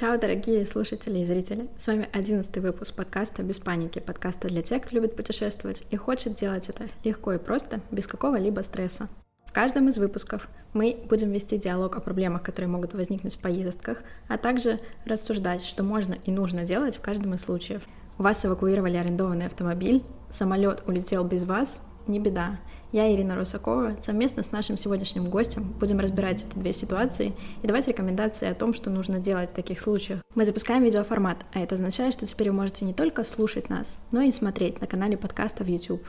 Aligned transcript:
Чао, 0.00 0.16
дорогие 0.16 0.64
слушатели 0.64 1.18
и 1.18 1.26
зрители! 1.26 1.68
С 1.76 1.86
вами 1.86 2.08
одиннадцатый 2.10 2.62
выпуск 2.62 2.96
подкаста 2.96 3.42
«Без 3.42 3.58
паники», 3.58 3.98
подкаста 3.98 4.48
для 4.48 4.62
тех, 4.62 4.82
кто 4.82 4.96
любит 4.96 5.14
путешествовать 5.14 5.84
и 5.90 5.96
хочет 5.96 6.36
делать 6.36 6.70
это 6.70 6.88
легко 7.04 7.34
и 7.34 7.38
просто, 7.38 7.82
без 7.90 8.06
какого-либо 8.06 8.60
стресса. 8.62 9.10
В 9.44 9.52
каждом 9.52 9.90
из 9.90 9.98
выпусков 9.98 10.48
мы 10.72 11.04
будем 11.06 11.30
вести 11.32 11.58
диалог 11.58 11.96
о 11.96 12.00
проблемах, 12.00 12.42
которые 12.42 12.70
могут 12.70 12.94
возникнуть 12.94 13.34
в 13.34 13.40
поездках, 13.40 13.98
а 14.26 14.38
также 14.38 14.80
рассуждать, 15.04 15.62
что 15.62 15.82
можно 15.82 16.14
и 16.24 16.30
нужно 16.30 16.62
делать 16.62 16.96
в 16.96 17.02
каждом 17.02 17.34
из 17.34 17.42
случаев. 17.42 17.82
У 18.16 18.22
вас 18.22 18.42
эвакуировали 18.46 18.96
арендованный 18.96 19.44
автомобиль, 19.44 20.02
самолет 20.30 20.82
улетел 20.86 21.24
без 21.24 21.44
вас, 21.44 21.82
не 22.06 22.18
беда. 22.20 22.58
Я, 22.92 23.14
Ирина 23.14 23.36
Русакова, 23.36 23.96
совместно 24.02 24.42
с 24.42 24.50
нашим 24.50 24.76
сегодняшним 24.76 25.30
гостем 25.30 25.62
будем 25.78 26.00
разбирать 26.00 26.44
эти 26.44 26.58
две 26.58 26.72
ситуации 26.72 27.34
и 27.62 27.66
давать 27.66 27.86
рекомендации 27.86 28.48
о 28.48 28.54
том, 28.54 28.74
что 28.74 28.90
нужно 28.90 29.20
делать 29.20 29.50
в 29.50 29.54
таких 29.54 29.78
случаях. 29.78 30.22
Мы 30.34 30.44
запускаем 30.44 30.82
видеоформат, 30.82 31.46
а 31.52 31.60
это 31.60 31.76
означает, 31.76 32.14
что 32.14 32.26
теперь 32.26 32.50
вы 32.50 32.56
можете 32.56 32.84
не 32.84 32.92
только 32.92 33.22
слушать 33.22 33.70
нас, 33.70 34.00
но 34.10 34.22
и 34.22 34.32
смотреть 34.32 34.80
на 34.80 34.88
канале 34.88 35.16
подкаста 35.16 35.62
в 35.62 35.68
YouTube. 35.68 36.02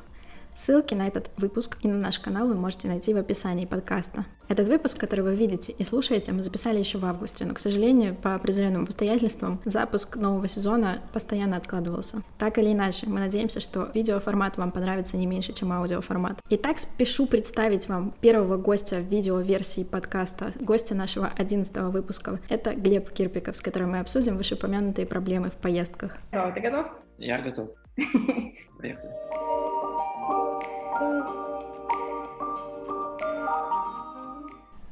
Ссылки 0.62 0.94
на 0.94 1.08
этот 1.08 1.32
выпуск 1.38 1.80
и 1.82 1.88
на 1.88 1.96
наш 1.96 2.20
канал 2.20 2.48
вы 2.48 2.54
можете 2.54 2.88
найти 2.88 3.16
в 3.16 3.18
описании 3.18 3.66
подкаста. 3.66 4.26
Этот 4.48 4.68
выпуск, 4.68 5.00
который 5.00 5.22
вы 5.22 5.34
видите 5.34 5.72
и 5.72 5.84
слушаете, 5.84 6.34
мы 6.34 6.44
записали 6.44 6.78
еще 6.78 7.00
в 7.00 7.06
августе, 7.06 7.46
но, 7.46 7.56
к 7.56 7.60
сожалению, 7.60 8.14
по 8.14 8.36
определенным 8.36 8.84
обстоятельствам 8.84 9.60
запуск 9.66 10.18
нового 10.18 10.48
сезона 10.48 11.02
постоянно 11.14 11.58
откладывался. 11.58 12.22
Так 12.38 12.60
или 12.60 12.74
иначе, 12.74 13.08
мы 13.10 13.20
надеемся, 13.20 13.60
что 13.60 13.90
видеоформат 13.96 14.58
вам 14.58 14.72
понравится 14.72 15.18
не 15.18 15.26
меньше, 15.26 15.52
чем 15.52 15.72
аудиоформат. 15.72 16.40
Итак, 16.52 16.78
спешу 16.78 17.26
представить 17.26 17.90
вам 17.90 18.14
первого 18.22 18.58
гостя 18.58 18.98
в 18.98 19.06
видеоверсии 19.06 19.84
подкаста, 19.84 20.54
гостя 20.60 20.94
нашего 20.94 21.32
11 21.40 21.76
выпуска. 21.92 22.40
Это 22.50 22.76
Глеб 22.76 23.10
Кирпиков, 23.10 23.58
с 23.58 23.62
которым 23.62 23.94
мы 23.94 24.00
обсудим 24.00 24.38
вышеупомянутые 24.38 25.08
проблемы 25.08 25.50
в 25.50 25.56
поездках. 25.56 26.20
О, 26.32 26.52
ты 26.52 26.60
готов? 26.60 26.86
Я 27.18 27.42
готов. 27.42 27.70
Поехали. 28.78 29.10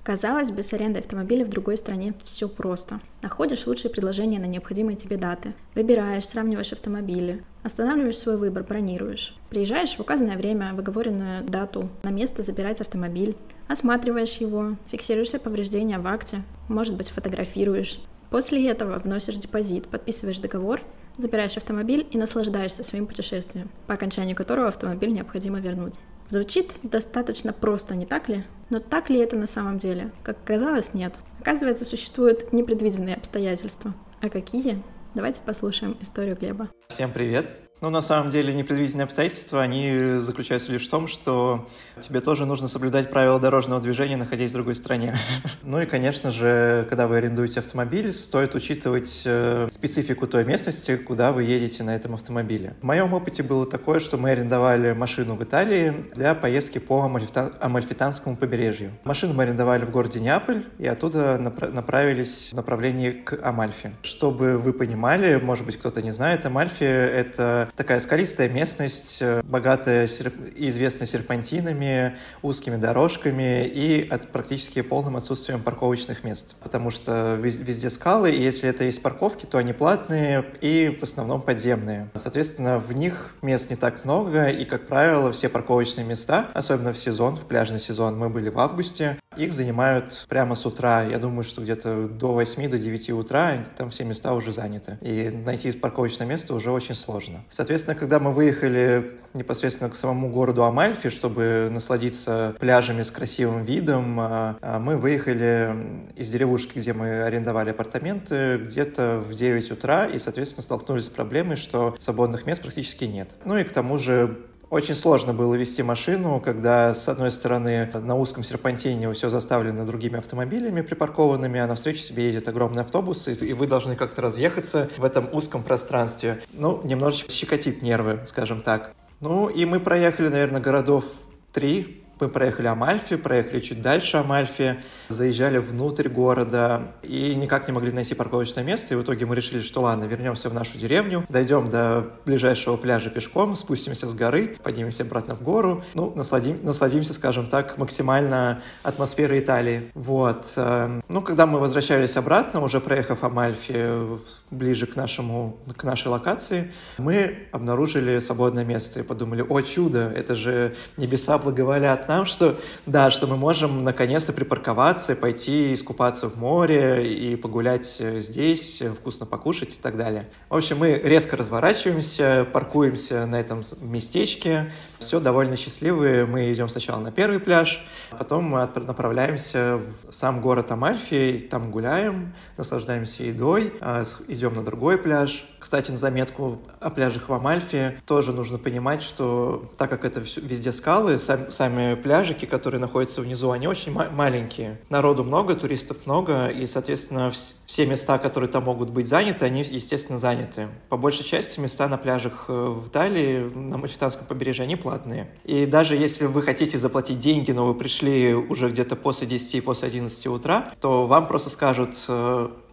Казалось 0.09 0.49
бы, 0.49 0.63
с 0.63 0.73
арендой 0.73 1.01
автомобиля 1.01 1.45
в 1.45 1.49
другой 1.49 1.77
стране 1.77 2.15
все 2.23 2.49
просто. 2.49 2.99
Находишь 3.21 3.67
лучшие 3.67 3.91
предложения 3.91 4.39
на 4.39 4.45
необходимые 4.45 4.97
тебе 4.97 5.17
даты. 5.17 5.53
Выбираешь, 5.75 6.25
сравниваешь 6.27 6.73
автомобили. 6.73 7.43
Останавливаешь 7.61 8.17
свой 8.17 8.35
выбор, 8.37 8.63
бронируешь. 8.63 9.35
Приезжаешь 9.51 9.95
в 9.95 9.99
указанное 9.99 10.35
время, 10.35 10.73
в 10.73 10.79
оговоренную 10.79 11.43
дату, 11.43 11.89
на 12.01 12.09
место 12.09 12.41
забирать 12.41 12.81
автомобиль. 12.81 13.37
Осматриваешь 13.67 14.37
его, 14.37 14.77
фиксируешь 14.89 15.27
все 15.27 15.37
повреждения 15.37 15.99
в 15.99 16.07
акте, 16.07 16.41
может 16.69 16.95
быть, 16.95 17.11
фотографируешь. 17.11 17.99
После 18.31 18.67
этого 18.67 18.97
вносишь 18.97 19.35
депозит, 19.35 19.87
подписываешь 19.89 20.39
договор 20.39 20.81
забираешь 21.21 21.57
автомобиль 21.57 22.07
и 22.09 22.17
наслаждаешься 22.17 22.83
своим 22.83 23.07
путешествием, 23.07 23.69
по 23.87 23.93
окончанию 23.93 24.35
которого 24.35 24.67
автомобиль 24.67 25.11
необходимо 25.11 25.59
вернуть. 25.59 25.95
Звучит 26.29 26.79
достаточно 26.83 27.53
просто, 27.53 27.95
не 27.95 28.05
так 28.05 28.29
ли? 28.29 28.43
Но 28.69 28.79
так 28.79 29.09
ли 29.09 29.19
это 29.19 29.35
на 29.35 29.47
самом 29.47 29.79
деле? 29.79 30.11
Как 30.23 30.37
оказалось, 30.43 30.93
нет. 30.93 31.15
Оказывается, 31.39 31.85
существуют 31.85 32.53
непредвиденные 32.53 33.15
обстоятельства. 33.15 33.93
А 34.21 34.29
какие? 34.29 34.81
Давайте 35.15 35.41
послушаем 35.41 35.97
историю 36.01 36.35
Глеба. 36.35 36.69
Всем 36.87 37.11
привет! 37.11 37.68
Ну, 37.81 37.89
на 37.89 38.01
самом 38.01 38.29
деле, 38.29 38.53
непредвиденные 38.53 39.05
обстоятельства, 39.05 39.61
они 39.61 40.19
заключаются 40.19 40.69
лишь 40.71 40.85
в 40.85 40.89
том, 40.89 41.07
что 41.07 41.69
тебе 42.01 42.19
тоже 42.19 42.45
нужно 42.45 42.67
соблюдать 42.67 43.09
правила 43.09 43.39
дорожного 43.39 43.79
движения, 43.81 44.17
находясь 44.17 44.51
в 44.51 44.53
другой 44.53 44.75
стране. 44.75 45.15
Ну 45.61 45.79
и, 45.79 45.85
конечно 45.85 46.31
же, 46.31 46.87
когда 46.89 47.07
вы 47.07 47.17
арендуете 47.17 47.59
автомобиль, 47.59 48.11
стоит 48.11 48.55
учитывать 48.55 49.23
э, 49.25 49.67
специфику 49.69 50.25
той 50.25 50.43
местности, 50.43 50.95
куда 50.95 51.31
вы 51.31 51.43
едете 51.43 51.83
на 51.83 51.95
этом 51.95 52.15
автомобиле. 52.15 52.75
В 52.81 52.85
моем 52.85 53.13
опыте 53.13 53.43
было 53.43 53.67
такое, 53.67 53.99
что 53.99 54.17
мы 54.17 54.31
арендовали 54.31 54.93
машину 54.93 55.35
в 55.35 55.43
Италии 55.43 56.07
для 56.15 56.33
поездки 56.33 56.79
по 56.79 57.03
Амальфитанскому 57.03 58.35
побережью. 58.35 58.91
Машину 59.03 59.33
мы 59.33 59.43
арендовали 59.43 59.85
в 59.85 59.91
городе 59.91 60.19
Неаполь 60.19 60.65
и 60.79 60.87
оттуда 60.87 61.37
направились 61.37 62.49
в 62.51 62.55
направлении 62.55 63.11
к 63.11 63.37
Амальфи. 63.43 63.91
Чтобы 64.01 64.57
вы 64.57 64.73
понимали, 64.73 65.35
может 65.35 65.65
быть, 65.65 65.77
кто-то 65.77 66.01
не 66.01 66.11
знает, 66.11 66.45
Амальфи— 66.45 66.83
это 66.83 67.68
такая 67.75 67.99
скалистая 67.99 68.49
местность, 68.49 69.19
э, 69.21 69.41
богатая 69.43 70.07
и 70.55 70.69
известная 70.69 71.07
серпантинами, 71.07 72.15
узкими 72.41 72.75
дорожками 72.75 73.65
и 73.65 74.07
от 74.09 74.27
практически 74.31 74.81
полным 74.81 75.15
отсутствием 75.15 75.61
парковочных 75.61 76.23
мест. 76.23 76.55
Потому 76.61 76.89
что 76.89 77.35
везде 77.39 77.89
скалы, 77.89 78.31
и 78.31 78.41
если 78.41 78.69
это 78.69 78.83
есть 78.83 79.01
парковки, 79.01 79.45
то 79.45 79.57
они 79.57 79.73
платные 79.73 80.45
и 80.61 80.97
в 80.99 81.03
основном 81.03 81.41
подземные. 81.41 82.09
Соответственно, 82.15 82.79
в 82.79 82.93
них 82.93 83.35
мест 83.41 83.69
не 83.69 83.75
так 83.75 84.05
много, 84.05 84.47
и, 84.47 84.65
как 84.65 84.87
правило, 84.87 85.31
все 85.31 85.49
парковочные 85.49 86.05
места, 86.05 86.47
особенно 86.53 86.93
в 86.93 86.97
сезон, 86.97 87.35
в 87.35 87.45
пляжный 87.45 87.79
сезон, 87.79 88.17
мы 88.17 88.29
были 88.29 88.49
в 88.49 88.59
августе, 88.59 89.17
их 89.37 89.53
занимают 89.53 90.25
прямо 90.27 90.55
с 90.55 90.65
утра. 90.65 91.03
Я 91.03 91.19
думаю, 91.19 91.43
что 91.43 91.61
где-то 91.61 92.07
до 92.07 92.33
8 92.33 92.69
до 92.69 92.77
9 92.77 93.11
утра 93.11 93.63
там 93.77 93.89
все 93.89 94.03
места 94.03 94.33
уже 94.33 94.51
заняты. 94.51 94.97
И 95.01 95.29
найти 95.29 95.71
парковочное 95.71 96.27
место 96.27 96.53
уже 96.53 96.71
очень 96.71 96.95
сложно. 96.95 97.43
Соответственно, 97.59 97.93
когда 97.93 98.19
мы 98.19 98.31
выехали 98.31 99.19
непосредственно 99.33 99.89
к 99.89 99.95
самому 99.95 100.29
городу 100.29 100.63
Амальфи, 100.63 101.09
чтобы 101.09 101.67
насладиться 101.69 102.55
пляжами 102.57 103.01
с 103.01 103.11
красивым 103.11 103.65
видом, 103.65 104.17
а, 104.17 104.57
а, 104.61 104.79
мы 104.79 104.95
выехали 104.95 105.75
из 106.15 106.29
деревушки, 106.29 106.79
где 106.79 106.93
мы 106.93 107.23
арендовали 107.23 107.71
апартаменты, 107.71 108.59
где-то 108.59 109.21
в 109.27 109.33
9 109.33 109.71
утра, 109.71 110.05
и, 110.05 110.19
соответственно, 110.19 110.63
столкнулись 110.63 111.07
с 111.07 111.09
проблемой, 111.09 111.57
что 111.57 111.95
свободных 111.99 112.45
мест 112.45 112.61
практически 112.61 113.03
нет. 113.03 113.35
Ну 113.43 113.57
и 113.57 113.65
к 113.65 113.73
тому 113.73 113.97
же 113.97 114.37
очень 114.69 114.95
сложно 114.95 115.33
было 115.33 115.55
вести 115.55 115.83
машину, 115.83 116.41
когда, 116.43 116.93
с 116.93 117.09
одной 117.09 117.31
стороны, 117.31 117.89
на 117.93 118.15
узком 118.15 118.43
серпантине 118.43 119.11
все 119.13 119.29
заставлено 119.29 119.85
другими 119.85 120.17
автомобилями 120.17 120.81
припаркованными, 120.81 121.59
а 121.59 121.67
навстречу 121.67 121.99
себе 121.99 122.27
едет 122.27 122.47
огромный 122.47 122.83
автобус, 122.83 123.27
и 123.27 123.53
вы 123.53 123.67
должны 123.67 123.95
как-то 123.95 124.21
разъехаться 124.21 124.89
в 124.97 125.03
этом 125.03 125.29
узком 125.33 125.63
пространстве. 125.63 126.43
Ну, 126.53 126.81
немножечко 126.83 127.31
щекотит 127.31 127.81
нервы, 127.81 128.19
скажем 128.25 128.61
так. 128.61 128.93
Ну, 129.19 129.49
и 129.49 129.65
мы 129.65 129.79
проехали, 129.79 130.29
наверное, 130.29 130.61
городов 130.61 131.05
три, 131.51 132.03
мы 132.19 132.27
проехали 132.27 132.67
Амальфи, 132.67 133.15
проехали 133.15 133.59
чуть 133.59 133.81
дальше 133.81 134.17
Амальфи, 134.17 134.83
заезжали 135.07 135.57
внутрь 135.57 136.09
города 136.09 136.93
и 137.01 137.33
никак 137.35 137.67
не 137.67 137.73
могли 137.73 137.91
найти 137.91 138.13
парковочное 138.13 138.63
место. 138.63 138.93
И 138.93 138.97
в 138.97 139.03
итоге 139.03 139.25
мы 139.25 139.35
решили, 139.35 139.61
что 139.61 139.81
ладно, 139.81 140.05
вернемся 140.05 140.49
в 140.49 140.53
нашу 140.53 140.77
деревню, 140.77 141.25
дойдем 141.29 141.69
до 141.69 142.11
ближайшего 142.25 142.75
пляжа 142.75 143.09
пешком, 143.09 143.55
спустимся 143.55 144.07
с 144.07 144.13
горы, 144.13 144.57
поднимемся 144.61 145.03
обратно 145.03 145.35
в 145.35 145.41
гору, 145.41 145.83
ну, 145.93 146.13
насладим, 146.15 146.59
насладимся, 146.63 147.13
скажем 147.13 147.47
так, 147.47 147.77
максимально 147.77 148.61
атмосферой 148.83 149.39
Италии. 149.39 149.91
Вот. 149.93 150.53
Эм, 150.57 151.03
ну, 151.07 151.21
когда 151.21 151.45
мы 151.45 151.59
возвращались 151.59 152.17
обратно, 152.17 152.61
уже 152.61 152.81
проехав 152.81 153.23
Амальфи 153.23 154.19
ближе 154.51 154.87
к, 154.87 154.95
нашему, 154.95 155.57
к 155.75 155.83
нашей 155.83 156.07
локации, 156.07 156.71
мы 156.97 157.47
обнаружили 157.51 158.19
свободное 158.19 158.65
место 158.65 158.99
и 158.99 159.03
подумали, 159.03 159.41
о 159.47 159.61
чудо, 159.61 160.11
это 160.15 160.35
же 160.35 160.75
небеса 160.97 161.37
благоволят 161.37 162.08
нам, 162.09 162.25
что 162.25 162.57
да, 162.85 163.09
что 163.11 163.27
мы 163.27 163.37
можем 163.37 163.83
наконец-то 163.85 164.33
припарковаться, 164.33 165.15
пойти 165.15 165.73
искупаться 165.73 166.27
в 166.27 166.37
море 166.37 167.07
и 167.07 167.35
погулять 167.37 167.85
здесь, 167.85 168.83
вкусно 168.99 169.25
покушать 169.25 169.75
и 169.75 169.79
так 169.79 169.95
далее. 169.95 170.29
В 170.49 170.57
общем, 170.57 170.79
мы 170.79 170.99
резко 171.01 171.37
разворачиваемся, 171.37 172.45
паркуемся 172.51 173.25
на 173.25 173.39
этом 173.39 173.61
местечке, 173.79 174.73
все 174.97 175.19
довольно 175.19 175.55
счастливые. 175.55 176.25
Мы 176.25 176.51
идем 176.51 176.67
сначала 176.67 176.99
на 176.99 177.11
первый 177.11 177.39
пляж, 177.39 177.85
потом 178.11 178.45
мы 178.45 178.67
направляемся 178.75 179.79
в 180.07 180.11
сам 180.11 180.41
город 180.41 180.71
Амальфи, 180.71 181.47
там 181.49 181.71
гуляем, 181.71 182.33
наслаждаемся 182.57 183.23
едой, 183.23 183.73
а, 183.79 184.03
идем 184.27 184.55
на 184.55 184.63
другой 184.63 184.97
пляж. 184.97 185.45
Кстати, 185.59 185.91
на 185.91 185.97
заметку 185.97 186.59
о 186.79 186.89
пляжах 186.89 187.29
в 187.29 187.33
Амальфи 187.33 187.99
тоже 188.05 188.33
нужно 188.33 188.57
понимать, 188.57 189.03
что 189.03 189.69
так 189.77 189.89
как 189.89 190.05
это 190.05 190.21
везде 190.21 190.71
скалы, 190.71 191.17
сами 191.17 191.98
пляжики, 191.99 192.45
которые 192.45 192.81
находятся 192.81 193.21
внизу, 193.21 193.51
они 193.51 193.67
очень 193.67 193.91
ма- 193.91 194.09
маленькие. 194.11 194.79
Народу 194.89 195.23
много, 195.23 195.55
туристов 195.55 195.97
много, 196.05 196.47
и, 196.47 196.65
соответственно, 196.67 197.31
все 197.65 197.85
места, 197.85 198.17
которые 198.17 198.49
там 198.49 198.63
могут 198.63 198.89
быть 198.89 199.07
заняты, 199.07 199.45
они, 199.45 199.61
естественно, 199.61 200.17
заняты. 200.17 200.67
По 200.89 200.97
большей 200.97 201.23
части 201.25 201.59
места 201.59 201.87
на 201.87 201.97
пляжах 201.97 202.45
э, 202.47 202.51
в 202.53 202.87
Италии, 202.87 203.49
на 203.53 203.77
Мальфитанском 203.77 204.25
побережье, 204.25 204.63
они 204.63 204.75
платные. 204.75 205.29
И 205.43 205.65
даже 205.65 205.95
если 205.95 206.25
вы 206.25 206.41
хотите 206.41 206.77
заплатить 206.77 207.19
деньги, 207.19 207.51
но 207.51 207.65
вы 207.65 207.73
пришли 207.73 208.33
уже 208.33 208.69
где-то 208.69 208.95
после 208.95 209.27
10, 209.27 209.63
после 209.63 209.87
11 209.87 210.27
утра, 210.27 210.73
то 210.79 211.05
вам 211.05 211.27
просто 211.27 211.49
скажут, 211.49 211.97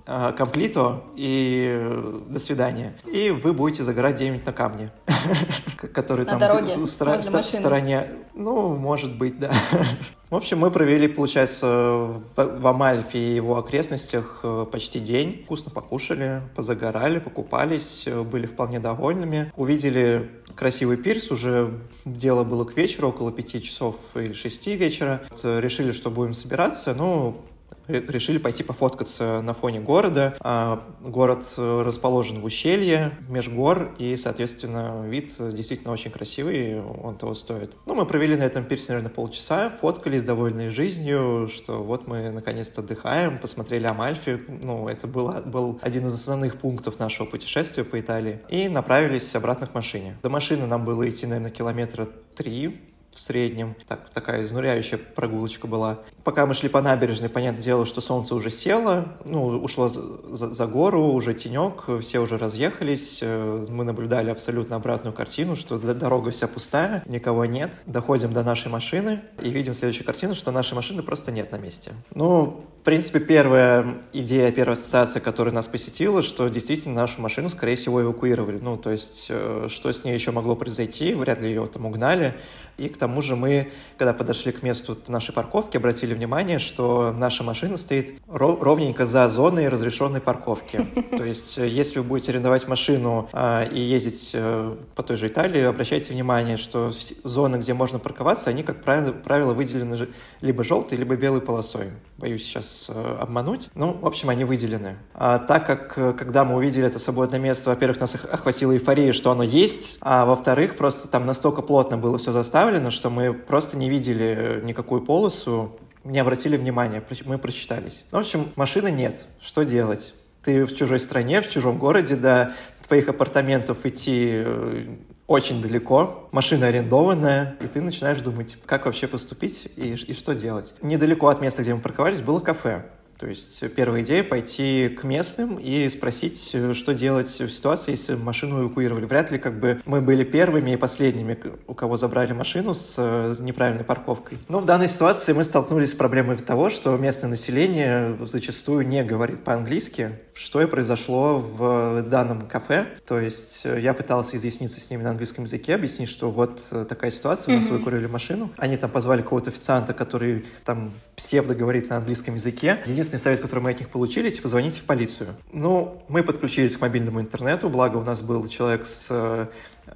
э, 0.07 0.33
комплито 0.37 1.03
и 1.17 1.67
э, 1.69 2.21
до 2.29 2.39
свидания. 2.39 2.97
И 3.07 3.31
вы 3.31 3.53
будете 3.53 3.85
загорать 3.85 4.17
где-нибудь 4.17 4.47
на 4.47 4.53
камне, 4.53 4.91
который 5.95 6.25
там 6.25 6.41
в 6.41 6.87
стороне. 6.87 8.09
Ну, 8.35 8.77
может 8.77 9.17
быть, 9.17 9.39
да. 9.39 9.53
В 10.31 10.35
общем, 10.35 10.59
мы 10.59 10.73
провели, 10.73 11.07
получается, 11.07 12.21
в 12.35 12.67
Амальфе 12.67 13.17
и 13.17 13.35
его 13.37 13.59
окрестностях 13.59 14.41
э, 14.43 14.67
почти 14.71 14.99
день. 14.99 15.43
Вкусно 15.45 15.71
покушали, 15.71 16.43
позагорали, 16.57 17.21
покупались, 17.21 18.09
были 18.09 18.47
вполне 18.47 18.81
довольными. 18.81 19.53
Увидели 19.57 20.29
красивый 20.57 20.97
пирс, 20.97 21.31
уже 21.31 21.71
дело 22.05 22.43
было 22.43 22.65
к 22.65 22.77
вечеру, 22.77 23.11
около 23.11 23.31
пяти 23.31 23.63
часов 23.63 23.97
или 24.15 24.33
шести 24.33 24.75
вечера. 24.75 25.23
Решили, 25.45 25.93
что 25.93 26.11
будем 26.11 26.35
собираться, 26.35 26.93
ну, 26.95 27.46
решили 27.89 28.39
пойти 28.39 28.63
пофоткаться 28.63 29.41
на 29.43 29.55
фоне 29.55 29.81
города. 29.81 30.37
А 30.41 30.85
город 31.01 31.55
э, 31.57 31.83
расположен 31.83 32.41
в 32.41 32.45
ущелье, 32.45 33.13
меж 33.29 33.49
гор, 33.49 33.95
и, 33.99 34.17
соответственно, 34.17 35.05
вид 35.07 35.35
действительно 35.39 35.93
очень 35.93 36.11
красивый, 36.11 36.81
он 36.81 37.17
того 37.17 37.35
стоит. 37.35 37.77
Ну, 37.87 37.95
мы 37.95 38.07
провели 38.07 38.37
на 38.37 38.45
этом 38.45 38.65
пирсе, 38.65 38.93
наверное, 38.93 39.13
полчаса, 39.13 39.71
фоткались, 39.71 40.23
довольные 40.23 40.71
жизнью, 40.71 41.49
что 41.53 41.83
вот 41.83 42.07
мы 42.07 42.31
наконец-то 42.31 42.81
отдыхаем, 42.81 43.39
посмотрели 43.39 43.87
Амальфи, 43.87 44.41
ну, 44.63 44.89
это 44.89 45.07
был, 45.07 45.33
был 45.45 45.79
один 45.83 46.07
из 46.07 46.15
основных 46.15 46.59
пунктов 46.59 46.99
нашего 46.99 47.27
путешествия 47.27 47.85
по 47.85 47.99
Италии, 48.01 48.41
и 48.49 48.69
направились 48.69 49.35
обратно 49.35 49.67
к 49.67 49.75
машине. 49.75 50.17
До 50.23 50.31
машины 50.31 50.67
нам 50.67 50.85
было 50.85 51.09
идти, 51.09 51.27
наверное, 51.27 51.51
километра 51.51 52.09
три, 52.35 52.81
в 53.17 53.21
среднем. 53.21 53.75
Так, 53.87 54.11
такая 54.11 54.45
изнуряющая 54.45 54.99
прогулочка 54.99 55.67
была. 55.67 56.01
Пока 56.23 56.47
мы 56.47 56.55
шли 56.55 56.69
по 56.69 56.81
набережной, 56.81 57.29
понятное 57.29 57.63
дело, 57.63 57.87
что 57.87 58.01
солнце 58.01 58.35
уже 58.35 58.51
село, 58.51 59.07
ну, 59.25 59.47
ушло 59.47 59.89
за, 59.89 60.03
за, 60.35 60.53
за 60.53 60.67
гору, 60.67 61.03
уже 61.03 61.35
тенек, 61.35 61.85
все 62.01 62.21
уже 62.21 62.39
разъехались. 62.39 63.21
Э, 63.23 63.65
мы 63.69 63.85
наблюдали 63.85 64.31
абсолютно 64.31 64.77
обратную 64.77 65.15
картину, 65.15 65.57
что 65.57 65.79
дорога 65.79 66.31
вся 66.31 66.47
пустая, 66.47 67.03
никого 67.07 67.45
нет. 67.47 67.83
Доходим 67.87 68.33
до 68.33 68.45
нашей 68.45 68.69
машины 68.69 69.21
и 69.41 69.51
видим 69.51 69.75
следующую 69.75 70.07
картину, 70.07 70.35
что 70.35 70.51
нашей 70.51 70.75
машины 70.75 71.03
просто 71.03 71.33
нет 71.33 71.53
на 71.53 71.57
месте. 71.57 71.93
Ну, 72.15 72.67
в 72.81 72.85
принципе, 72.85 73.19
первая 73.19 73.99
идея, 74.13 74.53
первая 74.53 74.75
ассоциация, 74.75 75.21
которая 75.21 75.53
нас 75.55 75.67
посетила, 75.67 76.23
что 76.23 76.49
действительно 76.49 76.95
нашу 76.95 77.21
машину, 77.21 77.51
скорее 77.51 77.75
всего, 77.75 78.01
эвакуировали. 78.01 78.59
Ну, 78.61 78.77
то 78.77 78.91
есть, 78.91 79.27
э, 79.29 79.67
что 79.69 79.93
с 79.93 80.05
ней 80.05 80.15
еще 80.15 80.31
могло 80.31 80.55
произойти, 80.55 81.15
вряд 81.15 81.41
ли 81.41 81.49
ее 81.49 81.67
там 81.67 81.87
угнали. 81.87 82.35
И 82.79 82.89
к 82.89 82.99
тому 82.99 83.23
же 83.23 83.37
мы, 83.37 83.73
когда 83.97 84.13
подошли 84.13 84.53
к 84.53 84.63
месту 84.63 84.99
нашей 85.09 85.33
парковки, 85.33 85.77
обратили 85.77 86.13
внимание, 86.15 86.59
что 86.59 87.15
наша 87.17 87.43
машина 87.43 87.79
стоит 87.79 88.21
ровненько 88.29 89.07
за 89.07 89.29
зоной 89.29 89.69
разрешенной 89.69 90.21
парковки. 90.21 90.87
То 91.17 91.25
есть, 91.25 91.59
э, 91.59 91.67
если 91.67 92.01
вы 92.01 92.05
будете 92.05 92.33
арендовать 92.33 92.69
машину 92.69 93.29
а, 93.33 93.65
и 93.65 93.81
ездить 93.81 94.33
а, 94.35 94.77
по 94.95 95.03
той 95.03 95.17
же 95.17 95.29
Италии, 95.29 95.63
обращайте 95.63 96.13
внимание, 96.13 96.57
что 96.57 96.93
зоны, 97.25 97.57
где 97.57 97.73
можно 97.73 97.99
парковаться, 97.99 98.51
они, 98.51 98.63
как 98.63 98.83
правило, 98.83 99.55
выделены 99.55 100.09
либо 100.43 100.63
желтой, 100.63 100.99
либо 100.99 101.17
белой 101.17 101.41
полосой. 101.41 101.87
Боюсь 102.19 102.45
сейчас 102.45 102.91
а, 102.91 103.19
обмануть. 103.23 103.71
Ну, 103.75 103.95
в 103.95 104.07
общем, 104.07 104.29
они 104.29 104.45
выделены. 104.45 104.97
А, 105.15 105.39
так 105.39 105.67
как, 105.67 106.19
когда 106.19 106.45
мы 106.45 106.57
увидели 106.57 106.87
это 106.87 106.99
свободное 106.99 107.41
место, 107.41 107.71
во-первых, 107.71 108.01
нас 108.01 108.15
охватила 108.15 108.73
эйфория, 108.73 109.13
что 109.13 109.31
оно 109.31 109.43
есть, 109.43 109.97
а 110.03 110.27
во-вторых, 110.27 110.77
просто 110.77 111.09
там 111.09 111.25
настолько 111.25 111.63
плотно 111.63 111.97
было 111.97 112.19
все 112.19 112.33
заставлено, 112.33 112.66
заставлено, 112.67 112.91
что 112.91 113.11
мы 113.11 113.33
просто 113.33 113.77
не 113.77 113.89
видели 113.89 114.61
никакую 114.65 115.01
полосу, 115.01 115.79
не 116.03 116.19
обратили 116.19 116.57
внимания, 116.57 117.01
мы 117.25 117.39
просчитались. 117.39 118.05
В 118.11 118.17
общем, 118.17 118.49
машины 118.57 118.91
нет. 118.91 119.27
Что 119.41 119.65
делать? 119.65 120.15
Ты 120.43 120.65
в 120.65 120.75
чужой 120.75 120.99
стране, 120.99 121.41
в 121.43 121.49
чужом 121.49 121.79
городе, 121.79 122.17
до 122.17 122.55
твоих 122.87 123.09
апартаментов 123.09 123.87
идти 123.87 124.43
э, 124.45 124.97
очень 125.29 125.63
далеко, 125.63 126.29
машина 126.33 126.67
арендованная, 126.67 127.57
и 127.61 127.69
ты 127.69 127.81
начинаешь 127.81 128.21
думать, 128.21 128.59
как 128.67 128.87
вообще 128.87 129.07
поступить 129.07 129.69
и, 129.77 129.95
и 129.95 130.13
что 130.13 130.35
делать. 130.35 130.75
Недалеко 130.83 131.29
от 131.29 131.41
места, 131.41 131.63
где 131.63 131.73
мы 131.73 131.81
парковались, 131.81 132.21
было 132.21 132.41
кафе. 132.41 132.85
То 133.19 133.27
есть 133.27 133.65
первая 133.75 134.03
идея— 134.03 134.23
пойти 134.25 134.89
к 134.89 135.05
местным 135.05 135.57
и 135.57 135.89
спросить, 135.89 136.55
что 136.73 136.95
делать 136.95 137.29
в 137.29 137.51
ситуации, 137.51 137.93
если 137.93 138.15
машину 138.15 138.63
эвакуировали. 138.63 139.07
Вряд 139.07 139.31
ли 139.31 139.39
как 139.39 139.59
бы 139.59 139.81
мы 139.87 140.01
были 140.01 140.25
первыми 140.25 140.73
и 140.73 140.77
последними, 140.77 141.39
у 141.67 141.75
кого 141.75 141.97
забрали 141.97 142.33
машину 142.33 142.75
с 142.75 142.97
э, 142.99 143.35
неправильной 143.41 143.85
парковкой. 143.85 144.39
Но 144.49 144.59
в 144.59 144.67
данной 144.67 144.89
ситуации 144.89 145.33
мы 145.33 145.45
столкнулись 145.45 145.91
с 145.91 145.95
проблемой 145.95 146.37
того, 146.37 146.71
что 146.71 146.97
местное 146.97 147.31
население 147.31 148.17
зачастую 148.21 148.87
не 148.87 149.03
говорит 149.03 149.45
по-английски, 149.45 150.11
что 150.37 150.61
и 150.61 150.67
произошло 150.67 151.39
в 151.39 152.03
данном 152.03 152.47
кафе. 152.47 152.87
То 153.07 153.19
есть 153.19 153.65
я 153.65 153.95
пытался 153.95 154.37
изъясниться 154.37 154.81
с 154.81 154.91
ними 154.91 155.03
на 155.03 155.11
английском 155.11 155.45
языке, 155.45 155.75
объяснить, 155.75 156.11
что 156.11 156.31
вот 156.31 156.61
э, 156.73 156.85
такая 156.87 157.11
ситуация, 157.11 157.55
у 157.55 157.57
нас 157.59 157.67
mm-hmm. 157.67 157.79
выкурили 157.79 158.07
машину. 158.07 158.51
Они 158.59 158.77
там 158.77 158.91
позвали 158.91 159.23
какого-то 159.23 159.49
официанта, 159.49 159.95
который 159.95 160.45
там 160.65 160.93
псевдо 161.17 161.55
говорит 161.55 161.89
на 161.89 161.97
английском 161.97 162.35
языке. 162.35 162.81
Единственный 162.85 163.19
совет, 163.19 163.41
который 163.41 163.61
мы 163.61 163.71
от 163.71 163.81
них 163.81 163.89
получили, 163.89 164.29
типа 164.29 164.49
звоните 164.49 164.83
в 164.83 164.85
полицию. 164.85 165.35
Ну, 165.53 166.03
мы 166.09 166.23
подключились 166.23 166.77
к 166.77 166.81
мобильному 166.83 167.21
интернету, 167.21 167.71
благо 167.71 167.97
у 167.97 168.05
нас 168.05 168.21
был 168.21 168.47
человек 168.47 168.87
с 168.87 169.09
э, 169.11 169.47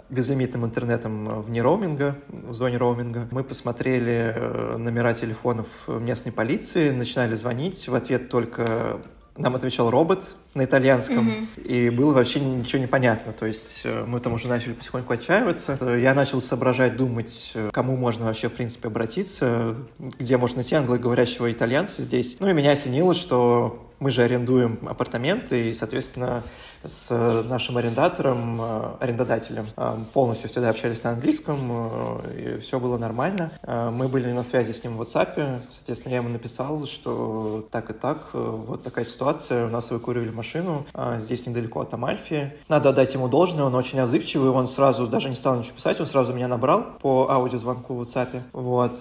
безлимитным 0.09 0.65
интернетом 0.65 1.43
вне 1.43 1.61
роуминга, 1.61 2.17
в 2.29 2.55
зоне 2.55 2.79
роуминга. 2.79 3.29
Мы 3.31 3.45
посмотрели 3.45 4.33
э, 4.35 4.77
номера 4.79 5.13
телефонов 5.13 5.67
местной 5.87 6.33
полиции, 6.33 6.91
начинали 6.93 7.35
звонить. 7.35 7.89
В 7.89 7.95
ответ 7.95 8.31
только 8.31 9.03
нам 9.41 9.57
отвечал 9.57 9.91
робот 9.91 10.37
на 10.55 10.65
итальянском, 10.65 11.29
mm-hmm. 11.29 11.63
и 11.67 11.91
было 11.91 12.13
вообще 12.15 12.41
ничего 12.41 12.81
не 12.81 12.87
понятно. 12.87 13.33
То 13.33 13.47
есть 13.47 13.83
э, 13.85 14.05
мы 14.07 14.21
там 14.21 14.35
уже 14.35 14.49
начали 14.49 14.73
потихоньку 14.73 15.13
отчаиваться. 15.13 15.79
Я 15.97 16.15
начал 16.15 16.41
соображать, 16.41 16.97
думать, 16.97 17.53
э, 17.55 17.71
кому 17.73 17.97
можно 17.97 18.27
вообще, 18.27 18.49
в 18.49 18.53
принципе, 18.53 18.89
обратиться, 18.89 19.75
где 19.99 20.37
можно 20.37 20.57
найти 20.57 20.75
англоговорящего 20.75 21.51
итальянца 21.51 22.03
здесь. 22.03 22.37
Ну 22.41 22.49
и 22.49 22.53
меня 22.53 22.73
осенило, 22.73 23.15
что 23.15 23.91
мы 23.99 24.11
же 24.11 24.23
арендуем 24.23 24.79
апартаменты, 24.89 25.71
и, 25.71 25.75
соответственно, 25.75 26.43
с 26.85 27.44
нашим 27.49 27.77
арендатором, 27.77 28.61
э, 28.61 28.97
арендодателем 29.00 29.67
э, 29.77 29.94
полностью 30.15 30.49
всегда 30.49 30.71
общались 30.71 31.03
на 31.05 31.11
английском, 31.11 31.59
э, 31.71 32.56
и 32.56 32.61
все 32.61 32.81
было 32.81 32.97
нормально. 32.97 33.50
Мы 33.67 34.09
были 34.09 34.32
на 34.32 34.43
связи 34.43 34.73
с 34.73 34.82
ним 34.82 34.97
в 34.97 35.03
WhatsApp, 35.03 35.61
соответственно, 35.71 36.12
я 36.12 36.19
ему 36.19 36.29
написал, 36.29 36.87
что 36.87 37.67
так 37.71 37.91
и 37.91 37.93
так, 37.93 38.31
вот 38.32 38.82
такая 38.82 39.05
ситуация, 39.05 39.67
у 39.67 39.71
нас 39.71 39.91
выкуривали 39.91 40.31
машину, 40.31 40.87
здесь 41.19 41.47
недалеко 41.47 41.81
от 41.81 41.93
Амальфи. 41.94 42.53
Надо 42.69 42.91
отдать 42.91 43.12
ему 43.15 43.29
должное, 43.29 43.65
он 43.65 43.75
очень 43.75 43.99
отзывчивый, 44.00 44.50
он 44.50 44.67
сразу 44.67 45.06
даже 45.06 45.29
не 45.29 45.37
стал 45.37 45.56
ничего 45.56 45.75
писать, 45.77 46.01
он 46.01 46.06
сразу 46.06 46.32
меня 46.32 46.49
набрал 46.49 46.84
по 47.01 47.31
аудиозвонку 47.31 47.94
в 47.94 48.03
WhatsApp. 48.03 48.41
Вот, 48.53 48.99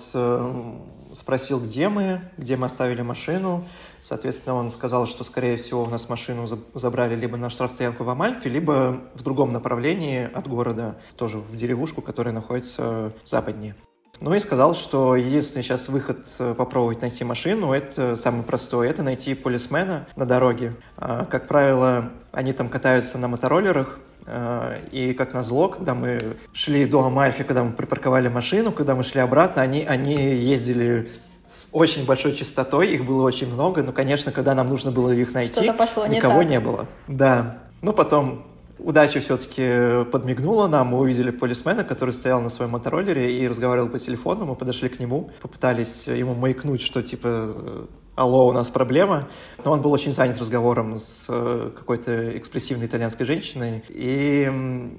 спросил, 1.14 1.60
где 1.60 1.90
мы, 1.90 2.22
где 2.38 2.58
мы 2.58 2.68
оставили 2.68 3.02
машину, 3.02 3.64
Соответственно, 4.02 4.56
он 4.56 4.72
сказал, 4.72 5.08
что, 5.08 5.24
скорее 5.24 5.58
всего, 5.58 5.84
у 5.84 5.88
нас 5.88 6.10
машину 6.10 6.48
забрали 6.74 7.16
либо 7.16 7.38
на 7.38 7.50
штрафстоянку 7.50 8.04
в 8.04 8.10
Амальфе, 8.10 8.50
либо 8.50 9.02
в 9.14 9.24
другом 9.24 9.52
направлении 9.52 10.30
от 10.34 10.48
города, 10.48 10.96
тоже 11.16 11.38
в 11.38 11.56
деревушку, 11.56 12.02
которая 12.02 12.34
находится 12.34 13.14
западнее. 13.26 13.76
Ну 14.22 14.34
и 14.34 14.40
сказал, 14.40 14.76
что 14.76 15.16
единственный 15.16 15.64
сейчас 15.64 15.88
выход 15.88 16.28
э, 16.40 16.54
попробовать 16.54 17.02
найти 17.02 17.24
машину, 17.24 17.72
это 17.72 18.18
самый 18.18 18.44
простой, 18.44 18.90
это 18.90 19.02
найти 19.02 19.34
полисмена 19.34 20.08
на 20.18 20.26
дороге. 20.26 20.76
А, 20.98 21.26
как 21.26 21.48
правило, 21.48 22.12
они 22.34 22.52
там 22.52 22.68
катаются 22.68 23.18
на 23.18 23.30
мотороллерах, 23.30 24.00
а, 24.26 24.78
и 24.92 25.14
как 25.14 25.34
назло, 25.34 25.70
когда 25.70 25.96
мы 25.96 26.36
шли 26.52 26.86
до 26.86 27.06
Амальфи, 27.06 27.46
когда 27.46 27.64
мы 27.64 27.72
припарковали 27.72 28.28
машину, 28.28 28.74
когда 28.74 28.94
мы 28.94 29.04
шли 29.04 29.22
обратно, 29.22 29.62
они, 29.62 29.86
они 29.86 30.16
ездили 30.16 31.10
с 31.46 31.70
очень 31.72 32.06
большой 32.06 32.34
частотой, 32.34 32.90
их 32.90 33.06
было 33.06 33.24
очень 33.26 33.52
много, 33.52 33.82
но, 33.84 33.94
конечно, 33.94 34.34
когда 34.34 34.54
нам 34.54 34.68
нужно 34.68 34.92
было 34.92 35.12
их 35.12 35.34
найти, 35.34 35.72
пошло 35.72 36.06
никого 36.06 36.44
не, 36.44 36.50
не 36.50 36.60
было. 36.60 36.88
Да. 37.08 37.60
Ну, 37.82 37.94
потом 37.94 38.46
удача 38.80 39.20
все-таки 39.20 40.06
подмигнула 40.12 40.68
нам, 40.68 40.88
мы 40.88 41.00
увидели 41.00 41.32
полисмена, 41.32 41.84
который 41.84 42.12
стоял 42.12 42.42
на 42.42 42.50
своем 42.50 42.72
мотороллере 42.72 43.40
и 43.40 43.48
разговаривал 43.48 43.90
по 43.90 44.00
телефону, 44.00 44.46
мы 44.46 44.56
подошли 44.56 44.90
к 44.90 45.00
нему, 45.00 45.32
попытались 45.42 46.08
ему 46.08 46.34
маякнуть, 46.34 46.82
что 46.82 47.02
типа 47.02 47.56
алло, 48.16 48.48
у 48.48 48.52
нас 48.52 48.70
проблема. 48.70 49.30
Но 49.64 49.72
он 49.72 49.82
был 49.82 49.92
очень 49.92 50.12
занят 50.12 50.40
разговором 50.40 50.98
с 50.98 51.28
какой-то 51.76 52.38
экспрессивной 52.38 52.88
итальянской 52.88 53.26
женщиной, 53.26 53.84
и 53.90 54.92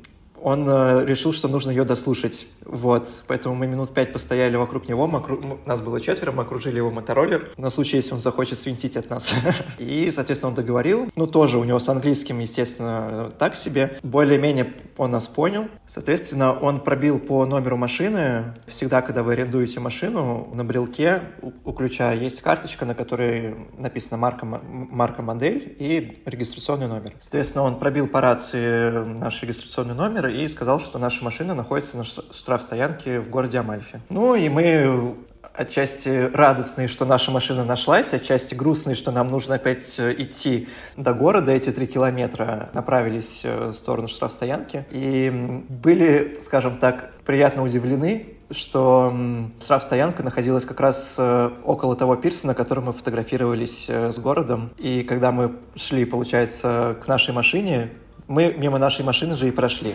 он 0.42 0.66
э, 0.68 1.04
решил, 1.06 1.32
что 1.32 1.48
нужно 1.48 1.70
ее 1.70 1.84
дослушать. 1.84 2.46
Вот. 2.64 3.24
Поэтому 3.26 3.54
мы 3.54 3.66
минут 3.66 3.92
пять 3.92 4.12
постояли 4.12 4.56
вокруг 4.56 4.88
него. 4.88 5.06
Мы 5.06 5.18
окру... 5.18 5.58
Нас 5.66 5.82
было 5.82 6.00
четверо, 6.00 6.32
мы 6.32 6.42
окружили 6.42 6.76
его 6.76 6.90
мотороллер 6.90 7.50
на 7.56 7.70
случай, 7.70 7.96
если 7.96 8.12
он 8.12 8.18
захочет 8.18 8.58
свинтить 8.58 8.96
от 8.96 9.10
нас. 9.10 9.34
И, 9.78 10.10
соответственно, 10.10 10.50
он 10.50 10.54
договорил. 10.54 11.08
Ну, 11.16 11.26
тоже 11.26 11.58
у 11.58 11.64
него 11.64 11.78
с 11.78 11.88
английским, 11.88 12.38
естественно, 12.38 13.30
так 13.38 13.56
себе. 13.56 13.98
Более-менее 14.02 14.74
он 14.96 15.10
нас 15.10 15.28
понял. 15.28 15.68
Соответственно, 15.86 16.52
он 16.52 16.80
пробил 16.80 17.18
по 17.18 17.44
номеру 17.46 17.76
машины. 17.76 18.54
Всегда, 18.66 19.02
когда 19.02 19.22
вы 19.22 19.32
арендуете 19.32 19.80
машину, 19.80 20.48
на 20.52 20.64
брелке 20.64 21.22
у 21.64 21.72
ключа 21.72 22.12
есть 22.12 22.40
карточка, 22.40 22.84
на 22.84 22.94
которой 22.94 23.56
написано 23.78 24.16
марка, 24.16 24.46
марка 24.46 25.22
модель 25.22 25.76
и 25.78 26.22
регистрационный 26.24 26.86
номер. 26.86 27.14
Соответственно, 27.20 27.64
он 27.64 27.78
пробил 27.78 28.06
по 28.06 28.20
рации 28.20 28.90
наш 28.90 29.42
регистрационный 29.42 29.94
номер 29.94 30.29
и 30.30 30.48
сказал, 30.48 30.80
что 30.80 30.98
наша 30.98 31.24
машина 31.24 31.54
находится 31.54 31.96
на 31.96 32.04
штрафстоянке 32.04 33.20
в 33.20 33.28
городе 33.28 33.58
Амальфи. 33.58 34.00
Ну 34.08 34.34
и 34.34 34.48
мы 34.48 35.16
отчасти 35.54 36.30
радостные, 36.32 36.88
что 36.88 37.04
наша 37.04 37.30
машина 37.30 37.64
нашлась, 37.64 38.14
отчасти 38.14 38.54
грустные, 38.54 38.94
что 38.94 39.10
нам 39.10 39.28
нужно 39.28 39.56
опять 39.56 39.98
э, 39.98 40.14
идти 40.16 40.68
до 40.96 41.12
города, 41.12 41.52
эти 41.52 41.70
три 41.70 41.86
километра 41.86 42.70
направились 42.72 43.42
э, 43.44 43.68
в 43.68 43.74
сторону 43.74 44.08
штрафстоянки. 44.08 44.86
И 44.90 45.62
были, 45.68 46.38
скажем 46.40 46.78
так, 46.78 47.12
приятно 47.24 47.62
удивлены, 47.62 48.36
что 48.50 49.12
штрафстоянка 49.60 50.22
находилась 50.22 50.64
как 50.64 50.80
раз 50.80 51.16
э, 51.18 51.50
около 51.64 51.96
того 51.96 52.16
пирса, 52.16 52.46
на 52.46 52.54
котором 52.54 52.86
мы 52.86 52.92
фотографировались 52.92 53.88
с 53.88 54.18
городом. 54.18 54.70
И 54.78 55.02
когда 55.02 55.32
мы 55.32 55.56
шли, 55.76 56.04
получается, 56.04 56.96
к 57.02 57.06
нашей 57.06 57.34
машине, 57.34 57.90
мы 58.30 58.54
мимо 58.56 58.78
нашей 58.78 59.04
машины 59.04 59.36
же 59.36 59.48
и 59.48 59.50
прошли. 59.50 59.92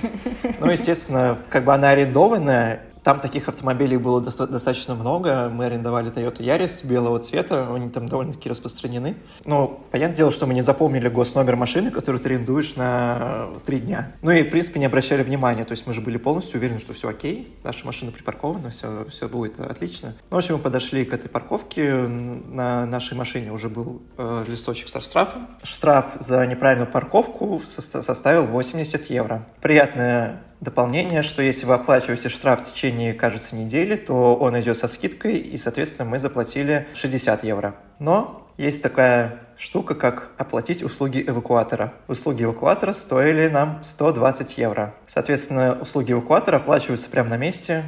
Ну, 0.60 0.70
естественно, 0.70 1.38
как 1.50 1.64
бы 1.64 1.74
она 1.74 1.92
арендованная, 1.92 2.82
там 3.06 3.20
таких 3.20 3.48
автомобилей 3.48 3.98
было 3.98 4.20
доста- 4.20 4.48
достаточно 4.48 4.96
много. 4.96 5.48
Мы 5.50 5.66
арендовали 5.66 6.12
Toyota 6.12 6.40
Yaris 6.40 6.88
белого 6.88 7.20
цвета, 7.20 7.72
они 7.72 7.90
там 7.90 8.08
довольно-таки 8.08 8.50
распространены. 8.50 9.16
Но 9.46 9.68
понятное 9.92 10.18
дело, 10.18 10.32
что 10.32 10.48
мы 10.48 10.56
не 10.56 10.62
запомнили 10.62 11.08
госномер 11.08 11.56
машины, 11.56 11.92
которую 11.92 12.20
ты 12.20 12.30
арендуешь 12.30 12.76
на 12.76 13.50
три 13.64 13.78
дня. 13.78 14.14
Ну 14.24 14.32
и, 14.32 14.42
в 14.42 14.50
принципе, 14.50 14.80
не 14.80 14.88
обращали 14.88 15.22
внимания. 15.22 15.66
То 15.66 15.74
есть 15.74 15.86
мы 15.86 15.94
же 15.94 16.02
были 16.02 16.18
полностью 16.18 16.60
уверены, 16.60 16.80
что 16.80 16.94
все 16.94 17.10
окей, 17.10 17.56
наша 17.64 17.86
машина 17.86 18.12
припаркована, 18.12 18.72
все, 18.72 19.06
все 19.08 19.30
будет 19.30 19.60
отлично. 19.60 20.16
Ну, 20.32 20.38
в 20.38 20.40
общем, 20.40 20.56
мы 20.56 20.62
подошли 20.62 21.06
к 21.06 21.14
этой 21.14 21.30
парковке. 21.30 21.94
На 22.08 22.88
нашей 22.88 23.16
машине 23.16 23.52
уже 23.52 23.70
был 23.70 24.02
э, 24.18 24.46
листочек 24.48 24.90
со 24.90 25.00
штрафом. 25.00 25.48
Штраф 25.62 26.16
за 26.18 26.44
неправильную 26.48 26.92
парковку 26.92 27.62
составил 27.68 28.48
80 28.48 29.12
евро. 29.12 29.48
Приятная 29.62 30.42
дополнение, 30.62 31.22
что 31.22 31.42
если 31.42 31.66
вы 31.66 31.74
оплачиваете 31.76 32.30
штраф 32.30 32.62
в 32.62 32.64
течение, 32.64 33.14
кажется, 33.14 33.56
недели, 33.56 33.96
то 33.96 34.36
он 34.36 34.60
идет 34.60 34.78
со 34.78 34.88
скидкой, 34.88 35.38
и, 35.38 35.58
соответственно, 35.58 36.10
мы 36.10 36.20
заплатили 36.20 36.88
60 36.94 37.44
евро. 37.44 37.76
Но 38.00 38.48
есть 38.58 38.82
такая 38.82 39.42
штука, 39.58 39.96
как 39.96 40.32
оплатить 40.38 40.82
услуги 40.84 41.24
эвакуатора. 41.26 41.94
Услуги 42.08 42.44
эвакуатора 42.44 42.94
стоили 42.94 43.48
нам 43.48 43.84
120 43.84 44.58
евро. 44.58 44.94
Соответственно, 45.08 45.78
услуги 45.82 46.14
эвакуатора 46.14 46.58
оплачиваются 46.58 47.10
прямо 47.10 47.30
на 47.30 47.38
месте, 47.38 47.84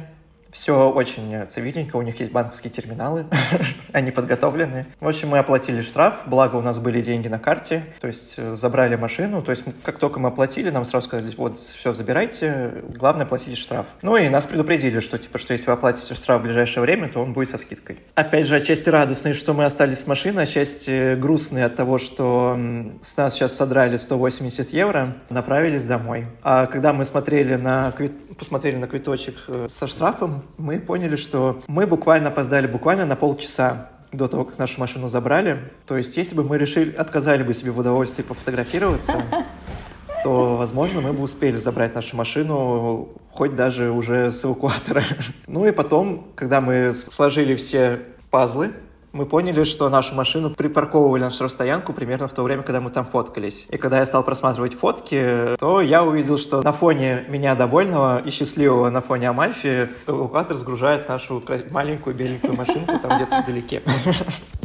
все 0.52 0.90
очень 0.90 1.46
цивильненько, 1.46 1.96
у 1.96 2.02
них 2.02 2.20
есть 2.20 2.32
банковские 2.32 2.70
терминалы, 2.70 3.26
они 3.92 4.10
подготовлены. 4.10 4.86
В 5.00 5.08
общем, 5.08 5.28
мы 5.28 5.38
оплатили 5.38 5.82
штраф, 5.82 6.20
благо 6.26 6.56
у 6.56 6.62
нас 6.62 6.78
были 6.78 7.00
деньги 7.02 7.28
на 7.28 7.38
карте, 7.38 7.84
то 8.00 8.06
есть 8.06 8.34
э, 8.36 8.56
забрали 8.56 8.96
машину, 8.96 9.42
то 9.42 9.50
есть 9.50 9.64
как 9.82 9.98
только 9.98 10.20
мы 10.20 10.28
оплатили, 10.28 10.70
нам 10.70 10.84
сразу 10.84 11.06
сказали, 11.06 11.32
вот, 11.36 11.56
все, 11.56 11.92
забирайте, 11.92 12.82
главное 12.88 13.26
платить 13.26 13.58
штраф. 13.58 13.86
Ну 14.02 14.16
и 14.16 14.28
нас 14.28 14.46
предупредили, 14.46 15.00
что 15.00 15.18
типа, 15.18 15.38
что 15.38 15.52
если 15.52 15.66
вы 15.66 15.72
оплатите 15.72 16.14
штраф 16.14 16.40
в 16.40 16.44
ближайшее 16.44 16.82
время, 16.82 17.08
то 17.08 17.20
он 17.20 17.32
будет 17.32 17.50
со 17.50 17.58
скидкой. 17.58 17.98
Опять 18.14 18.46
же, 18.46 18.56
отчасти 18.56 18.88
радостные, 18.88 19.34
что 19.34 19.54
мы 19.54 19.64
остались 19.64 20.00
с 20.00 20.06
машиной, 20.06 20.44
отчасти 20.44 21.14
грустные 21.16 21.64
от 21.66 21.76
того, 21.76 21.98
что 21.98 22.58
с 23.00 23.16
нас 23.16 23.34
сейчас 23.34 23.56
содрали 23.56 23.96
180 23.96 24.70
евро, 24.70 25.14
направились 25.30 25.84
домой. 25.84 26.26
А 26.42 26.66
когда 26.66 26.92
мы 26.92 27.04
смотрели 27.04 27.56
на, 27.56 27.92
посмотрели 28.38 28.76
на 28.76 28.86
квиточек 28.86 29.36
э, 29.48 29.66
со 29.68 29.86
штрафом, 29.86 30.37
мы 30.56 30.78
поняли, 30.78 31.16
что 31.16 31.62
мы 31.66 31.86
буквально 31.86 32.28
опоздали 32.28 32.66
буквально 32.66 33.06
на 33.06 33.16
полчаса 33.16 33.90
до 34.12 34.26
того, 34.26 34.44
как 34.44 34.58
нашу 34.58 34.80
машину 34.80 35.08
забрали. 35.08 35.58
То 35.86 35.96
есть, 35.96 36.16
если 36.16 36.34
бы 36.34 36.44
мы 36.44 36.58
решили, 36.58 36.92
отказали 36.92 37.42
бы 37.42 37.52
себе 37.54 37.70
в 37.70 37.78
удовольствии 37.78 38.22
пофотографироваться, 38.22 39.22
то, 40.24 40.56
возможно, 40.56 41.00
мы 41.00 41.12
бы 41.12 41.22
успели 41.22 41.56
забрать 41.58 41.94
нашу 41.94 42.16
машину, 42.16 43.10
хоть 43.30 43.54
даже 43.54 43.90
уже 43.90 44.32
с 44.32 44.44
эвакуатора. 44.44 45.04
Ну 45.46 45.66
и 45.66 45.72
потом, 45.72 46.28
когда 46.34 46.60
мы 46.60 46.92
сложили 46.92 47.56
все 47.56 48.00
пазлы, 48.30 48.72
мы 49.12 49.26
поняли, 49.26 49.64
что 49.64 49.88
нашу 49.88 50.14
машину 50.14 50.50
припарковывали 50.50 51.22
на 51.22 51.30
штрафстоянку 51.30 51.92
примерно 51.92 52.28
в 52.28 52.32
то 52.32 52.42
время, 52.42 52.62
когда 52.62 52.80
мы 52.80 52.90
там 52.90 53.04
фоткались. 53.04 53.66
И 53.70 53.76
когда 53.76 53.98
я 53.98 54.06
стал 54.06 54.22
просматривать 54.22 54.74
фотки, 54.74 55.56
то 55.58 55.80
я 55.80 56.04
увидел, 56.04 56.38
что 56.38 56.62
на 56.62 56.72
фоне 56.72 57.24
меня 57.28 57.54
довольного 57.54 58.18
и 58.18 58.30
счастливого 58.30 58.90
на 58.90 59.00
фоне 59.00 59.30
Амальфи 59.30 59.88
эвакуатор 60.06 60.56
сгружает 60.56 61.08
нашу 61.08 61.42
маленькую 61.70 62.14
беленькую 62.14 62.54
машинку 62.56 62.98
там 62.98 63.16
где-то 63.16 63.42
вдалеке. 63.42 63.82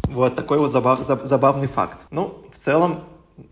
Вот 0.07 0.35
такой 0.35 0.59
вот 0.59 0.69
забав, 0.69 0.99
забавный 1.01 1.67
факт. 1.67 2.05
Ну, 2.11 2.43
в 2.53 2.59
целом, 2.59 2.99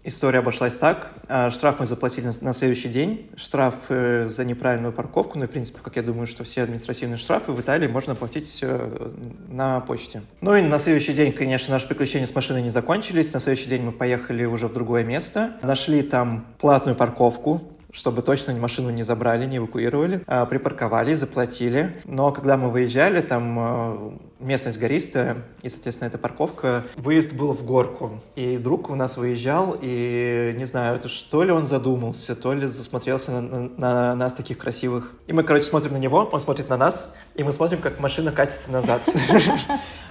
История 0.03 0.39
обошлась 0.39 0.77
так. 0.77 1.11
А, 1.27 1.49
штраф 1.49 1.79
мы 1.79 1.85
заплатили 1.85 2.29
на 2.41 2.53
следующий 2.53 2.89
день. 2.89 3.29
Штраф 3.35 3.75
э, 3.89 4.29
за 4.29 4.45
неправильную 4.45 4.93
парковку. 4.93 5.37
Ну 5.37 5.45
в 5.45 5.49
принципе, 5.49 5.79
как 5.81 5.95
я 5.95 6.03
думаю, 6.03 6.27
что 6.27 6.43
все 6.43 6.63
административные 6.63 7.17
штрафы 7.17 7.51
в 7.51 7.59
Италии 7.61 7.87
можно 7.87 8.13
платить 8.13 8.59
э, 8.61 9.11
на 9.49 9.79
почте. 9.81 10.21
Ну 10.41 10.55
и 10.55 10.61
на 10.61 10.77
следующий 10.77 11.13
день, 11.13 11.31
конечно, 11.31 11.71
наши 11.71 11.87
приключения 11.87 12.27
с 12.27 12.35
машиной 12.35 12.61
не 12.61 12.69
закончились. 12.69 13.33
На 13.33 13.39
следующий 13.39 13.69
день 13.69 13.81
мы 13.83 13.91
поехали 13.91 14.45
уже 14.45 14.67
в 14.67 14.73
другое 14.73 15.03
место. 15.03 15.53
Нашли 15.63 16.01
там 16.03 16.45
платную 16.59 16.95
парковку 16.95 17.61
чтобы 17.91 18.21
точно 18.21 18.55
машину 18.55 18.89
не 18.89 19.03
забрали, 19.03 19.45
не 19.45 19.57
эвакуировали. 19.57 20.23
А, 20.27 20.45
припарковали, 20.45 21.13
заплатили. 21.13 22.01
Но 22.05 22.31
когда 22.31 22.57
мы 22.57 22.69
выезжали, 22.69 23.19
там 23.21 23.57
а, 23.59 24.13
местность 24.41 24.79
гористая, 24.79 25.37
и, 25.61 25.69
соответственно, 25.69 26.07
эта 26.07 26.17
парковка, 26.17 26.83
выезд 26.95 27.33
был 27.33 27.53
в 27.53 27.63
горку. 27.63 28.21
И 28.35 28.57
друг 28.57 28.89
у 28.89 28.95
нас 28.95 29.17
выезжал, 29.17 29.77
и, 29.81 30.53
не 30.57 30.65
знаю, 30.65 30.95
это 30.95 31.09
что 31.09 31.43
ли 31.43 31.51
он 31.51 31.65
задумался, 31.65 32.35
то 32.35 32.53
ли 32.53 32.67
засмотрелся 32.67 33.31
на, 33.31 33.41
на, 33.41 33.69
на 33.77 34.15
нас 34.15 34.33
таких 34.33 34.57
красивых. 34.57 35.13
И 35.27 35.33
мы, 35.33 35.43
короче, 35.43 35.65
смотрим 35.65 35.93
на 35.93 35.97
него, 35.97 36.29
он 36.31 36.39
смотрит 36.39 36.69
на 36.69 36.77
нас, 36.77 37.15
и 37.35 37.43
мы 37.43 37.51
смотрим, 37.51 37.81
как 37.81 37.99
машина 37.99 38.31
катится 38.31 38.71
назад. 38.71 39.09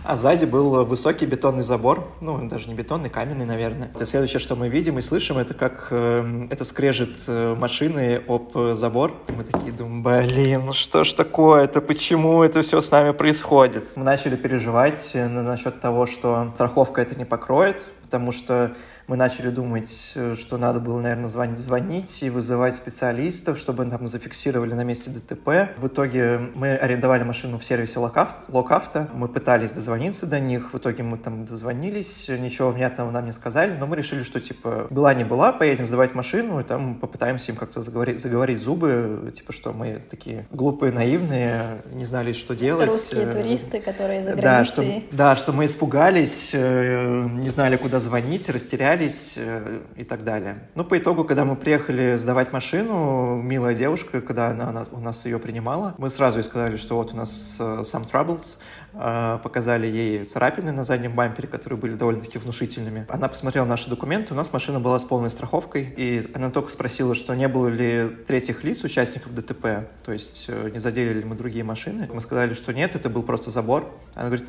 А 0.03 0.17
сзади 0.17 0.47
был 0.47 0.85
высокий 0.87 1.27
бетонный 1.27 1.63
забор, 1.63 2.09
ну, 2.23 2.49
даже 2.49 2.69
не 2.69 2.75
бетонный, 2.75 3.11
каменный, 3.11 3.45
наверное. 3.45 3.91
И 4.01 4.05
следующее, 4.05 4.41
что 4.41 4.57
мы 4.57 4.69
видим 4.69 4.99
и 4.99 5.03
слышим, 5.03 5.37
это 5.37 5.53
как 5.53 5.89
э, 5.91 6.47
это 6.51 6.65
скрежет 6.65 7.23
э, 7.27 7.55
машины 7.55 8.23
об 8.27 8.57
забор. 8.73 9.13
И 9.29 9.33
мы 9.33 9.45
такие 9.45 9.73
думаем, 9.73 10.03
блин, 10.03 10.63
ну 10.67 10.73
что 10.73 11.05
ж 11.05 11.13
такое, 11.13 11.65
это 11.65 11.83
почему 11.83 12.43
это 12.43 12.63
все 12.63 12.81
с 12.81 12.91
нами 12.91 13.13
происходит? 13.13 13.93
Мы 13.95 14.05
начали 14.21 14.37
переживать 14.37 15.12
э, 15.15 15.27
насчет 15.29 15.81
того, 15.81 16.05
что 16.05 16.50
страховка 16.53 17.00
это 17.00 17.15
не 17.15 17.25
покроет, 17.25 17.89
потому 18.03 18.33
что 18.33 18.77
мы 19.11 19.17
начали 19.17 19.50
думать, 19.50 20.12
э, 20.14 20.37
что 20.38 20.57
надо 20.57 20.79
было, 20.79 21.00
наверное, 21.00 21.26
звонить, 21.26 21.59
звонить 21.59 22.23
и 22.23 22.31
вызывать 22.31 22.76
специалистов, 22.76 23.59
чтобы 23.59 23.85
нам 23.85 24.07
зафиксировали 24.07 24.73
на 24.73 24.85
месте 24.85 25.11
ДТП. 25.11 25.76
В 25.79 25.88
итоге 25.88 26.38
мы 26.55 26.76
арендовали 26.76 27.25
машину 27.25 27.59
в 27.59 27.64
сервисе 27.64 27.99
Локавто. 27.99 29.09
Мы 29.12 29.26
пытались 29.26 29.73
дозвониться 29.73 30.26
до 30.26 30.38
них. 30.38 30.73
В 30.73 30.79
итоге 30.79 31.02
мы 31.02 31.19
там 31.19 31.45
дозвонились. 31.45 32.29
Ничего 32.29 32.71
внятного 32.71 33.11
нам 33.11 33.26
не 33.26 33.33
сказали, 33.33 33.76
но 33.76 33.88
мы 33.88 33.97
решили, 33.97 34.23
что, 34.23 34.38
типа, 34.38 34.87
была 34.90 35.12
не 35.12 35.25
была, 35.25 35.52
поедем 35.52 35.87
сдавать 35.87 36.14
машину, 36.14 36.61
и 36.61 36.62
там 36.62 36.95
попытаемся 36.95 37.50
им 37.50 37.59
как-то 37.59 37.83
заговорить, 37.83 38.21
заговорить 38.21 38.61
зубы, 38.61 39.33
типа, 39.35 39.52
что 39.52 39.73
мы 39.73 40.00
такие 40.09 40.47
глупые, 40.52 40.93
наивные, 40.93 41.83
не 41.93 42.05
знали, 42.05 42.33
что 42.33 42.55
делать. 42.55 42.88
Русские 42.88 43.25
э, 43.25 43.33
туристы, 43.33 43.81
которые 43.81 44.23
за 44.23 44.37
границей. 44.37 44.45
Да, 44.45 44.64
что, 44.64 45.17
да, 45.17 45.35
что 45.35 45.52
мы 45.52 45.64
испугались, 45.64 46.50
э, 46.52 47.26
не 47.33 47.50
знали, 47.50 47.76
куда 47.76 47.99
звонить, 47.99 48.49
растерялись 48.49 49.00
общались 49.00 49.35
э, 49.37 49.80
и 49.97 50.04
так 50.04 50.25
далее. 50.25 50.69
Ну, 50.75 50.85
по 50.85 50.99
итогу, 50.99 51.25
когда 51.25 51.45
мы 51.45 51.57
приехали 51.57 52.16
сдавать 52.16 52.52
машину, 52.52 53.40
милая 53.42 53.75
девушка, 53.75 54.21
когда 54.21 54.49
она, 54.49 54.69
она 54.69 54.85
у 54.92 55.00
нас 55.00 55.25
ее 55.25 55.38
принимала, 55.38 55.95
мы 55.99 56.11
сразу 56.11 56.38
ей 56.38 56.45
сказали, 56.45 56.76
что 56.76 56.97
вот 56.97 57.12
у 57.12 57.16
нас 57.16 57.59
uh, 57.61 57.80
some 57.80 58.11
troubles, 58.11 58.59
uh, 58.92 59.40
показали 59.40 59.87
ей 59.87 60.25
царапины 60.25 60.73
на 60.73 60.85
заднем 60.85 61.14
бампере, 61.14 61.49
которые 61.49 61.78
были 61.78 61.95
довольно-таки 61.95 62.38
внушительными. 62.38 63.07
Она 63.09 63.28
посмотрела 63.28 63.64
наши 63.64 63.88
документы, 63.88 64.35
у 64.35 64.37
нас 64.37 64.52
машина 64.52 64.80
была 64.80 64.99
с 64.99 65.04
полной 65.04 65.30
страховкой, 65.30 65.92
и 65.97 66.23
она 66.35 66.50
только 66.50 66.71
спросила, 66.71 67.14
что 67.14 67.35
не 67.35 67.49
было 67.49 67.69
ли 67.69 68.09
третьих 68.26 68.64
лиц, 68.64 68.85
участников 68.85 69.35
ДТП, 69.35 69.88
то 70.04 70.12
есть 70.12 70.49
не 70.49 70.78
задели 70.78 71.21
ли 71.21 71.25
мы 71.25 71.37
другие 71.37 71.64
машины. 71.64 72.09
Мы 72.12 72.21
сказали, 72.21 72.54
что 72.54 72.73
нет, 72.73 72.95
это 72.95 73.09
был 73.09 73.23
просто 73.23 73.50
забор. 73.50 73.90
Она 74.14 74.26
говорит, 74.26 74.47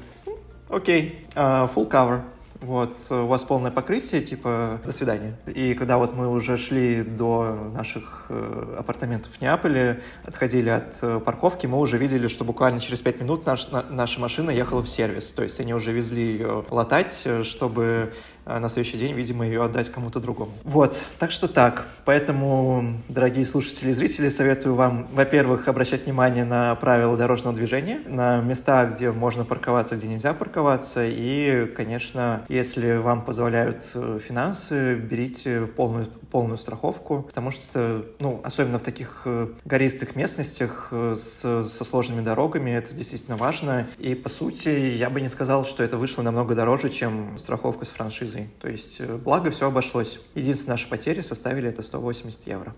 окей, 0.70 1.25
okay, 1.36 1.74
full 1.74 1.89
cover. 1.89 2.24
Вот, 2.62 2.96
у 3.10 3.25
вас 3.25 3.44
полное 3.44 3.72
покрытие, 3.72 4.22
типа, 4.22 4.80
до 4.86 4.91
свидания. 4.91 5.36
И 5.48 5.74
когда 5.74 5.98
вот 5.98 6.15
мы 6.15 6.27
уже 6.30 6.58
шли 6.58 7.01
до 7.01 7.72
наших 7.74 8.27
э, 8.30 8.75
апартаментов 8.77 9.32
в 9.34 9.41
Неаполе, 9.41 10.01
отходили 10.24 10.70
от 10.70 11.00
э, 11.01 11.20
парковки, 11.20 11.65
мы 11.65 11.80
уже 11.80 11.98
видели, 11.98 12.27
что 12.27 12.46
буквально 12.46 12.80
через 12.80 13.01
пять 13.01 13.20
минут 13.20 13.48
наш, 13.48 13.72
на, 13.72 13.84
наша 13.89 14.20
машина 14.20 14.51
ехала 14.51 14.84
в 14.84 14.88
сервис. 14.88 15.32
То 15.32 15.41
есть 15.41 15.60
они 15.60 15.74
уже 15.74 15.91
везли 15.91 16.22
ее 16.22 16.63
латать, 16.70 17.24
э, 17.25 17.44
чтобы 17.44 18.13
а 18.46 18.60
на 18.60 18.70
следующий 18.70 18.98
день, 18.98 19.14
видимо, 19.14 19.46
ее 19.46 19.64
отдать 19.64 19.90
кому-то 19.90 20.20
другому. 20.20 20.52
Вот, 20.64 21.02
так 21.20 21.32
что 21.32 21.48
так. 21.48 21.86
Поэтому, 22.06 22.96
дорогие 23.08 23.46
слушатели 23.46 23.90
и 23.90 23.94
зрители, 23.94 24.30
советую 24.30 24.76
вам, 24.76 25.08
во-первых, 25.12 25.68
обращать 25.68 26.06
внимание 26.06 26.44
на 26.44 26.76
правила 26.76 27.16
дорожного 27.18 27.56
движения, 27.56 28.00
на 28.08 28.42
места, 28.42 28.86
где 28.86 29.12
можно 29.12 29.46
парковаться, 29.46 29.96
где 29.96 30.08
нельзя 30.08 30.34
парковаться, 30.34 31.06
и, 31.06 31.66
конечно, 31.76 32.44
если 32.50 32.98
вам 32.98 33.24
позволяют 33.24 33.84
э, 33.94 34.20
финансы, 34.22 34.96
берите 34.96 35.62
полную, 35.62 36.08
полную 36.32 36.58
страховку, 36.58 37.24
потому 37.24 37.52
что, 37.52 38.06
ну, 38.20 38.42
особенно 38.44 38.80
в 38.80 38.84
таких 38.84 39.22
э, 39.26 39.48
гористых 39.66 40.16
местностях 40.16 40.90
э, 40.92 41.14
с, 41.16 41.68
со 41.68 41.84
сложными 41.84 42.22
дорогами, 42.22 42.72
это 42.72 42.94
действительно 42.94 43.38
важно, 43.38 43.88
и, 44.00 44.16
по 44.16 44.30
сути, 44.30 44.70
я 44.70 45.10
бы 45.10 45.22
не 45.22 45.30
сказал, 45.30 45.66
что 45.66 45.84
это 45.84 45.98
вышло 45.98 46.22
намного 46.22 46.56
дороже, 46.56 46.90
чем 46.90 47.38
страховка 47.38 47.86
с 47.86 47.90
франшизой 47.90 48.31
франшизой. 48.32 48.50
То 48.60 48.70
есть, 48.70 49.00
э, 49.00 49.16
благо, 49.18 49.52
все 49.52 49.68
обошлось. 49.68 50.20
Единственная 50.36 50.74
наша 50.74 50.88
потери 50.88 51.22
составили 51.22 51.70
это 51.70 51.84
180 51.84 52.48
евро. 52.48 52.74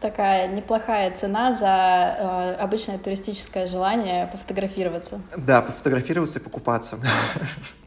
Такая 0.00 0.48
неплохая 0.48 1.14
цена 1.14 1.52
за 1.52 2.56
э, 2.56 2.62
обычное 2.62 2.98
туристическое 2.98 3.66
желание 3.66 4.26
пофотографироваться. 4.26 5.20
Да, 5.36 5.62
пофотографироваться 5.62 6.38
и 6.38 6.42
покупаться. 6.42 6.98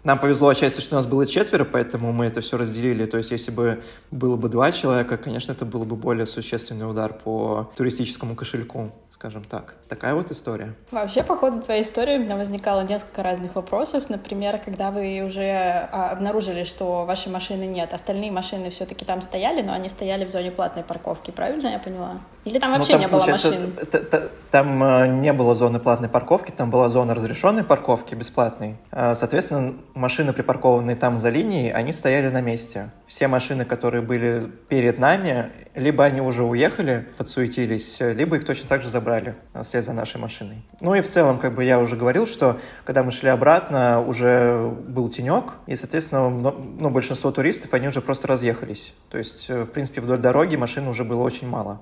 Нам 0.04 0.20
повезло 0.20 0.50
отчасти, 0.50 0.82
что 0.82 0.96
у 0.96 0.98
нас 0.98 1.08
было 1.08 1.26
четверо, 1.26 1.64
поэтому 1.64 2.12
мы 2.12 2.26
это 2.26 2.42
все 2.42 2.58
разделили. 2.58 3.06
То 3.06 3.18
есть, 3.18 3.32
если 3.32 3.52
бы 3.52 3.84
было 4.12 4.36
бы 4.36 4.50
два 4.50 4.72
человека, 4.72 5.18
конечно, 5.18 5.54
это 5.54 5.66
был 5.66 5.86
бы 5.86 5.96
более 5.96 6.26
существенный 6.26 6.90
удар 6.90 7.14
по 7.14 7.72
туристическому 7.76 8.36
кошельку 8.36 8.92
скажем 9.24 9.44
так. 9.44 9.76
Такая 9.88 10.16
вот 10.16 10.32
история. 10.32 10.74
Вообще, 10.92 11.24
по 11.24 11.38
ходу 11.38 11.62
твоей 11.62 11.84
истории 11.84 12.18
у 12.18 12.22
меня 12.22 12.36
возникало 12.36 12.82
несколько 12.82 13.24
разных 13.24 13.56
вопросов. 13.56 14.10
Например, 14.10 14.58
когда 14.58 14.92
вы 14.92 15.22
уже 15.24 15.44
а, 15.92 16.10
обнаружили, 16.10 16.64
что 16.64 16.83
вашей 17.06 17.32
машины 17.32 17.63
нет, 17.63 17.94
остальные 17.94 18.32
машины 18.32 18.70
все-таки 18.70 19.06
там 19.06 19.22
стояли, 19.22 19.62
но 19.62 19.74
они 19.74 19.90
стояли 19.90 20.25
в 20.25 20.30
зоне 20.30 20.52
платной 20.52 20.84
парковки, 20.84 21.32
правильно 21.32 21.68
я 21.68 21.80
поняла? 21.80 22.22
Или 22.46 22.60
там 22.60 22.72
ну, 22.72 22.78
вообще 22.78 22.98
ну, 22.98 23.00
там, 23.00 23.10
не 23.10 23.18
было 23.18 23.26
машин? 23.26 23.74
Там 24.52 24.84
э, 24.84 25.08
не 25.08 25.34
было 25.34 25.56
зоны 25.56 25.80
платной 25.80 26.10
парковки, 26.10 26.52
там 26.52 26.70
была 26.70 26.90
зона 26.90 27.16
разрешенной 27.16 27.64
парковки, 27.64 28.16
бесплатной. 28.16 28.76
А, 28.92 29.16
соответственно, 29.16 29.76
машины, 29.96 30.34
припаркованные 30.34 30.96
там 30.96 31.18
за 31.18 31.30
линией, 31.30 31.72
они 31.72 31.94
стояли 31.94 32.30
на 32.30 32.42
месте. 32.42 32.92
Все 33.08 33.28
машины, 33.28 33.66
которые 33.66 34.02
были 34.02 34.52
перед 34.68 35.00
нами, 35.00 35.52
либо 35.74 36.04
они 36.04 36.22
уже 36.22 36.44
уехали, 36.44 37.08
подсуетились, 37.18 37.98
либо 38.00 38.36
их 38.36 38.46
точно 38.46 38.70
так 38.70 38.84
же 38.84 38.90
забрали 38.90 39.36
вслед 39.62 39.84
за 39.84 39.94
нашей 39.94 40.18
машиной. 40.18 40.64
Ну 40.82 40.94
и 40.94 41.02
в 41.02 41.08
целом, 41.08 41.40
как 41.40 41.56
бы 41.56 41.64
я 41.64 41.80
уже 41.80 41.96
говорил, 41.96 42.28
что 42.28 42.60
когда 42.84 43.04
мы 43.04 43.12
шли 43.12 43.30
обратно, 43.30 44.02
уже 44.02 44.70
был 44.88 45.10
тенек, 45.10 45.54
и, 45.66 45.76
соответственно, 45.76 46.30
ну, 46.30 46.90
большинство 46.90 47.32
туристов, 47.32 47.74
они 47.74 47.88
уже 47.88 48.02
просто 48.02 48.28
разъехались. 48.28 48.94
То 49.10 49.18
есть, 49.18 49.50
э, 49.50 49.64
в 49.64 49.68
принципе, 49.68 50.02
вдоль 50.02 50.20
дороги 50.20 50.56
машин 50.56 50.88
уже 50.88 51.04
было 51.04 51.24
очень 51.24 51.48
мало 51.48 51.82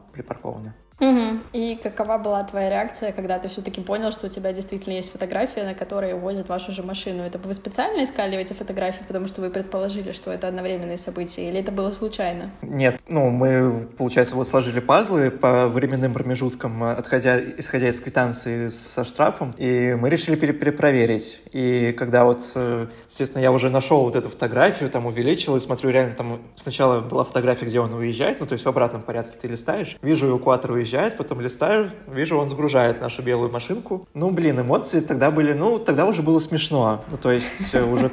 Giappone. 0.51 0.90
Угу. 1.01 1.39
И 1.53 1.79
какова 1.81 2.19
была 2.19 2.43
твоя 2.43 2.69
реакция, 2.69 3.11
когда 3.11 3.39
ты 3.39 3.49
все-таки 3.49 3.81
понял, 3.81 4.11
что 4.11 4.27
у 4.27 4.29
тебя 4.29 4.53
действительно 4.53 4.93
есть 4.93 5.11
фотография, 5.11 5.63
на 5.63 5.73
которой 5.73 6.13
возят 6.13 6.47
вашу 6.47 6.71
же 6.71 6.83
машину? 6.83 7.23
Это 7.23 7.39
вы 7.39 7.55
специально 7.55 8.03
искали 8.03 8.37
эти 8.37 8.53
фотографии, 8.53 9.03
потому 9.07 9.27
что 9.27 9.41
вы 9.41 9.49
предположили, 9.49 10.11
что 10.11 10.31
это 10.31 10.47
одновременные 10.47 10.97
события, 10.97 11.49
или 11.49 11.59
это 11.59 11.71
было 11.71 11.89
случайно? 11.89 12.51
Нет, 12.61 12.99
ну 13.09 13.31
мы, 13.31 13.87
получается, 13.97 14.35
вот 14.35 14.47
сложили 14.47 14.79
пазлы 14.79 15.31
по 15.31 15.67
временным 15.67 16.13
промежуткам, 16.13 16.83
отходя, 16.83 17.39
исходя 17.57 17.89
из 17.89 17.99
квитанции 17.99 18.69
со 18.69 19.03
штрафом, 19.03 19.55
и 19.57 19.97
мы 19.99 20.09
решили 20.09 20.35
перепроверить. 20.35 21.39
И 21.51 21.95
когда 21.97 22.25
вот, 22.25 22.43
э, 22.53 22.87
естественно, 23.07 23.41
я 23.41 23.51
уже 23.51 23.71
нашел 23.71 24.03
вот 24.03 24.15
эту 24.15 24.29
фотографию, 24.29 24.89
там 24.91 25.07
увеличил 25.07 25.55
и 25.55 25.59
смотрю, 25.59 25.89
реально 25.89 26.13
там 26.15 26.41
сначала 26.53 27.01
была 27.01 27.23
фотография, 27.23 27.65
где 27.65 27.79
он 27.79 27.91
уезжает, 27.93 28.39
ну 28.39 28.45
то 28.45 28.53
есть 28.53 28.65
в 28.65 28.69
обратном 28.69 29.01
порядке 29.01 29.37
ты 29.41 29.47
листаешь, 29.47 29.97
вижу 30.03 30.27
эвакуатор 30.29 30.71
уезжает, 30.71 30.90
уезжает, 30.91 31.17
потом 31.17 31.41
листаю, 31.41 31.91
вижу, 32.07 32.37
он 32.37 32.49
загружает 32.49 33.01
нашу 33.01 33.21
белую 33.21 33.51
машинку. 33.51 34.07
Ну, 34.13 34.31
блин, 34.31 34.59
эмоции 34.59 34.99
тогда 34.99 35.31
были, 35.31 35.53
ну, 35.53 35.79
тогда 35.79 36.05
уже 36.05 36.21
было 36.21 36.39
смешно. 36.39 37.03
Ну, 37.09 37.17
то 37.17 37.31
есть 37.31 37.73
э, 37.73 37.83
уже 37.83 38.11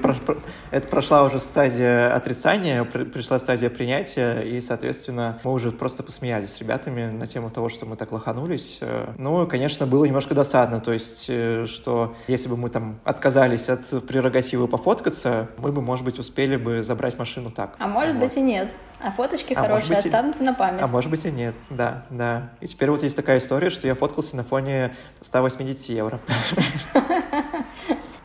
это 0.70 0.88
прошла 0.88 1.25
уже 1.25 1.38
стадия 1.40 2.14
отрицания, 2.14 2.85
пришла 2.85 3.38
стадия 3.38 3.70
принятия, 3.70 4.42
и, 4.42 4.61
соответственно, 4.61 5.40
мы 5.44 5.52
уже 5.52 5.73
просто 5.73 6.02
посмеялись 6.02 6.52
с 6.52 6.61
ребятами 6.61 7.11
на 7.11 7.26
тему 7.26 7.50
того, 7.50 7.68
что 7.68 7.87
мы 7.87 7.97
так 7.97 8.12
лоханулись. 8.12 8.78
Э, 8.80 9.08
ну, 9.18 9.47
конечно, 9.47 9.87
было 9.87 10.04
немножко 10.04 10.35
досадно, 10.35 10.80
то 10.80 10.92
есть, 10.92 11.26
э, 11.28 11.66
что 11.66 12.14
если 12.29 12.48
бы 12.48 12.57
мы 12.57 12.68
там 12.68 13.00
отказались 13.05 13.68
от 13.68 14.07
прерогативы 14.07 14.68
пофоткаться, 14.68 15.48
мы 15.59 15.72
бы, 15.72 15.83
может 15.83 16.05
быть, 16.05 16.18
успели 16.18 16.57
бы 16.57 16.83
забрать 16.83 17.18
машину 17.18 17.50
так. 17.50 17.74
А 17.79 17.88
может 17.88 18.14
вот. 18.14 18.22
быть 18.22 18.37
и 18.37 18.40
нет. 18.40 18.70
А 19.00 19.12
фоточки 19.12 19.52
а 19.52 19.61
хорошие 19.61 19.96
быть, 19.96 20.06
останутся 20.06 20.42
на 20.42 20.54
память. 20.54 20.82
А 20.82 20.88
может 20.88 21.11
быть 21.11 21.24
и 21.24 21.30
нет, 21.30 21.54
да, 21.70 22.04
да. 22.11 22.50
И 22.61 22.66
теперь 22.66 22.90
вот 22.90 23.02
есть 23.02 23.16
такая 23.16 23.38
история, 23.38 23.70
что 23.70 23.87
я 23.87 23.94
фоткался 23.94 24.37
на 24.37 24.44
фоне 24.44 24.94
180 25.20 25.88
евро. 25.90 26.20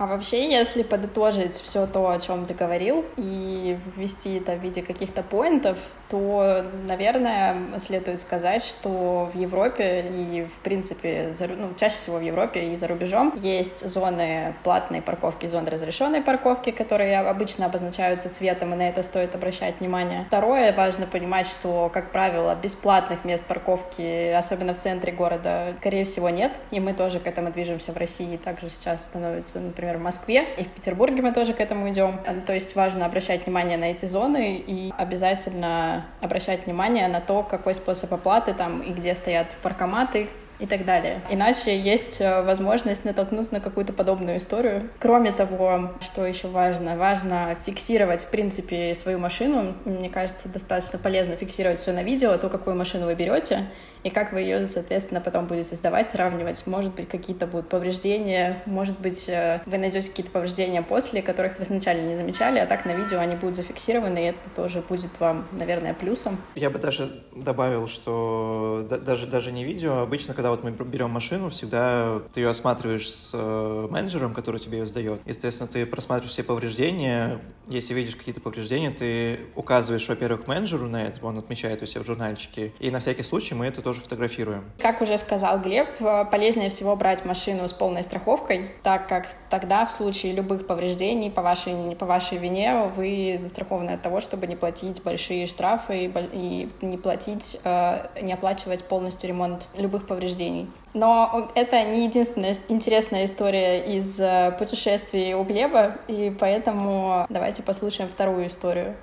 А 0.04 0.06
вообще, 0.06 0.52
если 0.52 0.84
подытожить 0.84 1.56
все 1.56 1.88
то, 1.88 2.10
о 2.10 2.20
чем 2.20 2.46
ты 2.46 2.54
говорил, 2.54 3.06
и 3.16 3.78
ввести 3.96 4.36
это 4.36 4.52
в 4.52 4.60
виде 4.60 4.82
каких-то 4.82 5.24
поинтов, 5.24 5.78
то, 6.10 6.66
наверное, 6.88 7.56
следует 7.80 8.22
сказать, 8.22 8.66
что 8.66 9.32
в 9.34 9.38
Европе 9.38 10.02
и, 10.02 10.44
в 10.44 10.60
принципе, 10.60 11.34
за, 11.34 11.48
ну, 11.48 11.70
чаще 11.80 11.96
всего 11.96 12.18
в 12.18 12.22
Европе 12.22 12.66
и 12.66 12.76
за 12.76 12.88
рубежом 12.88 13.34
есть 13.42 13.88
зоны 13.90 14.54
платной 14.64 15.02
парковки, 15.02 15.48
зоны 15.48 15.72
разрешенной 15.72 16.22
парковки, 16.22 16.72
которые 16.72 17.20
обычно 17.20 17.68
обозначаются 17.68 18.30
цветом, 18.30 18.74
и 18.74 18.76
на 18.76 18.90
это 18.90 19.04
стоит 19.04 19.34
обращать 19.36 19.80
внимание. 19.80 20.26
Второе, 20.28 20.74
важно 20.76 21.08
понимать, 21.08 21.48
что, 21.48 21.90
как 21.94 22.12
правило, 22.12 22.54
бесплатных 22.62 23.24
мест 23.24 23.44
парковки, 23.46 24.34
особенно 24.34 24.74
в 24.74 24.80
центре 24.80 25.14
города, 25.14 25.74
скорее 25.80 26.04
всего, 26.04 26.30
нет, 26.30 26.52
и 26.72 26.82
мы 26.82 26.94
тоже 26.94 27.22
к 27.22 27.26
этому 27.26 27.52
движемся 27.52 27.94
в 27.94 27.98
России, 27.98 28.36
также 28.36 28.68
сейчас 28.70 29.06
становится, 29.06 29.62
например, 29.62 29.93
например, 29.94 29.98
в 29.98 30.02
Москве, 30.02 30.48
и 30.58 30.64
в 30.64 30.70
Петербурге 30.70 31.22
мы 31.22 31.34
тоже 31.34 31.54
к 31.54 31.60
этому 31.60 31.90
идем. 31.90 32.20
Э, 32.26 32.42
то 32.46 32.54
есть 32.54 32.76
важно 32.76 33.06
обращать 33.06 33.46
внимание 33.46 33.78
на 33.78 33.86
эти 33.86 34.06
зоны 34.06 34.58
и 34.58 34.92
обязательно 34.98 36.06
обращать 36.22 36.66
внимание 36.66 37.08
на 37.08 37.22
то, 37.22 37.44
какой 37.44 37.76
способ 37.76 38.14
оплаты 38.14 38.54
там 38.54 38.82
и 38.82 38.92
где 38.92 39.16
стоят 39.16 39.48
паркоматы, 39.62 40.30
и 40.60 40.68
так 40.68 40.86
далее. 40.86 41.22
Иначе 41.30 41.78
есть 41.78 42.22
э, 42.22 42.44
возможность 42.44 43.06
натолкнуться 43.06 43.56
на 43.56 43.60
какую-то 43.60 43.92
подобную 43.92 44.38
историю. 44.38 44.90
Кроме 45.00 45.32
того, 45.32 45.92
что 46.00 46.26
еще 46.26 46.48
важно, 46.48 46.96
важно 46.96 47.58
фиксировать, 47.66 48.24
в 48.24 48.30
принципе, 48.30 48.94
свою 48.94 49.20
машину. 49.20 49.74
Мне 49.84 50.10
кажется, 50.10 50.48
достаточно 50.48 51.00
полезно 51.00 51.36
фиксировать 51.36 51.80
все 51.80 51.92
на 51.92 52.04
видео, 52.04 52.38
то, 52.38 52.50
какую 52.50 52.78
машину 52.78 53.08
вы 53.08 53.16
берете, 53.16 53.66
и 54.04 54.10
как 54.10 54.34
вы 54.34 54.42
ее, 54.42 54.68
соответственно, 54.68 55.22
потом 55.22 55.48
будете 55.48 55.76
сдавать, 55.76 56.10
сравнивать. 56.10 56.66
Может 56.68 56.94
быть, 56.94 57.08
какие-то 57.08 57.48
будут 57.48 57.70
повреждения, 57.70 58.62
может 58.66 59.00
быть, 59.00 59.30
э, 59.30 59.62
вы 59.66 59.78
найдете 59.78 60.10
какие-то 60.10 60.32
повреждения 60.32 60.82
после, 60.82 61.22
которых 61.22 61.60
вы 61.60 61.66
сначала 61.66 61.98
не 61.98 62.16
замечали, 62.16 62.60
а 62.60 62.66
так 62.66 62.86
на 62.86 62.92
видео 62.92 63.20
они 63.20 63.36
будут 63.36 63.56
зафиксированы, 63.56 64.18
и 64.18 64.28
это 64.30 64.50
тоже 64.56 64.82
будет 64.82 65.20
вам, 65.20 65.48
наверное, 65.52 65.94
плюсом. 65.94 66.38
Я 66.56 66.70
бы 66.70 66.80
даже 66.80 67.24
добавил, 67.36 67.88
что 67.88 68.88
даже, 68.90 69.28
даже 69.28 69.52
не 69.52 69.64
видео, 69.64 70.00
обычно, 70.00 70.34
когда 70.34 70.50
вот 70.50 70.64
мы 70.64 70.72
берем 70.72 71.10
машину, 71.10 71.50
всегда 71.50 72.20
ты 72.34 72.42
ее 72.42 72.50
осматриваешь 72.50 73.12
с 73.12 73.32
э, 73.34 73.88
менеджером, 73.90 74.34
который 74.34 74.60
тебе 74.60 74.80
ее 74.80 74.88
сдает. 74.88 75.22
Естественно, 75.26 75.68
ты 75.68 75.86
просматриваешь 75.86 76.32
все 76.32 76.44
повреждения, 76.44 77.40
если 77.68 77.94
видишь 77.94 78.16
какие-то 78.16 78.42
повреждения, 78.42 78.92
ты 78.92 79.40
указываешь, 79.56 80.08
во-первых, 80.08 80.48
менеджеру 80.48 80.88
на 80.90 81.08
это, 81.08 81.26
он 81.26 81.38
отмечает 81.38 81.82
у 81.82 81.86
себя 81.86 82.04
в 82.04 82.06
журнальчике, 82.06 82.74
и 82.80 82.92
на 82.92 83.00
всякий 83.00 83.24
случай 83.24 83.56
мы 83.56 83.66
это 83.66 83.82
тоже 83.82 83.93
фотографируем. 84.00 84.64
Как 84.80 85.02
уже 85.02 85.18
сказал 85.18 85.60
Глеб, 85.60 85.88
э, 86.00 86.26
полезнее 86.32 86.70
всего 86.70 86.96
брать 86.96 87.26
машину 87.26 87.68
с 87.68 87.74
полной 87.74 88.04
страховкой, 88.04 88.70
так 88.84 89.08
как 89.08 89.28
тогда 89.50 89.86
в 89.86 89.92
случае 89.92 90.34
любых 90.34 90.68
повреждений 90.68 91.30
по 91.30 91.42
вашей, 91.42 91.74
не 91.74 91.96
по 91.96 92.06
вашей 92.06 92.38
вине 92.38 92.92
вы 92.96 93.40
застрахованы 93.42 93.92
от 93.92 94.02
того, 94.02 94.20
чтобы 94.20 94.48
не 94.48 94.56
платить 94.56 95.02
большие 95.04 95.48
штрафы 95.48 96.12
и 96.32 96.70
не 96.82 96.98
платить, 96.98 97.60
э, 97.64 98.08
не 98.22 98.34
оплачивать 98.34 98.84
полностью 98.84 99.30
ремонт 99.30 99.68
любых 99.78 100.08
повреждений. 100.08 100.68
Но 100.94 101.50
это 101.56 101.84
не 101.84 102.06
единственная 102.06 102.56
интересная 102.68 103.26
история 103.26 103.80
из 103.80 104.20
э, 104.20 104.56
путешествий 104.58 105.34
у 105.34 105.44
Глеба, 105.44 105.96
и 106.08 106.36
поэтому 106.40 107.26
давайте 107.30 107.64
послушаем 107.64 108.10
вторую 108.10 108.48
историю. 108.48 108.96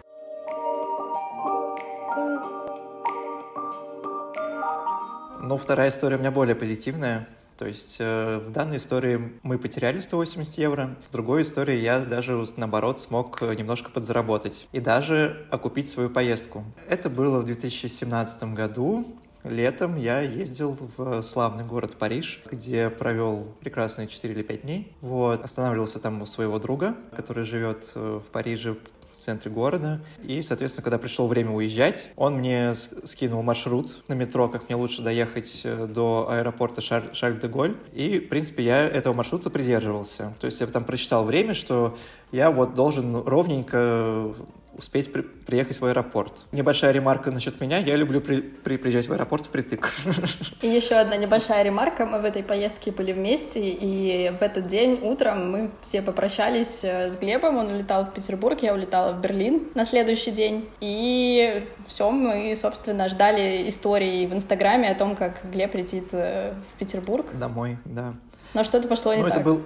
Ну, 5.43 5.57
вторая 5.57 5.89
история 5.89 6.17
у 6.17 6.19
меня 6.19 6.31
более 6.31 6.55
позитивная. 6.55 7.27
То 7.57 7.67
есть 7.67 7.97
э, 7.99 8.39
в 8.39 8.53
данной 8.53 8.77
истории 8.77 9.33
мы 9.43 9.59
потеряли 9.59 10.01
180 10.01 10.59
евро, 10.59 10.97
в 11.09 11.13
другой 11.13 11.43
истории 11.43 11.77
я 11.77 12.01
даже, 12.01 12.43
наоборот, 12.57 13.01
смог 13.01 13.41
немножко 13.43 13.91
подзаработать 13.91 14.67
и 14.73 14.81
даже 14.81 15.47
окупить 15.51 15.91
свою 15.91 16.11
поездку. 16.11 16.65
Это 16.89 17.11
было 17.11 17.41
в 17.41 17.45
2017 17.45 18.55
году, 18.55 19.07
Летом 19.43 19.97
я 19.97 20.21
ездил 20.21 20.77
в 20.99 21.23
славный 21.23 21.65
город 21.65 21.97
Париж, 21.99 22.43
где 22.51 22.91
провел 22.91 23.55
прекрасные 23.61 24.07
4 24.07 24.35
или 24.35 24.43
5 24.43 24.63
дней. 24.63 24.95
Вот. 25.01 25.43
Останавливался 25.43 25.99
там 25.99 26.21
у 26.21 26.27
своего 26.27 26.59
друга, 26.59 26.95
который 27.17 27.45
живет 27.45 27.91
э, 27.95 28.21
в 28.23 28.31
Париже 28.31 28.77
центре 29.21 29.51
города. 29.51 30.01
И, 30.23 30.43
соответственно, 30.43 30.85
когда 30.85 30.99
пришло 30.99 31.27
время 31.27 31.53
уезжать, 31.53 32.11
он 32.17 32.37
мне 32.37 32.75
скинул 32.75 33.43
маршрут 33.43 34.09
на 34.09 34.15
метро, 34.15 34.49
как 34.49 34.69
мне 34.69 34.77
лучше 34.77 35.03
доехать 35.03 35.63
э, 35.65 35.87
до 35.87 36.29
аэропорта 36.31 36.81
Шарль, 36.81 37.15
Шарль 37.15 37.41
де 37.41 37.49
Голь. 37.49 37.77
И, 37.93 38.19
в 38.19 38.29
принципе, 38.29 38.65
я 38.65 38.87
этого 38.87 39.15
маршрута 39.15 39.51
придерживался. 39.51 40.35
То 40.41 40.47
есть 40.47 40.61
я 40.61 40.67
там 40.67 40.85
прочитал 40.85 41.25
время, 41.25 41.55
что 41.55 41.97
я 42.33 42.51
вот 42.51 42.75
должен 42.75 43.17
ровненько 43.27 44.35
успеть 44.77 45.13
при, 45.13 45.23
приехать 45.23 45.81
в 45.81 45.85
аэропорт. 45.85 46.45
Небольшая 46.53 46.93
ремарка 46.93 47.31
насчет 47.31 47.61
меня. 47.61 47.79
Я 47.79 47.97
люблю 47.97 48.21
при, 48.21 48.41
при, 48.41 48.77
приезжать 48.77 49.09
в 49.09 49.13
аэропорт 49.13 49.47
впритык. 49.47 49.93
И 50.63 50.69
еще 50.69 50.95
одна 50.95 51.17
небольшая 51.17 51.63
ремарка. 51.63 52.07
Мы 52.07 52.21
в 52.21 52.25
этой 52.25 52.43
поездке 52.43 52.91
были 52.91 53.13
вместе, 53.13 53.61
и 53.61 54.31
в 54.31 54.43
этот 54.43 54.67
день 54.67 55.01
утром 55.03 55.51
мы 55.51 55.71
все 55.83 56.03
попрощались 56.03 56.85
э, 56.85 57.11
с 57.11 57.17
Глебом. 57.17 57.57
Он 57.57 57.67
улетал 57.67 58.07
в 58.07 58.13
Петербург, 58.13 58.61
я 58.63 58.75
улетала 58.75 59.13
в 59.13 59.21
Берлин 59.21 59.69
на 59.75 59.85
следующий 59.85 60.31
день. 60.31 60.69
И 60.81 61.65
все, 61.87 62.11
мы, 62.11 62.55
собственно, 62.55 63.09
ждали 63.09 63.69
истории 63.69 64.27
в 64.27 64.33
Инстаграме 64.33 64.91
о 64.91 64.95
том, 64.95 65.17
как 65.17 65.41
Глеб 65.53 65.75
летит 65.75 66.09
э, 66.13 66.55
в 66.55 66.79
Петербург. 66.79 67.27
Домой, 67.35 67.79
да. 67.85 68.15
Но 68.55 68.65
что-то 68.65 68.89
пошло 68.89 69.15
не 69.15 69.23
ну, 69.23 69.29
так. 69.29 69.39
Это 69.39 69.45
был, 69.45 69.63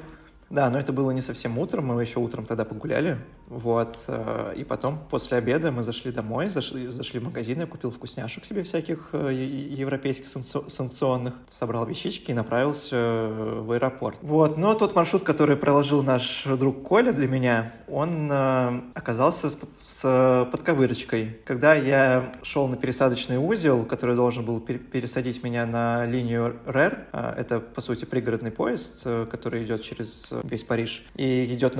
да, 0.51 0.71
но 0.71 0.79
это 0.79 0.93
было 0.93 1.11
не 1.11 1.23
совсем 1.23 1.59
утром, 1.59 1.87
мы 1.87 2.01
еще 2.01 2.21
утром 2.21 2.45
тогда 2.45 2.65
погуляли, 2.65 3.19
вот, 3.47 4.05
э, 4.09 4.55
и 4.57 4.65
потом 4.65 4.99
после 5.11 5.37
обеда 5.37 5.71
мы 5.71 5.83
зашли 5.83 6.11
домой, 6.11 6.49
зашли, 6.49 6.89
зашли 6.89 7.21
в 7.21 7.25
магазин, 7.25 7.61
я 7.61 7.67
купил 7.67 7.91
вкусняшек 7.91 8.45
себе 8.45 8.63
всяких 8.63 9.11
э, 9.13 9.33
европейских 9.33 10.27
санкционных, 10.29 11.35
собрал 11.47 11.87
вещички 11.87 12.31
и 12.31 12.35
направился 12.35 12.97
э, 12.97 13.61
в 13.61 13.73
аэропорт. 13.73 14.19
Вот, 14.23 14.57
но 14.57 14.75
тот 14.75 14.95
маршрут, 14.95 15.25
который 15.25 15.57
проложил 15.57 16.03
наш 16.03 16.45
друг 16.45 16.83
Коля 16.83 17.13
для 17.13 17.29
меня, 17.29 17.73
он 17.89 18.31
оказался 18.95 19.51
с, 19.51 19.59
с 19.79 20.49
подковырочкой. 20.51 21.39
Когда 21.45 21.75
я 21.75 22.33
шел 22.43 22.67
на 22.67 22.77
пересадочный 22.77 23.37
узел, 23.37 23.85
который 23.85 24.17
должен 24.17 24.45
был 24.45 24.61
пересадить 24.61 25.43
меня 25.43 25.67
на 25.67 26.07
линию 26.07 26.57
РЭР, 26.67 27.09
это, 27.13 27.61
по 27.61 27.81
сути, 27.81 28.05
пригородный 28.05 28.51
поезд, 28.51 29.07
который 29.31 29.65
идет 29.65 29.83
через 29.83 30.33
весь 30.45 30.65
Париж 30.65 31.05
и 31.15 31.45
идет, 31.55 31.75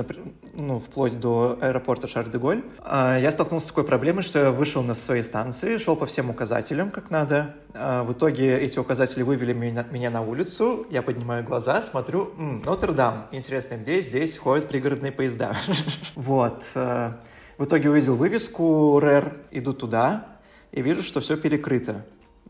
ну, 0.53 0.79
вплоть 0.79 1.19
до 1.19 1.54
аэропорта 1.61 2.07
Шарль-де-Голь, 2.07 2.63
а, 2.79 3.17
я 3.17 3.31
столкнулся 3.31 3.67
с 3.67 3.69
такой 3.69 3.83
проблемой, 3.83 4.23
что 4.23 4.39
я 4.39 4.51
вышел 4.51 4.83
на 4.83 4.93
своей 4.95 5.23
станции, 5.23 5.77
шел 5.77 5.95
по 5.95 6.05
всем 6.05 6.29
указателям, 6.29 6.91
как 6.91 7.09
надо. 7.09 7.55
А, 7.73 8.03
в 8.03 8.13
итоге 8.13 8.57
эти 8.57 8.79
указатели 8.79 9.23
вывели 9.23 9.53
меня, 9.53 10.09
на 10.09 10.21
улицу, 10.21 10.87
я 10.91 11.01
поднимаю 11.01 11.43
глаза, 11.43 11.81
смотрю, 11.81 12.33
Нотр-Дам, 12.37 13.27
интересно, 13.31 13.75
где 13.75 14.01
здесь 14.01 14.37
ходят 14.37 14.67
пригородные 14.67 15.11
поезда? 15.11 15.55
Вот. 16.15 16.63
А, 16.75 17.19
в 17.57 17.65
итоге 17.65 17.89
увидел 17.89 18.15
вывеску 18.15 18.99
РЭР, 18.99 19.33
иду 19.51 19.73
туда 19.73 20.27
и 20.71 20.81
вижу, 20.81 21.03
что 21.03 21.21
все 21.21 21.37
перекрыто. 21.37 22.05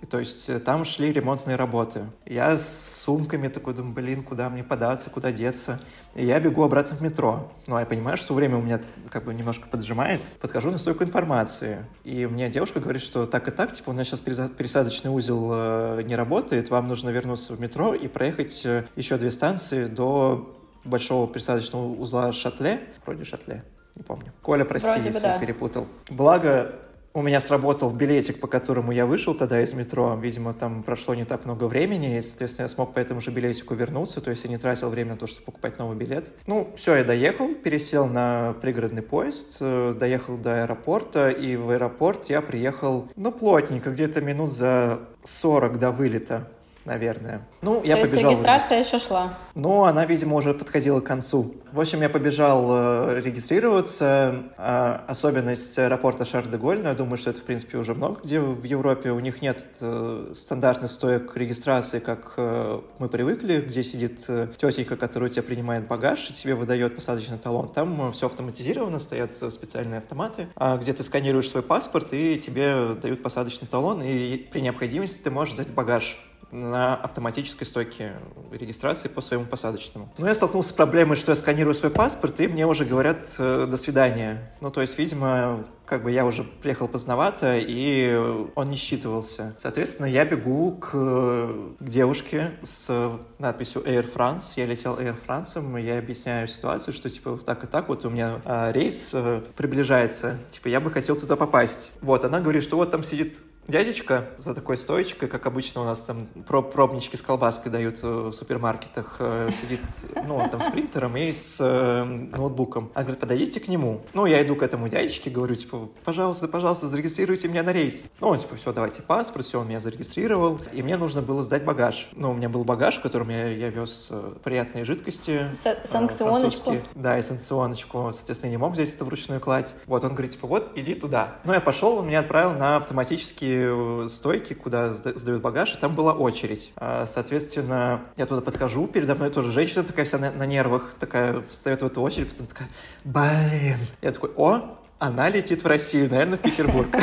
То 0.10 0.20
есть 0.20 0.50
э, 0.50 0.60
там 0.60 0.86
шли 0.86 1.12
ремонтные 1.12 1.56
работы. 1.56 2.06
Я 2.26 2.58
с 2.58 3.02
сумками 3.04 3.48
такой 3.48 3.74
думаю, 3.74 3.94
блин, 3.94 4.24
куда 4.24 4.50
мне 4.50 4.64
податься, 4.64 5.10
куда 5.10 5.32
деться. 5.32 5.80
И 6.16 6.26
я 6.26 6.40
бегу 6.40 6.64
обратно 6.64 6.98
в 6.98 7.02
метро. 7.02 7.52
Ну, 7.68 7.76
а 7.76 7.80
я 7.80 7.86
понимаю, 7.86 8.18
что 8.18 8.34
время 8.34 8.58
у 8.58 8.62
меня 8.62 8.82
как 9.10 9.26
бы 9.26 9.34
немножко 9.34 9.68
поджимает. 9.68 10.22
Подхожу 10.42 10.70
на 10.72 10.78
стойку 10.78 11.04
информации. 11.04 11.86
И 12.04 12.26
мне 12.26 12.50
девушка 12.50 12.80
говорит, 12.80 13.02
что 13.02 13.26
так 13.26 13.48
и 13.48 13.52
так, 13.52 13.74
типа, 13.74 13.92
у 13.92 13.94
нас 13.94 14.08
сейчас 14.08 14.20
пересадочный 14.20 15.12
узел 15.12 15.50
э, 15.54 16.04
не 16.04 16.16
работает, 16.16 16.70
вам 16.70 16.88
нужно 16.88 17.10
вернуться 17.10 17.54
в 17.54 17.60
метро 17.60 17.94
и 17.94 18.08
проехать 18.08 18.66
э, 18.66 18.86
еще 18.96 19.18
две 19.18 19.32
станции 19.32 19.86
до 19.86 20.56
большого 20.84 21.28
пересадочного 21.28 21.88
узла 21.88 22.32
Шатле. 22.32 22.82
Вроде 23.06 23.24
Шатле, 23.24 23.64
не 23.96 24.04
помню. 24.04 24.32
Коля, 24.42 24.66
прости, 24.66 24.90
Вроде 24.90 25.08
если 25.08 25.22
да. 25.22 25.34
я 25.34 25.40
перепутал. 25.40 25.88
Благо, 26.10 26.76
у 27.16 27.22
меня 27.22 27.40
сработал 27.40 27.92
билетик, 27.92 28.42
по 28.42 28.48
которому 28.48 28.92
я 28.92 29.06
вышел 29.06 29.34
тогда 29.34 29.62
из 29.62 29.74
метро. 29.74 30.20
Видимо, 30.22 30.54
там 30.54 30.84
прошло 30.84 31.16
не 31.16 31.24
так 31.24 31.46
много 31.46 31.64
времени, 31.64 32.18
и, 32.18 32.22
соответственно, 32.22 32.66
я 32.66 32.68
смог 32.68 32.94
по 32.94 33.00
этому 33.00 33.22
же 33.22 33.32
билетику 33.32 33.74
вернуться, 33.74 34.20
то 34.20 34.32
есть 34.32 34.44
я 34.44 34.50
не 34.50 34.58
тратил 34.58 34.90
время 34.90 35.12
на 35.12 35.18
то, 35.18 35.26
чтобы 35.26 35.46
покупать 35.46 35.80
новый 35.80 35.96
билет. 35.96 36.30
Ну, 36.46 36.68
все, 36.76 36.98
я 36.98 37.04
доехал, 37.06 37.56
пересел 37.56 38.06
на 38.06 38.54
пригородный 38.62 39.02
поезд, 39.02 39.58
э, 39.62 39.96
доехал 39.98 40.38
до 40.38 40.64
аэропорта, 40.64 41.30
и 41.30 41.56
в 41.56 41.70
аэропорт 41.70 42.30
я 42.30 42.42
приехал, 42.42 43.08
ну, 43.16 43.32
плотненько, 43.32 43.92
где-то 43.92 44.20
минут 44.20 44.52
за 44.52 45.00
40 45.24 45.80
до 45.80 45.92
вылета 45.92 46.50
наверное. 46.86 47.42
Ну, 47.62 47.84
я 47.84 47.96
То 47.96 48.02
побежал. 48.02 48.30
есть 48.30 48.40
регистрация 48.40 48.80
еще 48.80 49.00
шла? 49.00 49.34
Ну, 49.56 49.84
она, 49.84 50.06
видимо, 50.06 50.36
уже 50.36 50.54
подходила 50.54 51.02
к 51.02 51.04
концу. 51.04 51.56
В 51.72 51.80
общем, 51.80 52.02
я 52.02 52.10
побежал 52.10 52.68
э, 52.70 53.22
регистрироваться. 53.22 54.44
А, 54.58 55.04
особенность 55.08 55.78
аэропорта 55.78 56.26
Шар-де-Голь, 56.26 56.82
но 56.82 56.90
я 56.90 56.96
думаю, 56.96 57.18
что 57.18 57.32
это, 57.32 57.40
в 57.40 57.44
принципе, 57.44 57.78
уже 57.78 57.94
много 57.94 58.22
где 58.24 58.40
в 58.40 58.64
Европе. 58.64 59.12
У 59.12 59.20
них 59.20 59.42
нет 59.42 59.66
э, 59.82 60.32
стандартных 60.34 60.92
стоек 60.92 61.36
регистрации, 61.36 62.00
как 62.00 62.34
э, 62.38 62.80
мы 63.00 63.10
привыкли, 63.10 63.62
где 63.62 63.84
сидит 63.84 64.20
тетенька, 64.58 64.96
которая 64.96 65.30
у 65.30 65.34
тебя 65.34 65.44
принимает 65.44 65.88
багаж 65.88 66.30
и 66.30 66.34
тебе 66.34 66.56
выдает 66.56 66.96
посадочный 66.96 67.38
талон. 67.38 67.74
Там 67.74 68.12
все 68.12 68.28
автоматизировано, 68.28 69.00
стоят 69.00 69.36
специальные 69.36 70.00
автоматы, 70.00 70.48
а, 70.56 70.78
где 70.78 70.94
ты 70.94 71.04
сканируешь 71.04 71.50
свой 71.50 71.64
паспорт 71.64 72.14
и 72.14 72.38
тебе 72.40 72.94
дают 73.02 73.24
посадочный 73.24 73.68
талон, 73.68 74.02
и 74.04 74.38
при 74.38 74.62
необходимости 74.62 75.22
ты 75.22 75.32
можешь 75.32 75.56
дать 75.56 75.74
багаж 75.74 76.18
на 76.56 76.96
автоматической 76.96 77.68
стойке 77.68 78.14
регистрации 78.52 79.08
по 79.08 79.22
своему 79.22 79.46
посадочному. 79.46 80.10
Но 80.18 80.28
я 80.28 80.34
столкнулся 80.34 80.70
с 80.70 80.74
проблемой, 80.74 81.16
что 81.16 81.32
я 81.32 81.36
сканирую 81.36 81.74
свой 81.74 81.92
паспорт, 81.92 82.40
и 82.40 82.48
мне 82.48 82.66
уже 82.66 82.86
говорят 82.86 83.36
э, 83.38 83.68
«до 83.70 83.78
свидания». 83.78 84.52
Ну, 84.62 84.72
то 84.72 84.82
есть, 84.82 84.98
видимо, 84.98 85.66
как 85.86 86.04
бы 86.04 86.12
я 86.12 86.26
уже 86.26 86.44
приехал 86.44 86.88
поздновато, 86.88 87.58
и 87.58 88.16
он 88.56 88.70
не 88.70 88.76
считывался. 88.76 89.56
Соответственно, 89.58 90.08
я 90.08 90.26
бегу 90.26 90.72
к, 90.72 90.90
к 90.92 91.84
девушке 91.84 92.52
с 92.64 93.20
надписью 93.40 93.84
Air 93.84 94.12
France. 94.12 94.54
Я 94.56 94.66
летел 94.66 94.98
Air 94.98 95.16
France, 95.26 95.80
и 95.80 95.86
я 95.86 96.00
объясняю 96.00 96.48
ситуацию, 96.48 96.94
что 96.94 97.10
типа 97.10 97.40
так 97.46 97.64
и 97.64 97.68
так, 97.68 97.90
вот 97.90 98.06
у 98.06 98.10
меня 98.10 98.42
а, 98.46 98.72
рейс 98.72 99.14
а, 99.14 99.44
приближается, 99.56 100.38
типа 100.50 100.70
я 100.70 100.80
бы 100.80 100.90
хотел 100.90 101.16
туда 101.16 101.36
попасть. 101.36 101.92
Вот, 102.02 102.26
она 102.26 102.40
говорит, 102.40 102.64
что 102.64 102.78
вот 102.78 102.92
там 102.92 103.04
сидит 103.04 103.42
дядечка 103.68 104.30
за 104.38 104.54
такой 104.54 104.78
стоечкой, 104.78 105.30
как 105.30 105.46
обычно 105.46 105.82
у 105.82 105.86
нас 105.86 106.04
там 106.04 106.28
проб 106.48 106.74
пробнички 106.74 107.16
с 107.16 107.22
колбаской 107.22 107.72
дают 107.72 108.02
в 108.02 108.32
супермаркетах, 108.34 109.18
э, 109.20 109.50
сидит, 109.52 109.80
ну, 110.26 110.38
он 110.38 110.50
там 110.50 110.60
с 110.60 110.66
принтером 110.66 111.16
и 111.18 111.32
с 111.32 111.60
э, 111.62 112.04
ноутбуком. 112.04 112.92
Она 112.94 113.04
говорит, 113.04 113.20
подойдите 113.20 113.60
к 113.60 113.68
нему. 113.68 114.02
Ну, 114.14 114.26
я 114.26 114.42
иду 114.42 114.56
к 114.56 114.64
этому 114.64 114.90
дядечке, 114.90 115.30
говорю, 115.30 115.56
типа, 115.56 115.90
пожалуйста, 116.04 116.48
пожалуйста, 116.48 116.88
зарегистрируйте 116.88 117.48
меня 117.48 117.64
на 117.64 117.72
рейс. 117.72 118.06
Ну, 118.20 118.28
он, 118.28 118.40
типа, 118.40 118.56
все, 118.56 118.74
давайте 118.74 119.02
паспорт, 119.02 119.46
все, 119.46 119.60
он 119.60 119.68
меня 119.68 119.80
зарегистрировал, 119.80 120.60
и 120.74 120.84
мне 120.84 120.98
нужно 120.98 121.22
было 121.22 121.44
сдать 121.44 121.64
багаж. 121.64 122.10
Ну, 122.14 122.32
у 122.32 122.34
меня 122.34 122.50
был 122.50 122.64
багаж, 122.64 122.98
в 122.98 123.02
котором 123.02 123.30
я, 123.30 123.50
я 123.50 123.70
вез 123.70 124.10
э, 124.12 124.34
приятные 124.44 124.86
жидкости. 124.86 125.48
С 125.54 125.90
санкционочку. 125.90 126.76
Да, 126.94 127.18
и 127.18 127.22
санкционочку. 127.22 128.10
Соответственно, 128.12 128.52
я 128.52 128.58
не 128.58 128.62
мог 128.62 128.74
взять 128.74 128.94
это 128.94 129.06
вручную 129.06 129.40
кладь. 129.40 129.76
Вот, 129.86 130.04
он 130.04 130.12
говорит, 130.12 130.32
типа, 130.32 130.48
вот, 130.48 130.72
иди 130.76 130.94
туда. 130.94 131.38
Ну, 131.44 131.54
я 131.54 131.60
пошел, 131.60 131.98
он 131.98 132.08
меня 132.08 132.20
отправил 132.20 132.54
на 132.54 132.78
автоматические 132.78 133.55
Э, 133.56 134.08
стойки, 134.10 134.54
куда 134.54 134.94
сдают 134.94 135.42
багаж, 135.42 135.76
и 135.76 135.78
там 135.78 135.96
была 135.96 136.14
очередь. 136.14 136.72
А, 136.76 137.06
соответственно, 137.06 138.02
я 138.18 138.26
туда 138.26 138.42
подхожу, 138.42 138.88
передо 138.88 139.16
мной 139.16 139.30
тоже 139.30 139.52
женщина 139.52 139.84
такая 139.84 140.06
вся 140.06 140.18
на, 140.18 140.32
на 140.32 140.46
нервах, 140.46 140.94
такая 141.00 141.44
встает 141.50 141.82
в 141.82 141.86
эту 141.86 142.02
очередь, 142.02 142.32
потом 142.32 142.48
такая, 142.48 142.70
блин. 143.04 143.78
Я 144.02 144.12
такой, 144.12 144.32
о, 144.36 144.78
она 145.00 145.30
летит 145.30 145.64
в 145.64 145.68
Россию, 145.68 146.10
наверное, 146.10 146.38
в 146.38 146.42
Петербург. 146.42 146.90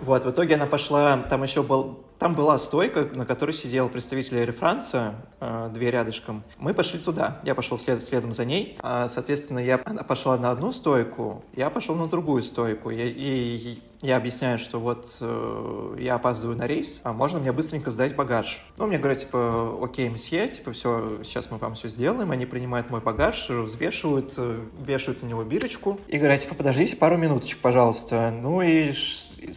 Вот, 0.00 0.24
в 0.24 0.30
итоге 0.30 0.54
она 0.54 0.64
пошла, 0.64 1.18
там 1.18 1.42
еще 1.42 1.62
был, 1.62 2.06
там 2.20 2.34
была 2.34 2.58
стойка, 2.58 3.08
на 3.14 3.24
которой 3.24 3.52
сидел 3.52 3.88
представитель 3.88 4.36
Air 4.36 4.56
France, 4.56 5.14
э, 5.40 5.70
две 5.72 5.90
рядышком. 5.90 6.44
Мы 6.58 6.74
пошли 6.74 6.98
туда, 6.98 7.40
я 7.44 7.54
пошел 7.54 7.78
след, 7.78 8.02
следом 8.02 8.34
за 8.34 8.44
ней. 8.44 8.76
А, 8.82 9.08
соответственно, 9.08 9.58
я, 9.58 9.80
она 9.86 10.02
пошла 10.02 10.36
на 10.36 10.50
одну 10.50 10.70
стойку, 10.70 11.42
я 11.56 11.70
пошел 11.70 11.94
на 11.94 12.08
другую 12.08 12.42
стойку. 12.42 12.90
Я, 12.90 13.06
и 13.06 13.78
я 14.02 14.18
объясняю, 14.18 14.58
что 14.58 14.80
вот 14.80 15.16
э, 15.22 15.96
я 15.98 16.16
опаздываю 16.16 16.58
на 16.58 16.66
рейс, 16.66 17.00
а 17.04 17.14
можно 17.14 17.38
мне 17.38 17.52
быстренько 17.52 17.90
сдать 17.90 18.14
багаж? 18.14 18.66
Ну, 18.76 18.86
мне 18.86 18.98
говорят, 18.98 19.20
типа, 19.20 19.78
окей, 19.82 20.10
месье, 20.10 20.46
типа, 20.48 20.72
все, 20.72 21.20
сейчас 21.24 21.50
мы 21.50 21.56
вам 21.56 21.74
все 21.74 21.88
сделаем. 21.88 22.30
Они 22.30 22.44
принимают 22.44 22.90
мой 22.90 23.00
багаж, 23.00 23.48
взвешивают, 23.48 24.34
э, 24.36 24.60
вешают 24.86 25.22
на 25.22 25.26
него 25.26 25.42
бирочку 25.42 25.98
и 26.06 26.18
говорят, 26.18 26.40
типа, 26.40 26.54
подождите 26.54 26.96
пару 26.96 27.16
минуточек, 27.16 27.60
пожалуйста. 27.60 28.30
Ну 28.30 28.60
и 28.60 28.92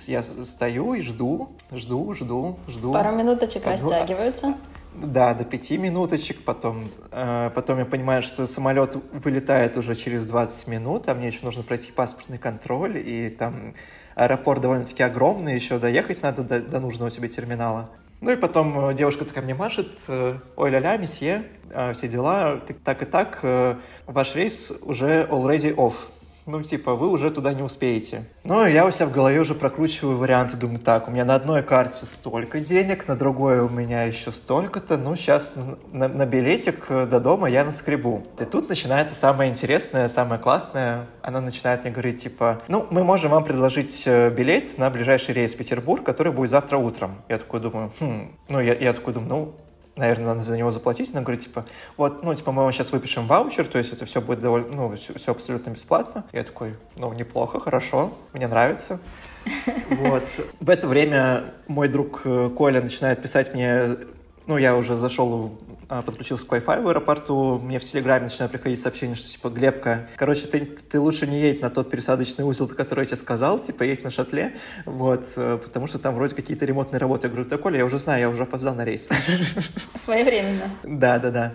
я 0.08 0.24
стою 0.24 0.94
и 0.94 1.02
жду, 1.02 1.50
жду, 1.72 2.14
жду, 2.14 2.58
жду. 2.68 2.94
Пару 2.94 3.16
минуточек 3.16 3.66
Одну... 3.68 3.90
растягиваются. 3.90 4.56
Да, 4.96 5.34
до 5.34 5.44
пяти 5.44 5.78
минуточек, 5.78 6.46
потом, 6.46 6.88
э, 7.12 7.50
потом 7.56 7.80
я 7.80 7.86
понимаю, 7.86 8.22
что 8.22 8.46
самолет 8.46 8.96
вылетает 9.12 9.76
уже 9.76 9.96
через 9.96 10.28
20 10.28 10.68
минут, 10.68 11.10
а 11.10 11.16
мне 11.16 11.28
еще 11.28 11.44
нужно 11.44 11.64
пройти 11.64 11.92
паспортный 11.92 12.38
контроль, 12.38 12.98
и 12.98 13.30
там 13.30 13.74
аэропорт 14.16 14.62
довольно-таки 14.62 15.02
огромный, 15.02 15.56
еще 15.56 15.80
доехать 15.80 16.22
надо 16.22 16.44
до, 16.44 16.62
до 16.62 16.80
нужного 16.80 17.10
себе 17.10 17.28
терминала. 17.28 17.90
Ну 18.24 18.32
и 18.32 18.38
потом 18.38 18.90
э, 18.90 18.94
девушка 18.94 19.26
такая 19.26 19.44
мне 19.44 19.54
машет, 19.54 19.98
э, 20.08 20.38
ой 20.56 20.70
ля-ля, 20.70 20.96
месье, 20.96 21.44
э, 21.72 21.92
все 21.94 22.08
дела, 22.08 22.62
так 22.84 23.02
и 23.02 23.06
так, 23.06 23.44
ваш 24.06 24.36
рейс 24.36 24.72
уже 24.84 25.28
already 25.30 25.76
off 25.76 25.96
ну, 26.46 26.62
типа, 26.62 26.96
вы 26.96 27.10
уже 27.10 27.30
туда 27.30 27.54
не 27.54 27.62
успеете. 27.62 28.26
Ну, 28.44 28.66
я 28.66 28.86
у 28.86 28.92
себя 28.92 29.06
в 29.06 29.12
голове 29.12 29.40
уже 29.40 29.56
прокручиваю 29.56 30.18
варианты, 30.18 30.58
думаю, 30.58 30.80
так, 30.80 31.08
у 31.08 31.12
меня 31.12 31.26
на 31.26 31.36
одной 31.36 31.64
карте 31.64 32.06
столько 32.06 32.60
денег, 32.60 33.08
на 33.08 33.16
другой 33.16 33.60
у 33.60 33.70
меня 33.70 34.04
еще 34.04 34.32
столько-то, 34.32 34.98
ну, 34.98 35.16
сейчас 35.16 35.56
на, 35.92 36.08
на 36.08 36.26
билетик 36.26 36.88
до 36.88 37.20
дома 37.20 37.50
я 37.50 37.64
наскребу. 37.64 38.24
И 38.40 38.46
тут 38.46 38.70
начинается 38.70 39.16
самое 39.16 39.52
интересное, 39.52 40.08
самое 40.08 40.42
классное. 40.42 41.08
Она 41.22 41.42
начинает 41.42 41.84
мне 41.84 41.92
говорить, 41.92 42.22
типа, 42.22 42.62
ну, 42.68 42.86
мы 42.90 43.04
можем 43.04 43.32
вам 43.32 43.44
предложить 43.44 44.04
э, 44.06 44.30
билет 44.30 44.78
на 44.78 44.90
ближайший 44.90 45.34
рейс 45.34 45.54
в 45.54 45.58
Петербург, 45.58 46.04
который 46.04 46.32
будет 46.32 46.50
завтра 46.50 46.78
утром. 46.78 47.22
Я 47.30 47.38
такой 47.38 47.60
думаю, 47.60 47.92
хм, 48.00 48.36
ну, 48.50 48.60
я, 48.60 48.74
я 48.76 48.94
такой 48.94 49.14
думаю, 49.14 49.30
ну, 49.30 49.56
наверное, 49.96 50.28
надо 50.28 50.44
за 50.44 50.58
него 50.58 50.72
заплатить. 50.72 51.12
Она 51.12 51.22
говорит, 51.22 51.44
типа, 51.44 51.66
вот, 51.98 52.24
ну, 52.24 52.34
типа, 52.34 52.52
мы 52.52 52.64
вам 52.64 52.72
сейчас 52.72 52.92
выпишем 52.92 53.28
ваучер, 53.28 53.68
то 53.68 53.78
есть 53.78 53.94
это 53.94 54.06
все 54.06 54.22
будет 54.22 54.40
довольно, 54.40 54.68
ну, 54.74 54.96
все, 54.96 55.14
все 55.14 55.32
абсолютно 55.32 55.72
бесплатно. 55.72 56.24
Я 56.32 56.44
такой, 56.44 56.76
ну, 56.98 57.12
неплохо, 57.14 57.60
хорошо, 57.60 58.14
мне 58.34 58.48
нравится. 58.48 59.00
Вот. 59.90 60.24
В 60.60 60.70
это 60.70 60.88
время 60.88 61.54
мой 61.68 61.88
друг 61.88 62.22
э, 62.24 62.50
Коля 62.56 62.82
начинает 62.82 63.22
писать 63.22 63.54
мне 63.54 63.98
ну, 64.48 64.58
я 64.58 64.76
уже 64.76 64.96
зашел, 64.96 65.58
подключился 65.88 66.46
к 66.46 66.52
Wi-Fi 66.52 66.82
в 66.82 66.88
аэропорту, 66.88 67.60
мне 67.60 67.80
в 67.80 67.84
Телеграме 67.84 68.26
начинают 68.26 68.52
приходить 68.52 68.80
сообщения, 68.80 69.16
что, 69.16 69.30
типа, 69.30 69.50
Глебка, 69.50 70.08
короче, 70.16 70.48
ты, 70.48 70.66
ты 70.66 71.00
лучше 71.00 71.28
не 71.28 71.40
едь 71.40 71.62
на 71.62 71.70
тот 71.70 71.90
пересадочный 71.90 72.46
узел, 72.46 72.68
который 72.68 73.02
я 73.02 73.06
тебе 73.06 73.18
сказал, 73.18 73.60
типа, 73.60 73.84
едь 73.84 74.04
на 74.04 74.12
шатле, 74.12 74.56
вот, 74.86 75.34
э, 75.36 75.60
потому 75.64 75.88
что 75.88 76.00
там 76.00 76.16
вроде 76.16 76.36
какие-то 76.36 76.66
ремонтные 76.66 77.00
работы. 77.00 77.28
Я 77.28 77.34
говорю, 77.34 77.50
да, 77.50 77.58
Коля, 77.58 77.78
я 77.78 77.86
уже 77.86 77.98
знаю, 77.98 78.22
я 78.22 78.30
уже 78.30 78.44
опоздал 78.44 78.76
на 78.76 78.86
рейс. 78.86 79.10
Своевременно. 79.96 80.70
Да, 80.84 81.20
да, 81.20 81.32
да. 81.32 81.54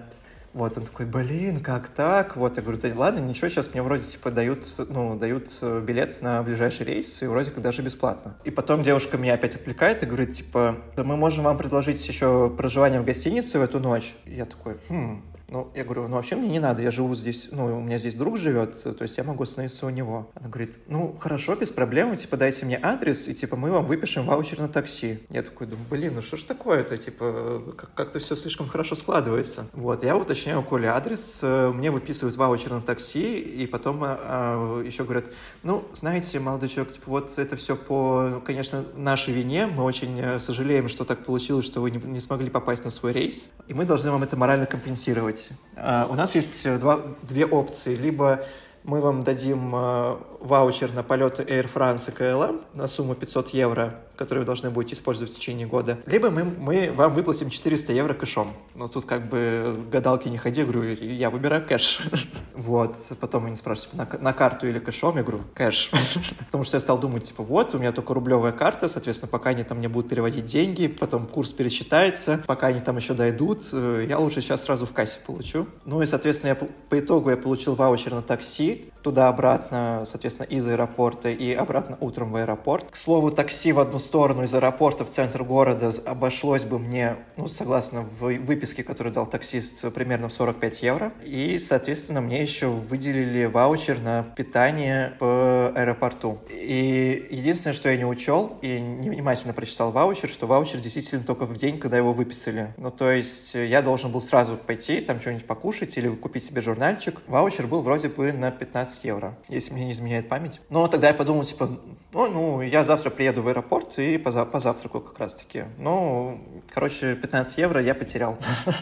Вот, 0.54 0.76
он 0.76 0.84
такой, 0.84 1.06
блин, 1.06 1.60
как 1.60 1.88
так? 1.88 2.36
Вот, 2.36 2.56
я 2.56 2.62
говорю, 2.62 2.80
да 2.80 2.90
ладно, 2.94 3.20
ничего, 3.20 3.48
сейчас 3.48 3.72
мне 3.72 3.82
вроде, 3.82 4.04
типа, 4.04 4.30
дают, 4.30 4.64
ну, 4.88 5.16
дают 5.16 5.50
э, 5.60 5.80
билет 5.80 6.22
на 6.22 6.42
ближайший 6.42 6.86
рейс, 6.86 7.22
и 7.22 7.26
вроде 7.26 7.50
как 7.50 7.62
даже 7.62 7.82
бесплатно. 7.82 8.36
И 8.44 8.50
потом 8.50 8.82
девушка 8.82 9.18
меня 9.18 9.34
опять 9.34 9.54
отвлекает 9.54 10.02
и 10.02 10.06
говорит, 10.06 10.32
типа, 10.32 10.76
мы 10.96 11.16
можем 11.16 11.44
вам 11.44 11.58
предложить 11.58 12.06
еще 12.08 12.50
проживание 12.50 13.00
в 13.00 13.04
гостинице 13.04 13.58
в 13.58 13.62
эту 13.62 13.78
ночь. 13.78 14.16
Я 14.24 14.46
такой, 14.46 14.78
хм, 14.88 15.22
ну, 15.50 15.70
я 15.74 15.82
говорю, 15.82 16.08
ну, 16.08 16.16
вообще 16.16 16.36
мне 16.36 16.48
не 16.48 16.58
надо, 16.58 16.82
я 16.82 16.90
живу 16.90 17.14
здесь, 17.14 17.48
ну, 17.52 17.78
у 17.78 17.80
меня 17.80 17.96
здесь 17.96 18.14
друг 18.14 18.36
живет, 18.36 18.82
то 18.82 19.02
есть 19.02 19.16
я 19.16 19.24
могу 19.24 19.44
остановиться 19.44 19.86
у 19.86 19.90
него. 19.90 20.30
Она 20.34 20.50
говорит, 20.50 20.78
ну, 20.88 21.16
хорошо, 21.18 21.56
без 21.56 21.72
проблем, 21.72 22.14
типа, 22.16 22.36
дайте 22.36 22.66
мне 22.66 22.78
адрес, 22.82 23.28
и, 23.28 23.34
типа, 23.34 23.56
мы 23.56 23.70
вам 23.70 23.86
выпишем 23.86 24.26
ваучер 24.26 24.58
на 24.58 24.68
такси. 24.68 25.20
Я 25.30 25.42
такой 25.42 25.66
думаю, 25.66 25.86
блин, 25.88 26.14
ну 26.16 26.22
что 26.22 26.36
ж 26.36 26.42
такое-то, 26.42 26.98
типа, 26.98 27.62
как-то 27.94 28.18
все 28.18 28.36
слишком 28.36 28.68
хорошо 28.68 28.94
складывается. 28.94 29.66
Вот, 29.72 30.04
я 30.04 30.18
уточняю 30.18 30.60
у 30.60 30.62
Коли 30.62 30.84
адрес, 30.84 31.40
э, 31.42 31.72
мне 31.72 31.90
выписывают 31.90 32.36
ваучер 32.36 32.72
на 32.72 32.82
такси, 32.82 33.40
и 33.40 33.66
потом 33.66 34.04
а, 34.04 34.18
а, 34.20 34.82
еще 34.82 35.04
говорят, 35.04 35.32
ну, 35.62 35.82
знаете, 35.94 36.40
молодой 36.40 36.68
человек, 36.68 36.92
типа, 36.92 37.10
вот 37.10 37.38
это 37.38 37.56
все 37.56 37.74
по, 37.74 38.42
конечно, 38.44 38.84
нашей 38.94 39.32
вине, 39.32 39.66
мы 39.66 39.84
очень 39.84 40.20
э, 40.20 40.40
сожалеем, 40.40 40.88
что 40.88 41.06
так 41.06 41.24
получилось, 41.24 41.64
что 41.64 41.80
вы 41.80 41.90
не, 41.90 41.98
не 41.98 42.20
смогли 42.20 42.50
попасть 42.50 42.84
на 42.84 42.90
свой 42.90 43.12
рейс, 43.12 43.48
и 43.66 43.72
мы 43.72 43.86
должны 43.86 44.10
вам 44.10 44.22
это 44.22 44.36
морально 44.36 44.66
компенсировать 44.66 45.37
делать. 45.38 45.50
А, 45.76 46.06
у 46.10 46.14
нас 46.14 46.34
есть 46.34 46.64
э, 46.66 46.78
два, 46.78 47.00
две 47.22 47.46
опции. 47.46 47.94
Либо 47.94 48.44
мы 48.84 49.00
вам 49.00 49.22
дадим 49.22 49.74
э, 49.74 50.16
ваучер 50.40 50.92
на 50.92 51.02
полеты 51.02 51.42
Air 51.42 51.68
France 51.72 52.10
и 52.10 52.16
KLM 52.16 52.62
на 52.74 52.86
сумму 52.86 53.14
500 53.14 53.48
евро, 53.48 53.94
которые 54.18 54.42
вы 54.42 54.46
должны 54.46 54.70
будете 54.70 54.94
использовать 54.94 55.32
в 55.32 55.36
течение 55.36 55.66
года. 55.66 55.98
Либо 56.06 56.30
мы, 56.30 56.42
мы 56.44 56.92
вам 56.92 57.14
выплатим 57.14 57.50
400 57.50 57.92
евро 57.92 58.14
кэшом. 58.14 58.52
Но 58.74 58.88
тут 58.88 59.06
как 59.06 59.28
бы 59.28 59.76
гадалки 59.90 60.28
не 60.28 60.38
ходи, 60.38 60.64
говорю, 60.64 60.82
я 60.82 61.30
выбираю 61.30 61.64
кэш. 61.64 62.02
Вот. 62.58 62.96
Потом 63.20 63.46
они 63.46 63.54
спрашивают, 63.54 63.94
на, 63.94 64.18
на 64.18 64.32
карту 64.32 64.66
или 64.66 64.80
кэшом? 64.80 65.16
Я 65.16 65.22
говорю, 65.22 65.44
кэш. 65.54 65.92
Потому 66.46 66.64
что 66.64 66.76
я 66.76 66.80
стал 66.80 66.98
думать, 66.98 67.22
типа, 67.22 67.44
вот, 67.44 67.72
у 67.74 67.78
меня 67.78 67.92
только 67.92 68.14
рублевая 68.14 68.50
карта, 68.52 68.88
соответственно, 68.88 69.30
пока 69.30 69.50
они 69.50 69.62
там 69.62 69.78
мне 69.78 69.88
будут 69.88 70.10
переводить 70.10 70.46
деньги, 70.46 70.88
потом 70.88 71.28
курс 71.28 71.52
пересчитается, 71.52 72.42
пока 72.48 72.66
они 72.66 72.80
там 72.80 72.96
еще 72.96 73.14
дойдут, 73.14 73.68
э, 73.72 74.06
я 74.08 74.18
лучше 74.18 74.40
сейчас 74.40 74.64
сразу 74.64 74.86
в 74.86 74.92
кассе 74.92 75.20
получу. 75.24 75.68
Ну 75.84 76.02
и, 76.02 76.06
соответственно, 76.06 76.48
я, 76.50 76.54
по 76.56 76.98
итогу 76.98 77.30
я 77.30 77.36
получил 77.36 77.76
ваучер 77.76 78.12
на 78.14 78.22
такси, 78.22 78.90
туда-обратно, 79.02 80.02
соответственно, 80.04 80.46
из 80.46 80.66
аэропорта 80.66 81.30
и 81.30 81.52
обратно 81.52 81.96
утром 82.00 82.32
в 82.32 82.36
аэропорт. 82.36 82.90
К 82.90 82.96
слову, 82.96 83.30
такси 83.30 83.72
в 83.72 83.78
одну 83.78 83.98
сторону 84.08 84.42
из 84.42 84.54
аэропорта 84.54 85.04
в 85.04 85.10
центр 85.10 85.44
города 85.44 85.92
обошлось 86.06 86.64
бы 86.64 86.78
мне, 86.78 87.16
ну, 87.36 87.46
согласно 87.46 88.02
выписке, 88.20 88.82
которую 88.82 89.12
дал 89.12 89.26
таксист, 89.26 89.92
примерно 89.92 90.28
в 90.28 90.32
45 90.32 90.82
евро. 90.82 91.12
И, 91.22 91.58
соответственно, 91.58 92.22
мне 92.22 92.40
еще 92.40 92.68
выделили 92.68 93.44
ваучер 93.44 94.00
на 94.00 94.22
питание 94.22 95.12
в 95.20 95.72
аэропорту. 95.76 96.38
И 96.48 97.28
единственное, 97.30 97.74
что 97.74 97.90
я 97.90 97.98
не 97.98 98.06
учел 98.06 98.58
и 98.62 98.80
невнимательно 98.80 99.52
прочитал 99.52 99.92
ваучер, 99.92 100.30
что 100.30 100.46
ваучер 100.46 100.80
действительно 100.80 101.22
только 101.22 101.44
в 101.44 101.52
день, 101.54 101.78
когда 101.78 101.98
его 101.98 102.14
выписали. 102.14 102.72
Ну, 102.78 102.90
то 102.90 103.12
есть 103.12 103.54
я 103.54 103.82
должен 103.82 104.10
был 104.10 104.22
сразу 104.22 104.56
пойти, 104.56 105.02
там 105.02 105.20
что-нибудь 105.20 105.46
покушать 105.46 105.98
или 105.98 106.08
купить 106.08 106.44
себе 106.44 106.62
журнальчик. 106.62 107.20
Ваучер 107.26 107.66
был 107.66 107.82
вроде 107.82 108.08
бы 108.08 108.32
на 108.32 108.50
15 108.50 109.04
евро, 109.04 109.36
если 109.50 109.74
мне 109.74 109.84
не 109.84 109.92
изменяет 109.92 110.30
память. 110.30 110.62
Но 110.70 110.88
тогда 110.88 111.08
я 111.08 111.14
подумал, 111.14 111.44
типа, 111.44 111.78
ну, 112.14 112.28
ну 112.28 112.62
я 112.62 112.84
завтра 112.84 113.10
приеду 113.10 113.42
в 113.42 113.48
аэропорт 113.48 113.97
и 114.02 114.18
позавтракаю 114.18 115.02
как 115.02 115.18
раз-таки. 115.18 115.64
Ну, 115.78 116.40
короче, 116.72 117.14
15 117.14 117.58
евро 117.58 117.80
я 117.80 117.94
потерял. 117.94 118.38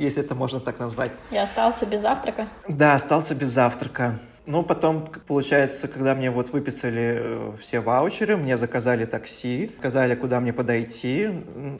если 0.00 0.22
это 0.22 0.34
можно 0.34 0.60
так 0.60 0.78
назвать. 0.78 1.18
Я 1.30 1.42
остался 1.42 1.86
без 1.86 2.00
завтрака? 2.00 2.48
Да, 2.66 2.94
остался 2.94 3.34
без 3.34 3.50
завтрака. 3.50 4.18
Ну, 4.50 4.64
потом, 4.64 5.06
получается, 5.28 5.86
когда 5.86 6.16
мне 6.16 6.28
вот 6.32 6.48
выписали 6.48 7.20
э, 7.20 7.52
все 7.60 7.78
ваучеры, 7.78 8.36
мне 8.36 8.56
заказали 8.56 9.04
такси, 9.04 9.70
сказали, 9.78 10.16
куда 10.16 10.40
мне 10.40 10.52
подойти. 10.52 11.28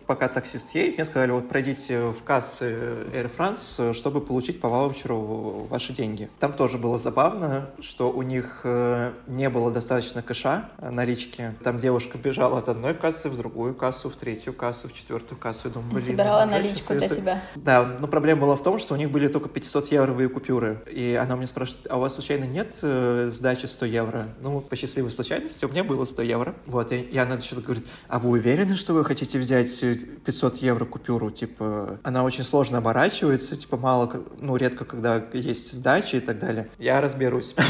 Пока 0.06 0.28
таксист 0.28 0.72
едет, 0.76 0.94
мне 0.94 1.04
сказали, 1.04 1.33
вот 1.33 1.48
пройдите 1.48 1.98
в 2.12 2.22
кассы 2.22 2.66
Air 3.12 3.28
France, 3.37 3.92
чтобы 3.92 4.20
получить 4.20 4.61
по 4.61 4.68
ваучеру 4.68 5.66
ваши 5.68 5.92
деньги. 5.92 6.30
Там 6.38 6.52
тоже 6.52 6.78
было 6.78 6.96
забавно, 6.96 7.70
что 7.80 8.12
у 8.12 8.22
них 8.22 8.61
э, 8.62 9.14
не 9.26 9.50
было 9.50 9.72
достаточно 9.72 10.22
кэша 10.22 10.68
налички. 10.80 11.54
Там 11.64 11.80
девушка 11.80 12.18
бежала 12.18 12.59
от 12.59 12.68
одной 12.68 12.94
кассы 12.94 13.28
в 13.30 13.37
другую 13.37 13.74
кассу, 13.74 14.11
в 14.11 14.16
третью 14.16 14.52
кассу, 14.52 14.88
в 14.88 14.92
четвертую 14.92 15.40
кассу. 15.40 15.66
Я 15.66 15.74
думаю, 15.74 15.94
блин, 15.94 16.06
Собирала 16.06 16.44
наличку 16.44 16.94
для 16.94 17.09
тебя. 17.09 17.42
Да, 17.56 17.96
но 17.98 18.06
проблема 18.06 18.42
была 18.42 18.54
в 18.54 18.62
том, 18.62 18.78
что 18.78 18.94
у 18.94 18.96
них 18.96 19.11
были 19.11 19.26
только 19.26 19.48
500 19.48 19.90
евровые 19.90 20.28
купюры. 20.28 20.85
И 20.87 21.18
она 21.20 21.35
мне 21.35 21.48
спрашивает, 21.48 21.88
а 21.90 21.96
у 21.96 22.00
вас 22.00 22.14
случайно 22.14 22.44
нет 22.44 22.60
нет 22.61 22.79
э, 22.83 23.31
сдачи 23.33 23.66
100 23.66 23.87
евро. 23.87 24.29
Ну, 24.40 24.61
по 24.61 24.77
счастливой 24.77 25.11
случайности 25.11 25.64
у 25.64 25.68
меня 25.68 25.85
было 25.85 26.05
100 26.05 26.23
евро. 26.23 26.55
Вот, 26.66 26.92
и, 26.92 27.01
и 27.01 27.18
она 27.18 27.37
начала 27.37 27.61
говорить, 27.61 27.85
а 28.09 28.18
вы 28.18 28.31
уверены, 28.31 28.77
что 28.77 28.92
вы 28.92 29.05
хотите 29.05 29.38
взять 29.38 29.85
500 30.25 30.59
евро 30.59 30.85
купюру? 30.85 31.31
Типа, 31.31 31.99
она 32.03 32.23
очень 32.23 32.44
сложно 32.44 32.79
оборачивается, 32.79 33.57
типа, 33.57 33.77
мало, 33.77 34.11
ну, 34.38 34.57
редко, 34.57 34.85
когда 34.85 35.25
есть 35.33 35.73
сдачи 35.73 36.16
и 36.16 36.20
так 36.20 36.38
далее. 36.38 36.68
Я 36.79 37.01
разберусь. 37.01 37.55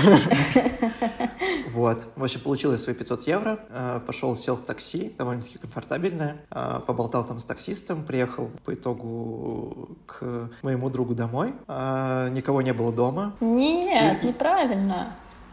Вот. 1.73 2.09
В 2.17 2.23
общем, 2.23 2.41
получил 2.41 2.73
я 2.73 2.79
свои 2.79 2.95
500 2.95 3.27
евро, 3.27 3.61
э, 3.71 4.01
пошел, 4.07 4.37
сел 4.37 4.57
в 4.57 4.65
такси, 4.65 5.15
довольно-таки 5.17 5.59
комфортабельное, 5.59 6.39
э, 6.51 6.81
поболтал 6.87 7.25
там 7.25 7.39
с 7.39 7.45
таксистом, 7.45 8.03
приехал 8.05 8.51
по 8.65 8.75
итогу 8.75 9.97
к 10.07 10.51
моему 10.63 10.91
другу 10.91 11.15
домой. 11.15 11.55
Э, 11.69 12.29
никого 12.33 12.63
не 12.63 12.73
было 12.73 12.93
дома. 12.93 13.37
Нет, 13.41 14.23
и... 14.23 14.27
неправильно. 14.29 14.80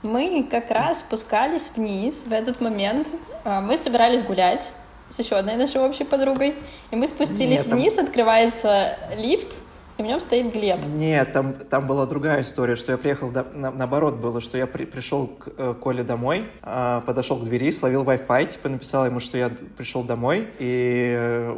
Мы 0.03 0.47
как 0.49 0.69
раз 0.71 0.99
спускались 0.99 1.71
вниз 1.75 2.23
в 2.25 2.31
этот 2.31 2.61
момент. 2.61 3.07
Мы 3.45 3.77
собирались 3.77 4.23
гулять 4.23 4.71
с 5.09 5.19
еще 5.19 5.35
одной 5.35 5.55
нашей 5.55 5.81
общей 5.81 6.03
подругой. 6.03 6.55
И 6.91 6.95
мы 6.95 7.07
спустились 7.07 7.59
Нет, 7.59 7.69
там... 7.69 7.79
вниз, 7.79 7.97
открывается 7.97 8.97
лифт, 9.15 9.61
и 9.97 10.03
в 10.03 10.05
нем 10.05 10.19
стоит 10.19 10.53
Глеб. 10.53 10.79
Нет, 10.85 11.31
там, 11.31 11.53
там 11.53 11.87
была 11.87 12.05
другая 12.05 12.43
история, 12.43 12.75
что 12.75 12.91
я 12.91 12.97
приехал, 12.97 13.31
до, 13.31 13.43
на, 13.43 13.71
наоборот 13.71 14.15
было, 14.15 14.41
что 14.41 14.57
я 14.57 14.67
при, 14.67 14.85
пришел 14.85 15.27
к 15.27 15.49
э, 15.57 15.73
Коле 15.73 16.03
домой, 16.03 16.45
э, 16.61 17.01
подошел 17.05 17.37
к 17.37 17.43
двери, 17.43 17.71
словил 17.71 18.03
Wi-Fi, 18.03 18.45
типа 18.45 18.69
написал 18.69 19.05
ему, 19.07 19.19
что 19.19 19.37
я 19.37 19.49
пришел 19.75 20.03
домой, 20.03 20.49
и 20.59 21.15
э, 21.17 21.57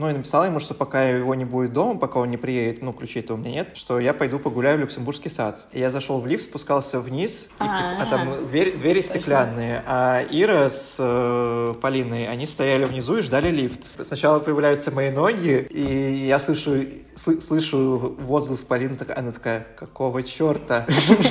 Ну, 0.00 0.08
и 0.08 0.14
написала 0.14 0.44
ему, 0.44 0.60
что 0.60 0.72
пока 0.72 1.02
его 1.02 1.34
не 1.34 1.44
будет 1.44 1.74
дома, 1.74 2.00
пока 2.00 2.20
он 2.20 2.30
не 2.30 2.38
приедет, 2.38 2.80
ну, 2.80 2.94
ключей-то 2.94 3.34
у 3.34 3.36
меня 3.36 3.50
нет, 3.50 3.72
что 3.76 4.00
я 4.00 4.14
пойду 4.14 4.38
погуляю 4.38 4.78
в 4.78 4.80
Люксембургский 4.80 5.30
сад. 5.30 5.66
И 5.72 5.78
я 5.78 5.90
зашел 5.90 6.22
в 6.22 6.26
лифт, 6.26 6.44
спускался 6.44 7.00
вниз, 7.00 7.50
и, 7.60 7.64
типа, 7.64 7.96
а 8.00 8.06
там 8.06 8.46
дверь, 8.46 8.78
двери 8.78 9.02
стеклянные, 9.02 9.84
а 9.86 10.24
Ира 10.30 10.70
с 10.70 10.96
э, 10.98 11.74
Полиной, 11.82 12.28
они 12.28 12.46
стояли 12.46 12.86
внизу 12.86 13.18
и 13.18 13.22
ждали 13.22 13.50
лифт. 13.50 13.92
Сначала 14.02 14.40
появляются 14.40 14.90
мои 14.90 15.10
ноги, 15.10 15.66
и 15.68 16.24
я 16.28 16.38
слышу, 16.38 16.82
слышу 17.14 18.16
возглас 18.20 18.64
Полины, 18.64 18.96
она 19.14 19.32
такая, 19.32 19.66
какого 19.78 20.22
черта? 20.22 20.86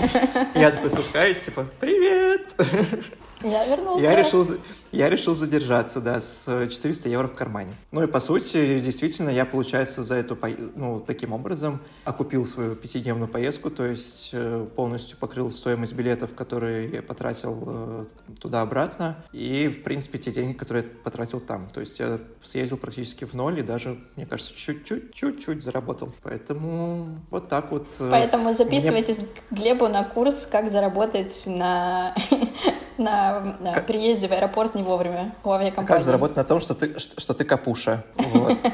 Я 0.53 0.69
такой 0.69 0.91
спускаюсь, 0.91 1.41
типа, 1.41 1.65
привет! 1.79 2.53
Я 3.41 3.65
вернулся. 3.65 4.03
Я 4.03 4.15
решил, 4.15 4.45
я 4.91 5.09
решил 5.09 5.33
задержаться, 5.33 6.01
да, 6.01 6.19
с 6.19 6.45
400 6.69 7.09
евро 7.09 7.27
в 7.27 7.33
кармане. 7.33 7.73
Ну 7.91 8.03
и 8.03 8.07
по 8.07 8.19
сути, 8.19 8.79
действительно, 8.79 9.29
я, 9.29 9.45
получается, 9.45 10.03
за 10.03 10.15
эту, 10.15 10.37
ну, 10.75 10.99
таким 10.99 11.31
образом 11.33 11.79
окупил 12.03 12.45
свою 12.45 12.75
пятидневную 12.75 13.29
поездку, 13.29 13.69
то 13.69 13.85
есть 13.85 14.31
э, 14.33 14.65
полностью 14.75 15.17
покрыл 15.17 15.51
стоимость 15.51 15.93
билетов, 15.93 16.33
которые 16.35 16.89
я 16.89 17.01
потратил 17.01 17.63
э, 17.65 18.05
туда-обратно, 18.39 19.17
и, 19.31 19.67
в 19.67 19.83
принципе, 19.83 20.17
те 20.17 20.31
деньги, 20.31 20.53
которые 20.53 20.83
я 20.83 20.89
потратил 21.03 21.39
там. 21.39 21.67
То 21.69 21.79
есть 21.79 21.99
я 21.99 22.19
съездил 22.41 22.77
практически 22.77 23.25
в 23.25 23.33
ноль 23.33 23.59
и 23.59 23.61
даже, 23.61 23.99
мне 24.15 24.25
кажется, 24.25 24.53
чуть-чуть, 24.55 25.13
чуть-чуть 25.13 25.63
заработал. 25.63 26.13
Поэтому 26.23 27.19
вот 27.29 27.47
так 27.47 27.71
вот. 27.71 27.87
Э, 27.99 28.09
Поэтому 28.11 28.53
записывайтесь 28.53 29.19
мне... 29.19 29.27
Глебу 29.51 29.87
на 29.87 30.03
курс, 30.03 30.45
как 30.45 30.69
заработать 30.69 31.43
на 31.45 32.13
на, 32.99 33.28
на 33.59 33.73
как... 33.73 33.87
приезде 33.87 34.27
в 34.27 34.31
аэропорт 34.31 34.75
не 34.75 34.83
вовремя 34.83 35.33
у 35.43 35.51
авиакомпании. 35.51 35.87
Как 35.87 36.03
заработать 36.03 36.37
на 36.37 36.43
том, 36.43 36.59
что 36.59 36.73
ты, 36.73 36.99
что, 36.99 37.19
что 37.19 37.33
ты 37.33 37.43
капуша? 37.43 38.03
Вот. 38.15 38.57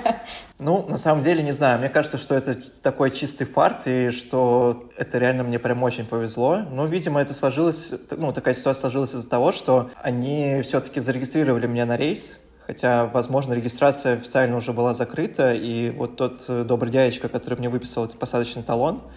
Ну, 0.58 0.86
на 0.88 0.98
самом 0.98 1.22
деле, 1.22 1.44
не 1.44 1.52
знаю. 1.52 1.80
Мне 1.80 1.89
кажется, 1.89 2.18
что 2.18 2.34
это 2.34 2.56
такой 2.82 3.12
чистый 3.12 3.44
фарт, 3.44 3.88
и 3.88 4.10
что 4.12 4.88
это 4.96 5.18
реально 5.18 5.44
мне 5.44 5.60
прям 5.60 5.84
очень 5.84 6.06
повезло. 6.06 6.60
Но, 6.72 6.86
видимо, 6.86 7.20
это 7.20 7.34
сложилось, 7.34 7.94
ну, 8.12 8.32
такая 8.32 8.54
ситуация 8.54 8.80
сложилась 8.84 9.13
из-за 9.13 9.30
того, 9.30 9.52
что 9.52 9.91
они 10.02 10.62
все-таки 10.62 11.02
зарегистрировали 11.02 11.68
меня 11.68 11.86
на 11.86 11.98
рейс, 11.98 12.38
Хотя, 12.68 13.06
возможно, 13.06 13.54
регистрация 13.54 14.15
официально 14.15 14.58
уже 14.58 14.74
была 14.74 14.96
закрыта, 14.96 15.54
и 15.54 15.91
вот 15.91 16.15
тот 16.15 16.46
э, 16.48 16.63
добрый 16.63 16.91
дядечка, 16.91 17.30
который 17.30 17.60
мне 17.60 17.70
выписал 17.70 18.06
этот 18.06 18.18
посадочный 18.18 18.63
талон, 18.63 19.02
а, 19.04 19.10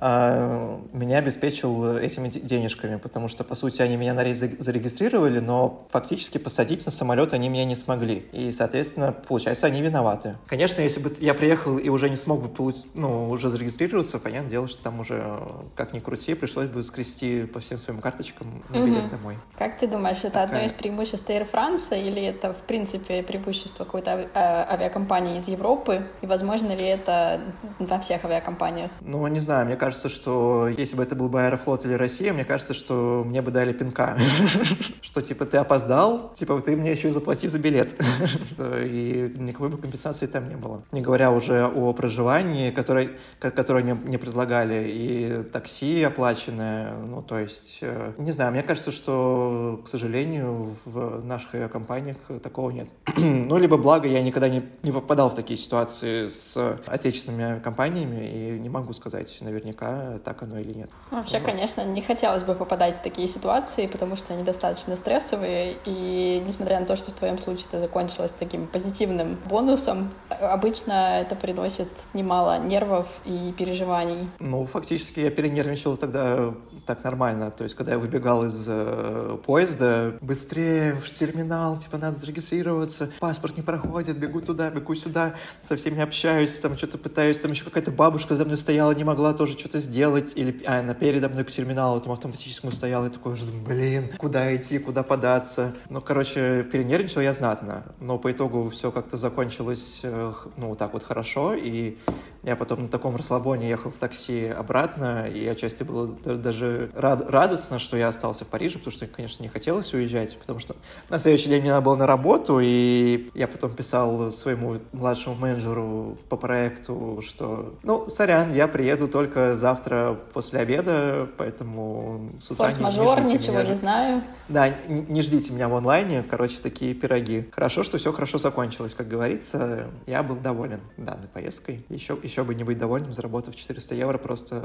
меня 0.00 1.18
обеспечил 1.18 1.96
этими 1.96 2.28
денежками, 2.28 2.96
потому 2.96 3.28
что, 3.28 3.44
по 3.44 3.54
сути, 3.54 3.82
они 3.82 3.96
меня 3.96 4.14
на 4.14 4.24
рейс 4.24 4.38
зарегистрировали, 4.38 5.38
но 5.38 5.86
фактически 5.90 6.38
посадить 6.38 6.86
на 6.86 6.90
самолет 6.92 7.32
они 7.34 7.48
меня 7.48 7.64
не 7.64 7.76
смогли. 7.76 8.26
И, 8.32 8.50
соответственно, 8.52 9.12
получается, 9.12 9.66
они 9.66 9.82
виноваты. 9.82 10.36
Конечно, 10.46 10.80
если 10.80 11.00
бы 11.00 11.14
я 11.20 11.34
приехал 11.34 11.78
и 11.78 11.88
уже 11.88 12.10
не 12.10 12.16
смог 12.16 12.42
бы 12.42 12.48
получить, 12.48 12.86
ну, 12.94 13.28
уже 13.30 13.48
зарегистрироваться, 13.48 14.18
понятное 14.18 14.50
дело, 14.50 14.66
что 14.66 14.82
там 14.82 15.00
уже, 15.00 15.38
как 15.76 15.92
ни 15.92 16.00
крути, 16.00 16.34
пришлось 16.34 16.66
бы 16.66 16.82
скрести 16.82 17.44
по 17.44 17.60
всем 17.60 17.78
своим 17.78 18.00
карточкам 18.00 18.62
на 18.70 18.84
билет 18.84 19.04
угу. 19.04 19.10
домой. 19.10 19.38
Как 19.56 19.78
ты 19.78 19.86
думаешь, 19.86 20.18
это 20.18 20.30
Такая... 20.30 20.46
одно 20.46 20.60
из 20.60 20.72
преимуществ 20.72 21.28
Air 21.28 21.48
France 21.50 21.98
или 21.98 22.22
это, 22.22 22.52
в 22.52 22.62
принципе, 22.62 23.22
преимущество 23.22 23.84
какой-то 23.84 24.28
а, 24.34 24.66
авиакомпании 24.70 25.38
из 25.38 25.48
Европы? 25.48 26.06
И 26.22 26.26
возможно 26.26 26.72
ли 26.74 26.86
это 26.86 27.40
на 27.78 28.00
всех 28.00 28.24
авиакомпаниях? 28.24 28.90
Ну, 29.00 29.26
не 29.26 29.40
знаю, 29.40 29.66
мне 29.66 29.76
кажется, 29.82 30.08
что 30.08 30.68
если 30.68 30.94
бы 30.94 31.02
это 31.02 31.16
был 31.16 31.28
бы 31.28 31.42
Аэрофлот 31.42 31.84
или 31.84 31.94
Россия, 31.94 32.32
мне 32.32 32.44
кажется, 32.44 32.72
что 32.72 33.24
мне 33.26 33.42
бы 33.42 33.50
дали 33.50 33.72
пинка. 33.72 34.16
Что, 35.00 35.20
типа, 35.20 35.44
ты 35.44 35.58
опоздал, 35.58 36.32
типа, 36.32 36.60
ты 36.60 36.76
мне 36.76 36.92
еще 36.92 37.08
и 37.08 37.10
заплати 37.10 37.48
за 37.48 37.58
билет. 37.58 38.00
И 38.84 39.34
никакой 39.36 39.68
бы 39.70 39.76
компенсации 39.76 40.26
там 40.26 40.48
не 40.48 40.54
было. 40.54 40.84
Не 40.92 41.00
говоря 41.00 41.32
уже 41.32 41.66
о 41.66 41.92
проживании, 41.92 42.70
которое, 42.70 43.10
которое 43.40 43.82
мне 43.94 44.18
предлагали, 44.18 44.88
и 44.88 45.42
такси 45.52 46.02
оплаченное, 46.04 46.94
ну, 46.96 47.20
то 47.20 47.38
есть, 47.38 47.78
э, 47.82 48.12
не 48.18 48.32
знаю, 48.32 48.52
мне 48.52 48.62
кажется, 48.62 48.92
что, 48.92 49.82
к 49.84 49.88
сожалению, 49.88 50.76
в 50.84 51.24
наших 51.24 51.56
авиакомпаниях 51.56 52.16
такого 52.42 52.70
нет. 52.70 52.88
Ну, 53.52 53.58
либо 53.58 53.76
благо, 53.76 54.08
я 54.08 54.22
никогда 54.22 54.48
не, 54.48 54.62
не 54.82 54.92
попадал 54.92 55.28
в 55.28 55.34
такие 55.34 55.58
ситуации 55.58 56.28
с 56.28 56.78
отечественными 56.86 57.60
компаниями, 57.60 58.30
и 58.32 58.58
не 58.58 58.68
могу 58.68 58.92
сказать 58.92 59.36
наверняка, 59.40 59.71
наверняка 59.72 60.18
так 60.24 60.42
оно 60.42 60.58
или 60.58 60.72
нет. 60.72 60.90
Вообще, 61.10 61.38
вот. 61.38 61.46
конечно, 61.46 61.84
не 61.84 62.00
хотелось 62.00 62.42
бы 62.42 62.54
попадать 62.54 62.98
в 62.98 63.02
такие 63.02 63.26
ситуации, 63.26 63.86
потому 63.86 64.16
что 64.16 64.34
они 64.34 64.42
достаточно 64.42 64.96
стрессовые, 64.96 65.76
и 65.84 66.42
несмотря 66.46 66.80
на 66.80 66.86
то, 66.86 66.96
что 66.96 67.10
в 67.10 67.14
твоем 67.14 67.38
случае 67.38 67.66
это 67.68 67.80
закончилось 67.80 68.32
таким 68.38 68.66
позитивным 68.66 69.38
бонусом, 69.48 70.12
обычно 70.28 71.20
это 71.20 71.34
приносит 71.34 71.88
немало 72.14 72.58
нервов 72.58 73.20
и 73.24 73.52
переживаний. 73.56 74.28
Ну, 74.38 74.64
фактически 74.64 75.20
я 75.20 75.30
перенервничал 75.30 75.96
тогда 75.96 76.54
так 76.86 77.04
нормально, 77.04 77.50
то 77.50 77.64
есть 77.64 77.76
когда 77.76 77.92
я 77.92 77.98
выбегал 77.98 78.44
из 78.44 78.66
э, 78.68 79.38
поезда, 79.46 80.14
быстрее 80.20 80.94
в 80.94 81.10
терминал, 81.10 81.78
типа 81.78 81.98
надо 81.98 82.18
зарегистрироваться, 82.18 83.10
паспорт 83.20 83.56
не 83.56 83.62
проходит, 83.62 84.18
бегу 84.18 84.40
туда, 84.40 84.70
бегу 84.70 84.94
сюда, 84.94 85.34
со 85.60 85.76
всеми 85.76 86.02
общаюсь, 86.02 86.58
там 86.58 86.76
что-то 86.76 86.98
пытаюсь, 86.98 87.38
там 87.38 87.52
еще 87.52 87.64
какая-то 87.64 87.92
бабушка 87.92 88.34
за 88.34 88.44
мной 88.44 88.56
стояла, 88.56 88.92
не 88.92 89.04
могла 89.04 89.32
тоже 89.32 89.56
что-то 89.62 89.78
сделать, 89.78 90.32
или 90.34 90.60
а, 90.66 90.80
она 90.80 90.92
передо 90.92 91.28
мной 91.28 91.44
к 91.44 91.50
терминалу 91.52 92.00
там 92.00 92.12
автоматическому 92.12 92.72
стояла, 92.72 93.06
и 93.06 93.10
такой 93.10 93.34
уже 93.34 93.46
блин, 93.46 94.10
куда 94.18 94.54
идти, 94.56 94.78
куда 94.78 95.04
податься. 95.04 95.74
Ну, 95.88 96.00
короче, 96.00 96.64
перенервничал 96.64 97.20
я 97.20 97.32
знатно, 97.32 97.84
но 98.00 98.18
по 98.18 98.32
итогу 98.32 98.70
все 98.70 98.90
как-то 98.90 99.16
закончилось, 99.16 100.00
э, 100.02 100.32
ну, 100.56 100.74
так 100.74 100.94
вот 100.94 101.04
хорошо, 101.04 101.54
и 101.54 101.96
я 102.42 102.56
потом 102.56 102.82
на 102.82 102.88
таком 102.88 103.14
расслабоне 103.16 103.68
ехал 103.68 103.90
в 103.90 103.98
такси 103.98 104.48
обратно, 104.48 105.28
и 105.28 105.46
отчасти 105.46 105.84
было 105.84 106.08
даже 106.08 106.90
рад, 106.94 107.30
радостно, 107.30 107.78
что 107.78 107.96
я 107.96 108.08
остался 108.08 108.44
в 108.44 108.48
Париже, 108.48 108.78
потому 108.78 108.92
что, 108.92 109.06
конечно, 109.06 109.42
не 109.42 109.48
хотелось 109.48 109.94
уезжать, 109.94 110.36
потому 110.38 110.58
что 110.58 110.74
на 111.08 111.18
следующий 111.18 111.48
день 111.48 111.60
мне 111.60 111.70
надо 111.70 111.84
было 111.84 111.96
на 111.96 112.06
работу, 112.06 112.58
и 112.60 113.30
я 113.34 113.46
потом 113.46 113.74
писал 113.74 114.32
своему 114.32 114.78
младшему 114.92 115.36
менеджеру 115.36 116.18
по 116.28 116.36
проекту, 116.36 117.22
что, 117.24 117.74
ну, 117.82 118.08
сорян, 118.08 118.52
я 118.52 118.66
приеду 118.66 119.06
только 119.06 119.54
завтра 119.54 120.18
после 120.32 120.60
обеда, 120.60 121.28
поэтому 121.36 122.32
с 122.40 122.50
утра 122.50 122.66
Форс-мажор, 122.66 123.20
не, 123.20 123.26
не 123.26 123.32
ничего 123.34 123.58
меня. 123.60 123.70
не 123.70 123.76
знаю. 123.76 124.22
Да, 124.48 124.68
не, 124.88 125.02
не 125.02 125.22
ждите 125.22 125.52
меня 125.52 125.68
в 125.68 125.74
онлайне, 125.74 126.24
короче, 126.28 126.58
такие 126.60 126.94
пироги. 126.94 127.48
Хорошо, 127.52 127.84
что 127.84 127.98
все 127.98 128.12
хорошо 128.12 128.38
закончилось, 128.38 128.94
как 128.94 129.06
говорится, 129.06 129.86
я 130.06 130.22
был 130.22 130.36
доволен 130.36 130.80
данной 130.96 131.28
поездкой. 131.28 131.84
Еще, 131.88 132.18
еще 132.22 132.31
еще 132.32 132.44
бы 132.44 132.54
не 132.54 132.64
быть 132.64 132.78
довольным, 132.78 133.12
заработав 133.12 133.54
400 133.54 133.94
евро 133.94 134.16
просто, 134.16 134.62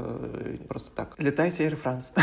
просто 0.68 0.90
так. 0.96 1.14
Летайте 1.18 1.68
Air 1.68 1.78
France. 1.80 2.18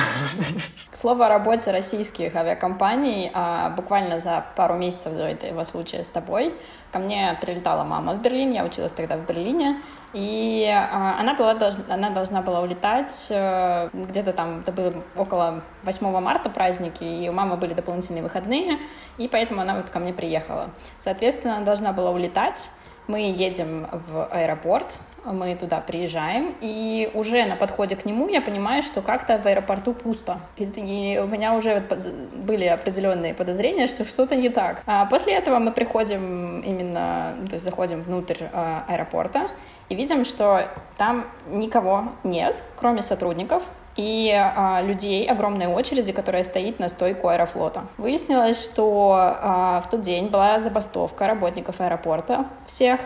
К 0.91 0.95
слову 0.95 1.21
о 1.21 1.29
работе 1.29 1.71
российских 1.71 2.35
авиакомпаний, 2.35 3.29
а, 3.31 3.69
буквально 3.69 4.19
за 4.19 4.43
пару 4.55 4.73
месяцев 4.73 5.13
до 5.13 5.27
этого 5.27 5.63
случая 5.63 6.03
с 6.03 6.09
тобой 6.09 6.55
ко 6.91 6.97
мне 6.97 7.37
прилетала 7.41 7.83
мама 7.83 8.13
в 8.13 8.21
Берлин, 8.21 8.53
я 8.53 8.65
училась 8.65 8.91
тогда 8.91 9.17
в 9.17 9.27
Берлине, 9.27 9.81
и 10.13 10.67
а, 10.67 11.19
она, 11.19 11.35
была, 11.35 11.55
она 11.89 12.09
должна 12.09 12.41
была 12.41 12.61
улетать 12.61 13.27
э, 13.29 13.89
где-то 13.93 14.33
там, 14.33 14.61
это 14.61 14.71
было 14.71 14.93
около 15.15 15.61
8 15.83 16.21
марта 16.21 16.49
праздники, 16.49 17.03
и 17.03 17.29
у 17.29 17.33
мамы 17.33 17.57
были 17.57 17.75
дополнительные 17.75 18.23
выходные, 18.23 18.79
и 19.19 19.27
поэтому 19.27 19.61
она 19.61 19.75
вот 19.75 19.91
ко 19.91 19.99
мне 19.99 20.13
приехала. 20.13 20.69
Соответственно, 20.97 21.57
она 21.57 21.65
должна 21.65 21.91
была 21.91 22.09
улетать, 22.09 22.71
мы 23.07 23.19
едем 23.19 23.87
в 23.91 24.25
аэропорт, 24.31 24.99
мы 25.25 25.55
туда 25.55 25.79
приезжаем, 25.79 26.55
и 26.61 27.09
уже 27.13 27.45
на 27.45 27.55
подходе 27.55 27.95
к 27.95 28.05
нему 28.05 28.27
я 28.27 28.41
понимаю, 28.41 28.83
что 28.83 29.01
как-то 29.01 29.37
в 29.37 29.45
аэропорту 29.45 29.93
пусто. 29.93 30.39
И 30.57 31.19
у 31.21 31.27
меня 31.27 31.53
уже 31.53 31.83
были 32.35 32.65
определенные 32.65 33.33
подозрения, 33.33 33.87
что 33.87 34.05
что-то 34.05 34.35
не 34.35 34.49
так. 34.49 34.81
А 34.85 35.05
после 35.05 35.33
этого 35.33 35.59
мы 35.59 35.71
приходим 35.71 36.61
именно, 36.61 37.35
то 37.49 37.55
есть 37.55 37.65
заходим 37.65 38.01
внутрь 38.01 38.45
а, 38.53 38.85
аэропорта, 38.87 39.49
и 39.89 39.95
видим, 39.95 40.25
что 40.25 40.67
там 40.97 41.25
никого 41.47 42.13
нет, 42.23 42.63
кроме 42.75 43.01
сотрудников, 43.01 43.63
и 43.95 44.31
а, 44.33 44.81
людей, 44.81 45.25
огромной 45.25 45.67
очереди, 45.67 46.11
которая 46.11 46.43
стоит 46.43 46.79
на 46.79 46.89
стойку 46.89 47.29
аэрофлота. 47.29 47.85
Выяснилось, 47.97 48.61
что 48.61 49.13
а, 49.15 49.81
в 49.81 49.89
тот 49.89 50.01
день 50.01 50.27
была 50.27 50.59
забастовка 50.59 51.27
работников 51.27 51.79
аэропорта 51.79 52.45
всех, 52.65 52.99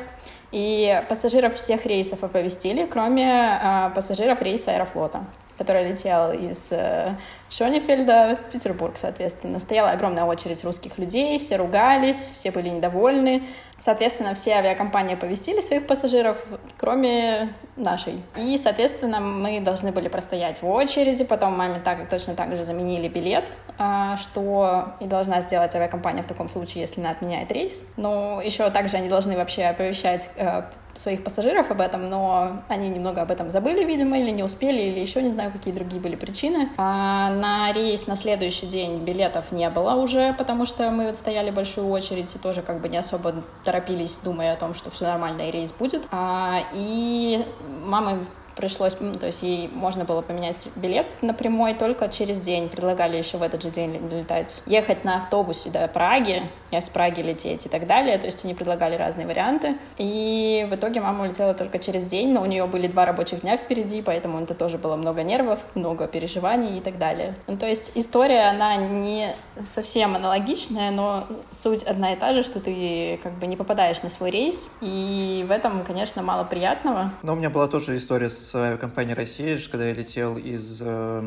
и 0.51 1.03
пассажиров 1.07 1.53
всех 1.55 1.85
рейсов 1.85 2.23
оповестили, 2.23 2.85
кроме 2.85 3.59
а, 3.61 3.89
пассажиров 3.89 4.41
рейса 4.41 4.71
аэрофлота. 4.71 5.23
Который 5.59 5.89
летел 5.89 6.31
из 6.31 6.71
э, 6.71 7.15
Шонефельда 7.49 8.37
в 8.37 8.51
Петербург, 8.51 8.93
соответственно. 8.95 9.59
Стояла 9.59 9.91
огромная 9.91 10.23
очередь 10.23 10.63
русских 10.63 10.97
людей, 10.97 11.37
все 11.37 11.57
ругались, 11.57 12.31
все 12.31 12.49
были 12.49 12.69
недовольны. 12.69 13.43
Соответственно, 13.77 14.33
все 14.33 14.53
авиакомпании 14.53 15.15
оповестили 15.15 15.59
своих 15.59 15.85
пассажиров, 15.85 16.45
кроме 16.77 17.53
нашей. 17.75 18.23
И, 18.37 18.57
соответственно, 18.57 19.19
мы 19.19 19.59
должны 19.59 19.91
были 19.91 20.07
простоять 20.07 20.61
в 20.61 20.69
очереди, 20.69 21.25
потом 21.25 21.57
маме 21.57 21.81
так, 21.83 22.09
точно 22.09 22.35
так 22.35 22.55
же 22.55 22.63
заменили 22.63 23.09
билет, 23.09 23.51
а, 23.77 24.15
что 24.17 24.93
и 25.01 25.07
должна 25.07 25.41
сделать 25.41 25.75
авиакомпания 25.75 26.23
в 26.23 26.27
таком 26.27 26.47
случае, 26.47 26.81
если 26.81 27.01
она 27.01 27.11
отменяет 27.11 27.51
рейс. 27.51 27.85
Но 27.97 28.41
еще 28.41 28.69
также 28.69 28.95
они 28.95 29.09
должны 29.09 29.35
вообще 29.35 29.65
оповещать 29.65 30.29
э, 30.37 30.63
своих 30.99 31.23
пассажиров 31.23 31.71
об 31.71 31.81
этом, 31.81 32.09
но 32.09 32.61
они 32.67 32.89
немного 32.89 33.21
об 33.21 33.31
этом 33.31 33.51
забыли, 33.51 33.83
видимо, 33.85 34.19
или 34.19 34.31
не 34.31 34.43
успели, 34.43 34.81
или 34.81 34.99
еще 34.99 35.21
не 35.21 35.29
знаю, 35.29 35.51
какие 35.51 35.73
другие 35.73 36.01
были 36.01 36.15
причины. 36.15 36.69
А 36.77 37.29
на 37.31 37.71
рейс 37.71 38.07
на 38.07 38.15
следующий 38.15 38.67
день 38.67 39.03
билетов 39.03 39.51
не 39.51 39.69
было 39.69 39.93
уже, 39.93 40.33
потому 40.33 40.65
что 40.65 40.89
мы 40.91 41.07
вот 41.07 41.17
стояли 41.17 41.51
большую 41.51 41.87
очередь 41.89 42.35
и 42.35 42.39
тоже 42.39 42.61
как 42.61 42.81
бы 42.81 42.89
не 42.89 42.97
особо 42.97 43.33
торопились, 43.63 44.19
думая 44.23 44.53
о 44.53 44.55
том, 44.55 44.73
что 44.73 44.89
все 44.89 45.05
нормально 45.05 45.43
и 45.43 45.51
рейс 45.51 45.71
будет. 45.71 46.05
А, 46.11 46.59
и 46.73 47.45
мама 47.85 48.19
пришлось, 48.59 48.93
то 48.93 49.25
есть 49.25 49.41
ей 49.41 49.69
можно 49.73 50.03
было 50.03 50.21
поменять 50.21 50.67
билет 50.75 51.07
на 51.21 51.33
только 51.33 52.09
через 52.09 52.41
день. 52.41 52.67
Предлагали 52.67 53.15
еще 53.15 53.37
в 53.37 53.43
этот 53.43 53.63
же 53.63 53.69
день 53.69 54.09
летать, 54.11 54.61
ехать 54.65 55.05
на 55.05 55.17
автобусе 55.17 55.69
до 55.69 55.87
Праги, 55.87 56.43
из 56.71 56.89
Праги 56.89 57.21
лететь 57.21 57.65
и 57.65 57.69
так 57.69 57.87
далее. 57.87 58.17
То 58.17 58.27
есть 58.27 58.45
они 58.45 58.53
предлагали 58.53 58.95
разные 58.95 59.25
варианты. 59.25 59.77
И 59.97 60.67
в 60.69 60.75
итоге 60.75 61.01
мама 61.01 61.25
улетела 61.25 61.53
только 61.53 61.79
через 61.79 62.05
день, 62.05 62.33
но 62.33 62.41
у 62.41 62.45
нее 62.45 62.65
были 62.67 62.87
два 62.87 63.05
рабочих 63.05 63.41
дня 63.41 63.57
впереди, 63.57 64.01
поэтому 64.01 64.39
это 64.39 64.53
тоже 64.53 64.77
было 64.77 64.95
много 64.95 65.23
нервов, 65.23 65.59
много 65.75 66.07
переживаний 66.07 66.77
и 66.77 66.81
так 66.81 66.97
далее. 66.97 67.35
Ну, 67.47 67.57
то 67.57 67.67
есть 67.67 67.93
история, 67.95 68.49
она 68.49 68.75
не 68.75 69.35
совсем 69.61 70.15
аналогичная, 70.15 70.91
но 70.91 71.27
суть 71.49 71.83
одна 71.83 72.13
и 72.13 72.15
та 72.15 72.33
же, 72.33 72.43
что 72.43 72.59
ты 72.59 73.19
как 73.23 73.33
бы 73.33 73.47
не 73.47 73.55
попадаешь 73.55 74.01
на 74.03 74.09
свой 74.09 74.29
рейс, 74.29 74.71
и 74.81 75.45
в 75.47 75.51
этом, 75.51 75.83
конечно, 75.83 76.21
мало 76.21 76.43
приятного. 76.43 77.11
Но 77.23 77.33
у 77.33 77.35
меня 77.35 77.49
была 77.49 77.67
тоже 77.67 77.97
история 77.97 78.29
с 78.29 78.53
авиакомпанией 78.55 79.15
России, 79.15 79.57
когда 79.69 79.87
я 79.87 79.93
летел 79.93 80.37
из 80.37 80.81
э, 80.83 81.21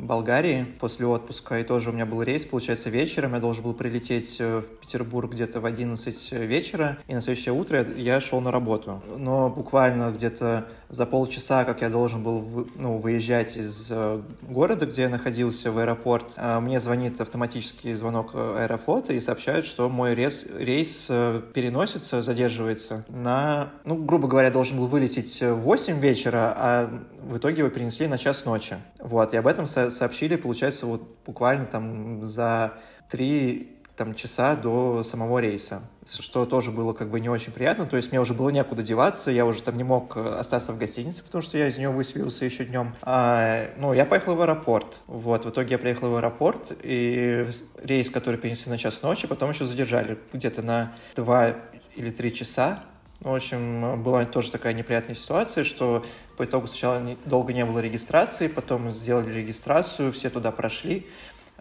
Болгарии 0.00 0.66
после 0.78 1.06
отпуска, 1.06 1.58
и 1.58 1.64
тоже 1.64 1.90
у 1.90 1.92
меня 1.92 2.06
был 2.06 2.22
рейс, 2.22 2.46
получается, 2.46 2.90
вечером, 2.90 3.34
я 3.34 3.40
должен 3.40 3.64
был 3.64 3.74
прилететь 3.74 4.40
Э, 4.43 4.43
в 4.44 4.80
Петербург 4.80 5.32
где-то 5.32 5.60
в 5.60 5.66
11 5.66 6.32
вечера, 6.32 6.98
и 7.06 7.14
на 7.14 7.20
следующее 7.20 7.54
утро 7.54 7.84
я 7.96 8.20
шел 8.20 8.40
на 8.40 8.50
работу. 8.50 9.02
Но 9.16 9.50
буквально 9.50 10.10
где-то 10.10 10.68
за 10.88 11.06
полчаса, 11.06 11.64
как 11.64 11.80
я 11.80 11.90
должен 11.90 12.22
был 12.22 12.68
ну, 12.76 12.98
выезжать 12.98 13.56
из 13.56 13.88
э, 13.90 14.22
города, 14.42 14.86
где 14.86 15.02
я 15.02 15.08
находился, 15.08 15.72
в 15.72 15.78
аэропорт, 15.78 16.34
э, 16.36 16.60
мне 16.60 16.78
звонит 16.80 17.20
автоматический 17.20 17.94
звонок 17.94 18.34
аэрофлота 18.34 19.12
и 19.12 19.20
сообщают, 19.20 19.66
что 19.66 19.88
мой 19.88 20.14
рейс, 20.14 20.46
рейс 20.58 21.06
переносится, 21.54 22.22
задерживается 22.22 23.04
на, 23.08 23.72
ну, 23.84 23.96
грубо 23.96 24.28
говоря, 24.28 24.50
должен 24.50 24.78
был 24.78 24.86
вылететь 24.86 25.40
в 25.40 25.54
8 25.54 25.98
вечера, 25.98 26.54
а 26.56 26.90
в 27.22 27.38
итоге 27.38 27.58
его 27.58 27.70
перенесли 27.70 28.06
на 28.06 28.18
час 28.18 28.44
ночи. 28.44 28.76
Вот, 28.98 29.34
и 29.34 29.36
об 29.36 29.46
этом 29.46 29.66
сообщили, 29.66 30.36
получается, 30.36 30.86
вот 30.86 31.02
буквально 31.26 31.66
там 31.66 32.26
за 32.26 32.74
три 33.08 33.73
там 33.96 34.14
часа 34.14 34.56
до 34.56 35.02
самого 35.02 35.38
рейса, 35.38 35.82
что 36.04 36.46
тоже 36.46 36.72
было 36.72 36.92
как 36.92 37.10
бы 37.10 37.20
не 37.20 37.28
очень 37.28 37.52
приятно, 37.52 37.86
то 37.86 37.96
есть 37.96 38.10
мне 38.10 38.20
уже 38.20 38.34
было 38.34 38.50
некуда 38.50 38.82
деваться, 38.82 39.30
я 39.30 39.46
уже 39.46 39.62
там 39.62 39.76
не 39.76 39.84
мог 39.84 40.16
э, 40.16 40.36
остаться 40.38 40.72
в 40.72 40.78
гостинице, 40.78 41.22
потому 41.22 41.42
что 41.42 41.58
я 41.58 41.68
из 41.68 41.78
нее 41.78 41.90
выселился 41.90 42.44
еще 42.44 42.64
днем. 42.64 42.94
А, 43.02 43.70
ну, 43.78 43.92
я 43.92 44.04
поехал 44.04 44.34
в 44.34 44.42
аэропорт, 44.42 45.00
вот, 45.06 45.44
в 45.44 45.50
итоге 45.50 45.72
я 45.72 45.78
приехал 45.78 46.10
в 46.10 46.16
аэропорт, 46.16 46.72
и 46.82 47.48
рейс, 47.82 48.10
который 48.10 48.36
перенесли 48.36 48.70
на 48.70 48.78
час 48.78 49.02
ночи, 49.02 49.26
потом 49.28 49.50
еще 49.50 49.64
задержали 49.64 50.18
где-то 50.32 50.62
на 50.62 50.94
два 51.14 51.54
или 51.94 52.10
три 52.10 52.34
часа, 52.34 52.82
в 53.20 53.34
общем, 53.34 54.02
была 54.02 54.24
тоже 54.26 54.50
такая 54.50 54.74
неприятная 54.74 55.14
ситуация, 55.14 55.64
что 55.64 56.04
по 56.36 56.44
итогу 56.44 56.66
сначала 56.66 57.16
долго 57.24 57.52
не 57.52 57.64
было 57.64 57.78
регистрации, 57.78 58.48
потом 58.48 58.90
сделали 58.90 59.32
регистрацию, 59.32 60.12
все 60.12 60.28
туда 60.28 60.50
прошли, 60.50 61.06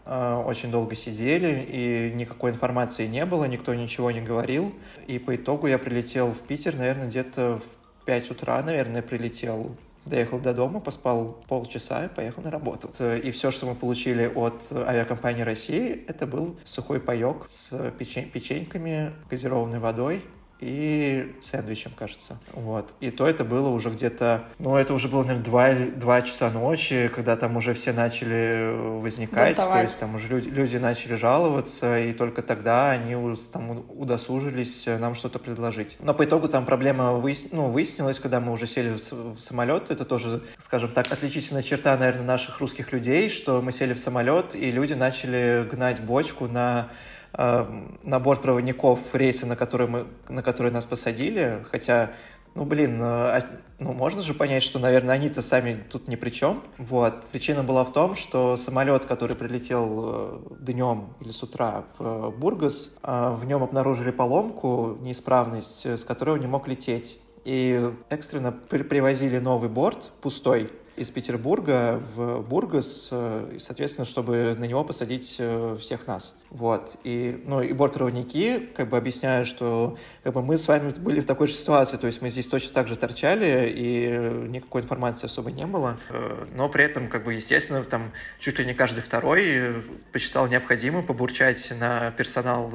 очень 0.05 0.71
долго 0.71 0.95
сидели, 0.95 1.65
и 1.67 2.11
никакой 2.15 2.51
информации 2.51 3.07
не 3.07 3.25
было, 3.25 3.45
никто 3.45 3.73
ничего 3.73 4.11
не 4.11 4.21
говорил. 4.21 4.73
И 5.07 5.19
по 5.19 5.35
итогу 5.35 5.67
я 5.67 5.77
прилетел 5.77 6.33
в 6.33 6.39
Питер, 6.39 6.75
наверное, 6.75 7.07
где-то 7.07 7.61
в 7.61 8.05
5 8.05 8.31
утра, 8.31 8.61
наверное, 8.61 9.01
прилетел. 9.01 9.75
Доехал 10.05 10.39
до 10.39 10.53
дома, 10.53 10.81
поспал 10.81 11.41
полчаса 11.47 12.03
и 12.03 12.09
поехал 12.09 12.43
на 12.43 12.51
работу. 12.51 12.89
И 13.01 13.31
все, 13.31 13.51
что 13.51 13.65
мы 13.65 13.73
получили 13.73 14.25
от 14.25 14.69
авиакомпании 14.69 15.43
России, 15.43 16.03
это 16.09 16.27
был 16.27 16.57
сухой 16.65 16.99
паек 16.99 17.45
с 17.47 17.91
печень 17.97 18.29
печеньками, 18.29 19.13
газированной 19.29 19.79
водой 19.79 20.25
и 20.63 21.35
сэндвичем, 21.41 21.91
кажется. 21.97 22.39
Вот. 22.53 22.93
И 23.01 23.11
то 23.11 23.27
это 23.27 23.43
было 23.43 23.69
уже 23.69 23.89
где-то, 23.89 24.45
ну, 24.59 24.75
это 24.75 24.93
уже 24.93 25.07
было, 25.07 25.23
наверное, 25.23 25.43
два, 25.43 25.73
два 25.73 26.21
часа 26.21 26.49
ночи, 26.49 27.11
когда 27.13 27.35
там 27.35 27.57
уже 27.57 27.73
все 27.73 27.91
начали 27.91 28.73
возникать, 29.01 29.57
Бунтовать. 29.57 29.73
то 29.73 29.81
есть 29.83 29.99
там 29.99 30.15
уже 30.15 30.27
люди, 30.27 30.47
люди 30.49 30.77
начали 30.77 31.15
жаловаться, 31.15 31.99
и 31.99 32.13
только 32.13 32.41
тогда 32.41 32.91
они 32.91 33.15
там 33.51 33.83
удосужились 33.89 34.85
нам 34.87 35.15
что-то 35.15 35.39
предложить. 35.39 35.97
Но 35.99 36.13
по 36.13 36.23
итогу 36.23 36.47
там 36.47 36.65
проблема 36.65 37.13
выяс... 37.13 37.47
ну, 37.51 37.69
выяснилась, 37.69 38.19
когда 38.19 38.39
мы 38.39 38.53
уже 38.53 38.67
сели 38.67 38.95
в 38.95 39.39
самолет, 39.39 39.91
это 39.91 40.05
тоже, 40.05 40.43
скажем 40.59 40.91
так, 40.91 41.11
отличительная 41.11 41.63
черта, 41.63 41.97
наверное, 41.97 42.25
наших 42.25 42.59
русских 42.59 42.93
людей, 42.93 43.29
что 43.29 43.61
мы 43.61 43.71
сели 43.71 43.93
в 43.93 43.99
самолет, 43.99 44.55
и 44.55 44.71
люди 44.71 44.93
начали 44.93 45.67
гнать 45.69 45.99
бочку 46.01 46.47
на 46.47 46.89
э, 46.89 47.12
на 47.35 48.19
борт 48.19 48.41
проводников 48.41 48.99
рейса, 49.13 49.47
на 49.47 49.55
который, 49.55 49.87
мы, 49.87 50.07
на 50.29 50.43
который 50.43 50.71
нас 50.71 50.85
посадили, 50.85 51.65
хотя 51.71 52.11
ну, 52.55 52.65
блин, 52.65 52.99
ну, 52.99 53.05
а, 53.05 53.43
ну, 53.79 53.93
можно 53.93 54.21
же 54.21 54.35
понять, 54.35 54.61
что, 54.61 54.77
наверное, 54.77 55.15
они-то 55.15 55.41
сами 55.41 55.83
тут 55.89 56.07
ни 56.07 56.15
при 56.15 56.29
чем. 56.29 56.61
Вот. 56.77 57.25
Причина 57.31 57.63
была 57.63 57.83
в 57.83 57.91
том, 57.91 58.15
что 58.15 58.57
самолет, 58.57 59.05
который 59.05 59.35
прилетел 59.35 60.03
э, 60.05 60.39
днем 60.59 61.15
или 61.19 61.31
с 61.31 61.41
утра 61.41 61.85
в 61.97 62.29
Бургас, 62.29 62.95
э, 63.01 63.35
в 63.35 63.45
нем 63.45 63.63
обнаружили 63.63 64.11
поломку, 64.11 64.97
неисправность, 65.01 65.85
с 65.85 66.05
которой 66.05 66.35
он 66.35 66.41
не 66.41 66.47
мог 66.47 66.67
лететь. 66.67 67.19
И 67.43 67.91
экстренно 68.09 68.51
привозили 68.51 69.39
новый 69.39 69.69
борт, 69.69 70.11
пустой, 70.21 70.69
из 70.95 71.09
Петербурга 71.09 72.01
в 72.15 72.41
Бургас, 72.41 73.09
э, 73.11 73.55
соответственно, 73.57 74.05
чтобы 74.05 74.55
на 74.57 74.65
него 74.65 74.83
посадить 74.83 75.37
э, 75.39 75.77
всех 75.79 76.05
нас. 76.05 76.37
Вот. 76.51 76.97
И, 77.03 77.41
ну, 77.45 77.61
и 77.61 77.73
бортпроводники 77.73 78.69
как 78.75 78.89
бы 78.89 78.97
объясняют, 78.97 79.47
что 79.47 79.97
как 80.23 80.33
бы 80.33 80.43
мы 80.43 80.57
с 80.57 80.67
вами 80.67 80.91
были 80.99 81.19
в 81.19 81.25
такой 81.25 81.47
же 81.47 81.53
ситуации, 81.53 81.97
то 81.97 82.05
есть 82.05 82.21
мы 82.21 82.29
здесь 82.29 82.47
точно 82.47 82.73
так 82.73 82.87
же 82.87 82.95
торчали, 82.95 83.73
и 83.75 84.47
никакой 84.49 84.83
информации 84.83 85.25
особо 85.25 85.51
не 85.51 85.65
было. 85.65 85.97
Э, 86.09 86.45
но 86.53 86.69
при 86.69 86.85
этом, 86.85 87.07
как 87.07 87.23
бы, 87.23 87.33
естественно, 87.33 87.83
там 87.83 88.11
чуть 88.39 88.59
ли 88.59 88.65
не 88.65 88.75
каждый 88.75 89.01
второй 89.01 89.83
посчитал 90.11 90.47
необходимым 90.47 91.03
побурчать 91.03 91.73
на 91.79 92.11
персонал 92.11 92.71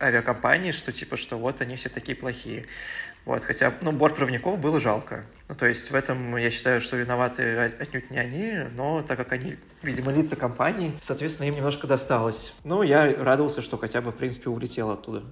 авиакомпании, 0.00 0.72
что 0.72 0.92
типа, 0.92 1.16
что 1.16 1.38
вот 1.38 1.60
они 1.60 1.76
все 1.76 1.88
такие 1.88 2.16
плохие. 2.16 2.66
Вот, 3.24 3.44
хотя, 3.44 3.72
ну, 3.82 3.92
бортпроводников 3.92 4.58
было 4.58 4.80
жалко. 4.80 5.24
Ну, 5.48 5.54
то 5.54 5.66
есть 5.66 5.90
в 5.90 5.94
этом 5.94 6.36
я 6.36 6.50
считаю, 6.50 6.80
что 6.80 6.96
виноваты 6.96 7.56
отнюдь 7.78 8.10
не 8.10 8.18
они, 8.18 8.52
но 8.74 9.02
так 9.02 9.16
как 9.16 9.32
они, 9.32 9.56
видимо, 9.82 10.10
лица 10.12 10.34
компании, 10.34 10.92
соответственно, 11.00 11.46
им 11.48 11.54
немножко 11.54 11.86
досталось. 11.86 12.54
Ну, 12.64 12.82
я 12.82 13.14
радовался, 13.14 13.62
что 13.62 13.76
хотя 13.76 14.00
бы, 14.00 14.10
в 14.10 14.16
принципе, 14.16 14.50
улетел 14.50 14.90
оттуда, 14.90 15.22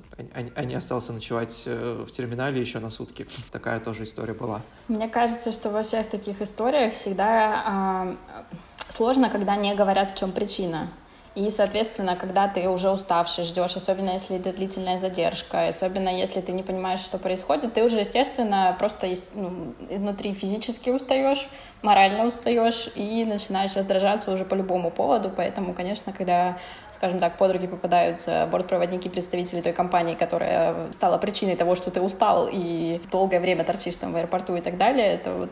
а 0.54 0.64
не 0.64 0.74
остался 0.74 1.12
ночевать 1.12 1.64
э, 1.66 2.04
в 2.06 2.12
терминале 2.12 2.60
еще 2.60 2.78
на 2.78 2.90
сутки. 2.90 3.26
Такая 3.50 3.80
тоже 3.80 4.04
история 4.04 4.34
была. 4.34 4.62
Мне 4.86 5.08
кажется, 5.08 5.50
что 5.50 5.70
во 5.70 5.82
всех 5.82 6.08
таких 6.08 6.40
историях 6.40 6.94
всегда 6.94 8.16
э, 8.30 8.52
сложно, 8.88 9.30
когда 9.30 9.56
не 9.56 9.74
говорят, 9.74 10.12
в 10.12 10.16
чем 10.16 10.30
причина. 10.30 10.92
И, 11.36 11.48
соответственно, 11.50 12.16
когда 12.16 12.48
ты 12.48 12.68
уже 12.68 12.90
уставший, 12.90 13.44
ждешь, 13.44 13.76
особенно 13.76 14.10
если 14.10 14.36
это 14.36 14.52
длительная 14.52 14.98
задержка, 14.98 15.68
особенно 15.68 16.08
если 16.08 16.40
ты 16.40 16.50
не 16.50 16.64
понимаешь, 16.64 17.00
что 17.00 17.18
происходит, 17.18 17.72
ты 17.72 17.84
уже, 17.84 17.98
естественно, 18.00 18.74
просто 18.78 19.06
ну, 19.34 19.74
внутри 19.88 20.34
физически 20.34 20.90
устаешь, 20.90 21.48
морально 21.82 22.26
устаешь 22.26 22.90
и 22.96 23.24
начинаешь 23.24 23.76
раздражаться 23.76 24.32
уже 24.32 24.44
по 24.44 24.54
любому 24.54 24.90
поводу. 24.90 25.30
Поэтому, 25.34 25.72
конечно, 25.72 26.12
когда, 26.12 26.58
скажем 26.92 27.20
так, 27.20 27.36
под 27.36 27.52
руки 27.52 27.68
попадаются 27.68 28.48
бортпроводники, 28.50 29.08
представители 29.08 29.60
той 29.60 29.72
компании, 29.72 30.14
которая 30.14 30.90
стала 30.92 31.16
причиной 31.18 31.54
того, 31.56 31.76
что 31.76 31.90
ты 31.92 32.00
устал 32.00 32.48
и 32.50 33.00
долгое 33.10 33.40
время 33.40 33.64
торчишь 33.64 33.96
там 33.96 34.12
в 34.12 34.16
аэропорту 34.16 34.56
и 34.56 34.60
так 34.60 34.76
далее, 34.76 35.06
это 35.06 35.32
вот 35.32 35.50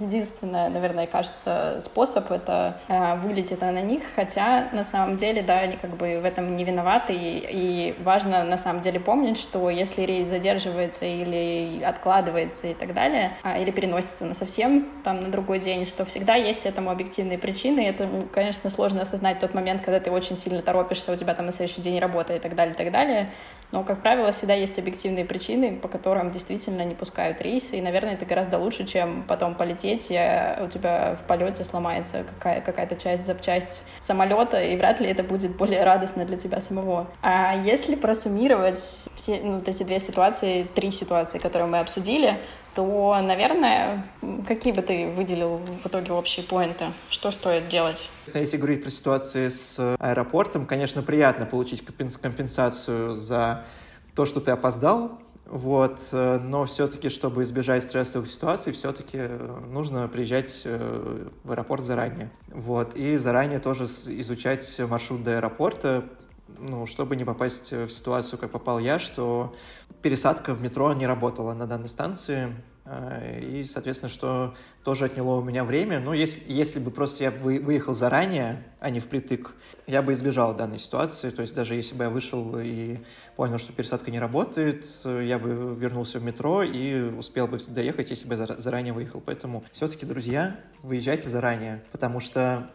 единственное, 0.00 0.68
наверное, 0.68 1.06
кажется, 1.06 1.80
способ 1.80 2.30
это 2.30 2.78
э, 2.88 3.16
вылететь 3.16 3.60
на 3.60 3.80
них. 3.82 4.02
Хотя, 4.14 4.68
на 4.72 4.82
самом 4.84 5.09
самом 5.10 5.16
деле, 5.16 5.42
да, 5.42 5.60
они 5.60 5.76
как 5.76 5.96
бы 5.96 6.20
в 6.20 6.24
этом 6.24 6.54
не 6.54 6.64
виноваты, 6.64 7.12
и, 7.14 7.46
и 7.50 8.02
важно 8.02 8.44
на 8.44 8.56
самом 8.56 8.80
деле 8.80 9.00
помнить, 9.00 9.38
что 9.38 9.70
если 9.70 10.02
рейс 10.02 10.28
задерживается 10.28 11.04
или 11.04 11.82
откладывается 11.82 12.68
и 12.68 12.74
так 12.74 12.94
далее, 12.94 13.32
а, 13.42 13.58
или 13.58 13.70
переносится 13.72 14.24
на 14.24 14.34
совсем 14.34 14.88
там 15.02 15.20
на 15.20 15.28
другой 15.28 15.58
день, 15.58 15.84
что 15.86 16.04
всегда 16.04 16.34
есть 16.36 16.64
этому 16.66 16.90
объективные 16.90 17.38
причины, 17.38 17.88
это, 17.88 18.08
конечно, 18.32 18.70
сложно 18.70 19.02
осознать 19.02 19.40
тот 19.40 19.54
момент, 19.54 19.82
когда 19.82 19.98
ты 19.98 20.10
очень 20.10 20.36
сильно 20.36 20.62
торопишься, 20.62 21.12
у 21.12 21.16
тебя 21.16 21.34
там 21.34 21.46
на 21.46 21.52
следующий 21.52 21.82
день 21.82 21.98
работа 21.98 22.34
и 22.34 22.38
так 22.38 22.54
далее, 22.54 22.74
и 22.74 22.76
так 22.76 22.92
далее, 22.92 23.30
но, 23.72 23.84
как 23.84 24.02
правило, 24.02 24.30
всегда 24.30 24.54
есть 24.54 24.78
объективные 24.78 25.24
причины, 25.24 25.76
по 25.76 25.88
которым 25.88 26.30
действительно 26.30 26.82
не 26.82 26.94
пускают 26.94 27.40
рейсы, 27.40 27.78
и, 27.78 27.82
наверное, 27.82 28.14
это 28.14 28.26
гораздо 28.26 28.58
лучше, 28.58 28.84
чем 28.84 29.24
потом 29.26 29.54
полететь, 29.54 30.08
и 30.10 30.14
у 30.60 30.68
тебя 30.68 31.16
в 31.16 31.26
полете 31.26 31.64
сломается 31.64 32.24
какая- 32.24 32.60
какая-то 32.60 32.96
часть, 32.96 33.24
запчасть 33.24 33.84
самолета, 34.00 34.62
и 34.62 34.76
вряд 34.76 34.99
ли 35.00 35.08
это 35.08 35.22
будет 35.22 35.56
более 35.56 35.84
радостно 35.84 36.24
для 36.24 36.36
тебя 36.36 36.60
самого. 36.60 37.08
А 37.22 37.56
если 37.56 37.94
просуммировать 37.94 38.78
все 39.16 39.40
ну, 39.42 39.54
вот 39.54 39.68
эти 39.68 39.82
две 39.82 39.98
ситуации, 39.98 40.66
три 40.74 40.90
ситуации, 40.90 41.38
которые 41.38 41.68
мы 41.68 41.78
обсудили, 41.78 42.38
то, 42.74 43.20
наверное, 43.20 44.06
какие 44.46 44.72
бы 44.72 44.82
ты 44.82 45.08
выделил 45.08 45.56
в 45.56 45.86
итоге 45.86 46.12
общие 46.12 46.44
поинты? 46.44 46.92
Что 47.08 47.30
стоит 47.30 47.68
делать? 47.68 48.08
Если 48.32 48.56
говорить 48.58 48.82
про 48.82 48.90
ситуации 48.90 49.48
с 49.48 49.96
аэропортом, 49.98 50.66
конечно, 50.66 51.02
приятно 51.02 51.46
получить 51.46 51.84
компенсацию 51.84 53.16
за 53.16 53.64
то, 54.14 54.24
что 54.24 54.40
ты 54.40 54.52
опоздал, 54.52 55.18
вот, 55.50 56.10
но 56.12 56.64
все-таки, 56.64 57.08
чтобы 57.08 57.42
избежать 57.42 57.82
стрессовых 57.82 58.28
ситуаций, 58.28 58.72
все-таки 58.72 59.18
нужно 59.68 60.06
приезжать 60.06 60.62
э, 60.64 61.26
в 61.42 61.50
аэропорт 61.50 61.82
заранее. 61.82 62.30
Вот, 62.46 62.94
и 62.94 63.16
заранее 63.16 63.58
тоже 63.58 63.86
изучать 63.86 64.80
маршрут 64.88 65.24
до 65.24 65.38
аэропорта, 65.38 66.04
ну, 66.56 66.86
чтобы 66.86 67.16
не 67.16 67.24
попасть 67.24 67.72
в 67.72 67.88
ситуацию, 67.88 68.38
как 68.38 68.52
попал 68.52 68.78
я, 68.78 69.00
что 69.00 69.52
пересадка 70.02 70.54
в 70.54 70.62
метро 70.62 70.92
не 70.92 71.06
работала 71.06 71.52
на 71.52 71.66
данной 71.66 71.88
станции, 71.88 72.44
э, 72.44 72.69
и, 73.40 73.64
соответственно, 73.64 74.10
что 74.10 74.54
тоже 74.84 75.04
отняло 75.04 75.36
у 75.38 75.42
меня 75.42 75.64
время. 75.64 76.00
Но 76.00 76.14
если, 76.14 76.42
если 76.46 76.78
бы 76.78 76.90
просто 76.90 77.24
я 77.24 77.30
выехал 77.30 77.94
заранее, 77.94 78.64
а 78.80 78.90
не 78.90 79.00
впритык, 79.00 79.54
я 79.86 80.02
бы 80.02 80.12
избежал 80.12 80.54
данной 80.54 80.78
ситуации. 80.78 81.30
То 81.30 81.42
есть 81.42 81.54
даже 81.54 81.74
если 81.74 81.94
бы 81.94 82.04
я 82.04 82.10
вышел 82.10 82.56
и 82.58 82.98
понял, 83.36 83.58
что 83.58 83.72
пересадка 83.72 84.10
не 84.10 84.18
работает, 84.18 84.86
я 85.04 85.38
бы 85.38 85.76
вернулся 85.78 86.18
в 86.18 86.24
метро 86.24 86.62
и 86.62 87.10
успел 87.10 87.46
бы 87.46 87.58
доехать, 87.68 88.10
если 88.10 88.26
бы 88.26 88.34
я 88.34 88.60
заранее 88.60 88.92
выехал. 88.92 89.20
Поэтому 89.20 89.64
все-таки, 89.72 90.06
друзья, 90.06 90.58
выезжайте 90.82 91.28
заранее, 91.28 91.82
потому 91.92 92.20
что 92.20 92.70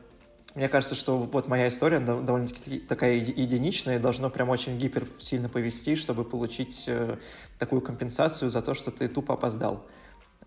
мне 0.55 0.69
кажется, 0.69 0.95
что 0.95 1.17
вот 1.17 1.49
моя 1.49 1.67
история 1.67 1.99
довольно-таки 1.99 2.79
такая 2.79 3.15
единичная, 3.15 3.97
и 3.97 3.99
должно 3.99 4.29
прям 4.29 4.49
очень 4.49 4.77
гипер 4.77 5.05
сильно 5.19 5.49
повести, 5.49 5.97
чтобы 5.97 6.23
получить 6.23 6.85
э, 6.87 7.17
такую 7.59 7.81
компенсацию 7.81 8.49
за 8.49 8.61
то, 8.61 8.73
что 8.73 8.89
ты 8.89 9.09
тупо 9.09 9.33
опоздал. 9.33 9.85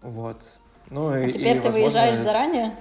Вот. 0.02 0.60
Ну, 0.90 1.08
а 1.08 1.20
и, 1.20 1.32
теперь 1.32 1.56
и, 1.56 1.60
ты 1.60 1.66
возможно... 1.66 1.80
выезжаешь 1.80 2.18
заранее? 2.18 2.76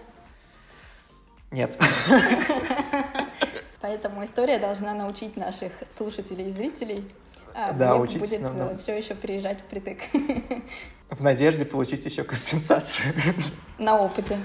Нет. 1.51 1.77
Поэтому 3.81 4.23
история 4.23 4.59
должна 4.59 4.93
научить 4.93 5.37
наших 5.37 5.71
слушателей 5.89 6.47
и 6.47 6.51
зрителей. 6.51 7.05
А 7.53 7.73
да, 7.73 7.95
учитесь 7.95 8.19
будет 8.19 8.41
нам, 8.41 8.77
все 8.77 8.97
еще 8.97 9.15
приезжать 9.15 9.59
впритык. 9.61 9.99
В 11.09 11.23
надежде 11.23 11.65
получить 11.65 12.05
еще 12.05 12.23
компенсацию. 12.23 13.13
На 13.77 13.99
опыте. 13.99 14.37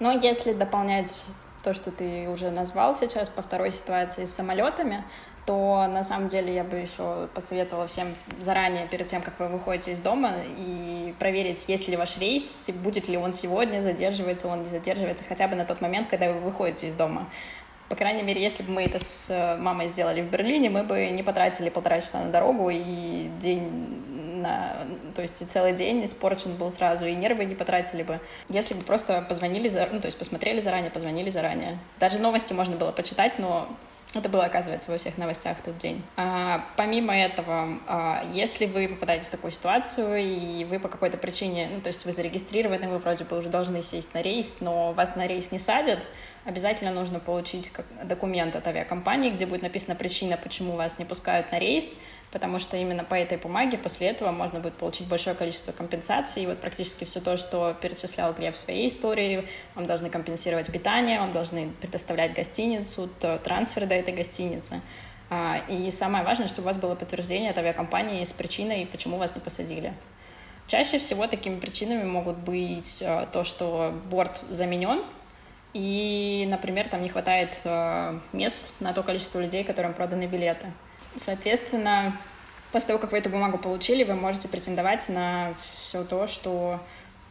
Но 0.00 0.12
если 0.12 0.52
дополнять 0.52 1.26
то, 1.68 1.74
что 1.74 1.90
ты 1.90 2.30
уже 2.30 2.50
назвал 2.50 2.96
сейчас 2.96 3.28
по 3.28 3.42
второй 3.42 3.70
ситуации 3.72 4.24
с 4.24 4.34
самолетами, 4.34 5.04
то 5.44 5.86
на 5.86 6.02
самом 6.02 6.28
деле 6.28 6.54
я 6.54 6.64
бы 6.64 6.78
еще 6.78 7.28
посоветовала 7.34 7.86
всем 7.86 8.14
заранее, 8.40 8.86
перед 8.86 9.06
тем, 9.06 9.20
как 9.20 9.38
вы 9.38 9.48
выходите 9.48 9.92
из 9.92 9.98
дома, 9.98 10.32
и 10.56 11.14
проверить, 11.18 11.66
есть 11.68 11.86
ли 11.86 11.98
ваш 11.98 12.16
рейс, 12.16 12.70
будет 12.82 13.06
ли 13.06 13.18
он 13.18 13.34
сегодня, 13.34 13.82
задерживается 13.82 14.48
он, 14.48 14.60
не 14.60 14.64
задерживается, 14.64 15.24
хотя 15.28 15.46
бы 15.46 15.56
на 15.56 15.66
тот 15.66 15.82
момент, 15.82 16.08
когда 16.08 16.32
вы 16.32 16.40
выходите 16.40 16.88
из 16.88 16.94
дома. 16.94 17.28
По 17.90 17.96
крайней 17.96 18.22
мере, 18.22 18.42
если 18.42 18.62
бы 18.62 18.72
мы 18.72 18.84
это 18.84 18.98
с 18.98 19.26
э, 19.28 19.58
мамой 19.58 19.88
сделали 19.88 20.22
в 20.22 20.30
Берлине, 20.30 20.70
мы 20.70 20.84
бы 20.84 21.10
не 21.10 21.22
потратили 21.22 21.68
полтора 21.68 22.00
часа 22.00 22.24
на 22.24 22.30
дорогу 22.30 22.70
и 22.70 23.28
день 23.40 24.04
на, 24.48 25.12
то 25.14 25.22
есть 25.22 25.50
целый 25.50 25.72
день 25.72 26.04
испорчен 26.04 26.56
был 26.56 26.72
сразу, 26.72 27.06
и 27.06 27.14
нервы 27.14 27.44
не 27.44 27.54
потратили 27.54 28.02
бы, 28.02 28.20
если 28.48 28.74
бы 28.74 28.82
просто 28.82 29.22
позвонили, 29.28 29.68
за, 29.68 29.88
ну, 29.92 30.00
то 30.00 30.06
есть 30.06 30.18
посмотрели 30.18 30.60
заранее, 30.60 30.90
позвонили 30.90 31.30
заранее. 31.30 31.78
Даже 32.00 32.18
новости 32.18 32.52
можно 32.52 32.76
было 32.76 32.92
почитать, 32.92 33.38
но 33.38 33.68
это 34.14 34.30
было, 34.30 34.44
оказывается, 34.44 34.90
во 34.90 34.96
всех 34.96 35.18
новостях 35.18 35.58
тот 35.62 35.76
день. 35.78 36.02
А, 36.16 36.64
помимо 36.76 37.14
этого, 37.14 37.78
а, 37.86 38.24
если 38.32 38.64
вы 38.64 38.88
попадаете 38.88 39.26
в 39.26 39.28
такую 39.28 39.50
ситуацию, 39.50 40.16
и 40.16 40.64
вы 40.64 40.80
по 40.80 40.88
какой-то 40.88 41.18
причине, 41.18 41.68
ну, 41.74 41.80
то 41.82 41.88
есть 41.88 42.06
вы 42.06 42.12
зарегистрированы, 42.12 42.88
вы 42.88 42.98
вроде 42.98 43.24
бы 43.24 43.36
уже 43.36 43.50
должны 43.50 43.82
сесть 43.82 44.14
на 44.14 44.22
рейс, 44.22 44.58
но 44.60 44.92
вас 44.92 45.14
на 45.14 45.26
рейс 45.26 45.52
не 45.52 45.58
садят, 45.58 45.98
обязательно 46.46 46.92
нужно 46.92 47.20
получить 47.20 47.70
документ 48.02 48.56
от 48.56 48.66
авиакомпании, 48.66 49.30
где 49.30 49.44
будет 49.44 49.60
написана 49.60 49.94
причина, 49.94 50.38
почему 50.38 50.72
вас 50.72 50.98
не 50.98 51.04
пускают 51.04 51.52
на 51.52 51.58
рейс, 51.58 51.94
потому 52.30 52.58
что 52.58 52.76
именно 52.76 53.04
по 53.04 53.14
этой 53.14 53.38
бумаге 53.38 53.78
после 53.78 54.08
этого 54.08 54.30
можно 54.30 54.60
будет 54.60 54.74
получить 54.74 55.08
большое 55.08 55.34
количество 55.34 55.72
компенсаций. 55.72 56.42
И 56.42 56.46
вот 56.46 56.60
практически 56.60 57.04
все 57.04 57.20
то, 57.20 57.36
что 57.36 57.74
перечислял 57.80 58.32
Глеб 58.34 58.56
в 58.56 58.58
своей 58.58 58.88
истории, 58.88 59.48
вам 59.74 59.86
должны 59.86 60.10
компенсировать 60.10 60.70
питание, 60.70 61.20
вам 61.20 61.32
должны 61.32 61.70
предоставлять 61.80 62.34
гостиницу, 62.34 63.08
то 63.20 63.38
трансфер 63.38 63.86
до 63.86 63.94
этой 63.94 64.14
гостиницы. 64.14 64.80
А, 65.30 65.60
и 65.68 65.90
самое 65.90 66.24
важное, 66.24 66.48
чтобы 66.48 66.62
у 66.62 66.66
вас 66.66 66.76
было 66.76 66.94
подтверждение 66.94 67.50
от 67.50 67.58
авиакомпании 67.58 68.24
с 68.24 68.32
причиной, 68.32 68.86
почему 68.90 69.18
вас 69.18 69.34
не 69.34 69.40
посадили. 69.40 69.92
Чаще 70.66 70.98
всего 70.98 71.26
такими 71.26 71.58
причинами 71.60 72.04
могут 72.04 72.36
быть 72.36 73.02
а, 73.02 73.26
то, 73.26 73.44
что 73.44 73.94
борт 74.10 74.40
заменен, 74.50 75.02
и, 75.74 76.46
например, 76.48 76.88
там 76.88 77.02
не 77.02 77.08
хватает 77.08 77.60
а, 77.64 78.20
мест 78.32 78.72
на 78.80 78.92
то 78.92 79.02
количество 79.02 79.40
людей, 79.40 79.64
которым 79.64 79.92
проданы 79.92 80.26
билеты. 80.26 80.72
Соответственно, 81.16 82.16
после 82.72 82.88
того, 82.88 82.98
как 82.98 83.12
вы 83.12 83.18
эту 83.18 83.30
бумагу 83.30 83.58
получили, 83.58 84.04
вы 84.04 84.14
можете 84.14 84.48
претендовать 84.48 85.08
на 85.08 85.54
все 85.82 86.04
то, 86.04 86.26
что 86.26 86.80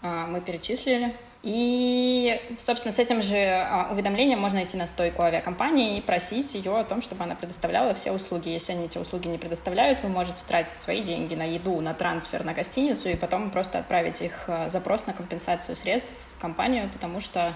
а, 0.01 0.27
мы 0.27 0.41
перечислили. 0.41 1.15
И, 1.43 2.41
собственно, 2.59 2.91
с 2.91 2.99
этим 2.99 3.21
же 3.21 3.37
а, 3.37 3.89
уведомлением 3.91 4.39
можно 4.39 4.63
идти 4.63 4.75
на 4.75 4.87
стойку 4.87 5.21
авиакомпании 5.21 5.97
и 5.97 6.01
просить 6.01 6.53
ее 6.55 6.77
о 6.77 6.83
том, 6.83 7.01
чтобы 7.01 7.23
она 7.23 7.35
предоставляла 7.35 7.93
все 7.93 8.11
услуги. 8.11 8.49
Если 8.49 8.73
они 8.73 8.85
эти 8.85 8.97
услуги 8.97 9.27
не 9.27 9.37
предоставляют, 9.37 10.01
вы 10.01 10.09
можете 10.09 10.43
тратить 10.47 10.79
свои 10.81 11.03
деньги 11.03 11.35
на 11.35 11.43
еду, 11.43 11.79
на 11.79 11.93
трансфер, 11.93 12.43
на 12.43 12.53
гостиницу 12.53 13.07
и 13.09 13.15
потом 13.15 13.51
просто 13.51 13.79
отправить 13.79 14.21
их 14.21 14.45
а, 14.47 14.69
запрос 14.69 15.05
на 15.05 15.13
компенсацию 15.13 15.75
средств 15.75 16.11
в 16.37 16.41
компанию, 16.41 16.89
потому 16.89 17.21
что 17.21 17.53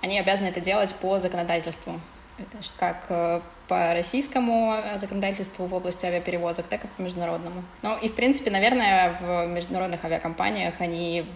они 0.00 0.18
обязаны 0.18 0.46
это 0.46 0.60
делать 0.60 0.94
по 0.94 1.18
законодательству 1.18 2.00
как 2.78 3.06
э, 3.08 3.40
по 3.68 3.92
российскому 3.92 4.76
законодательству 4.96 5.66
в 5.66 5.74
области 5.74 6.06
авиаперевозок, 6.06 6.66
так 6.66 6.84
и 6.84 6.88
по 6.88 7.02
международному. 7.02 7.62
Ну 7.82 7.96
и, 7.98 8.08
в 8.08 8.14
принципе, 8.14 8.50
наверное, 8.50 9.16
в 9.20 9.46
международных 9.46 10.04
авиакомпаниях 10.04 10.80
они 10.80 11.26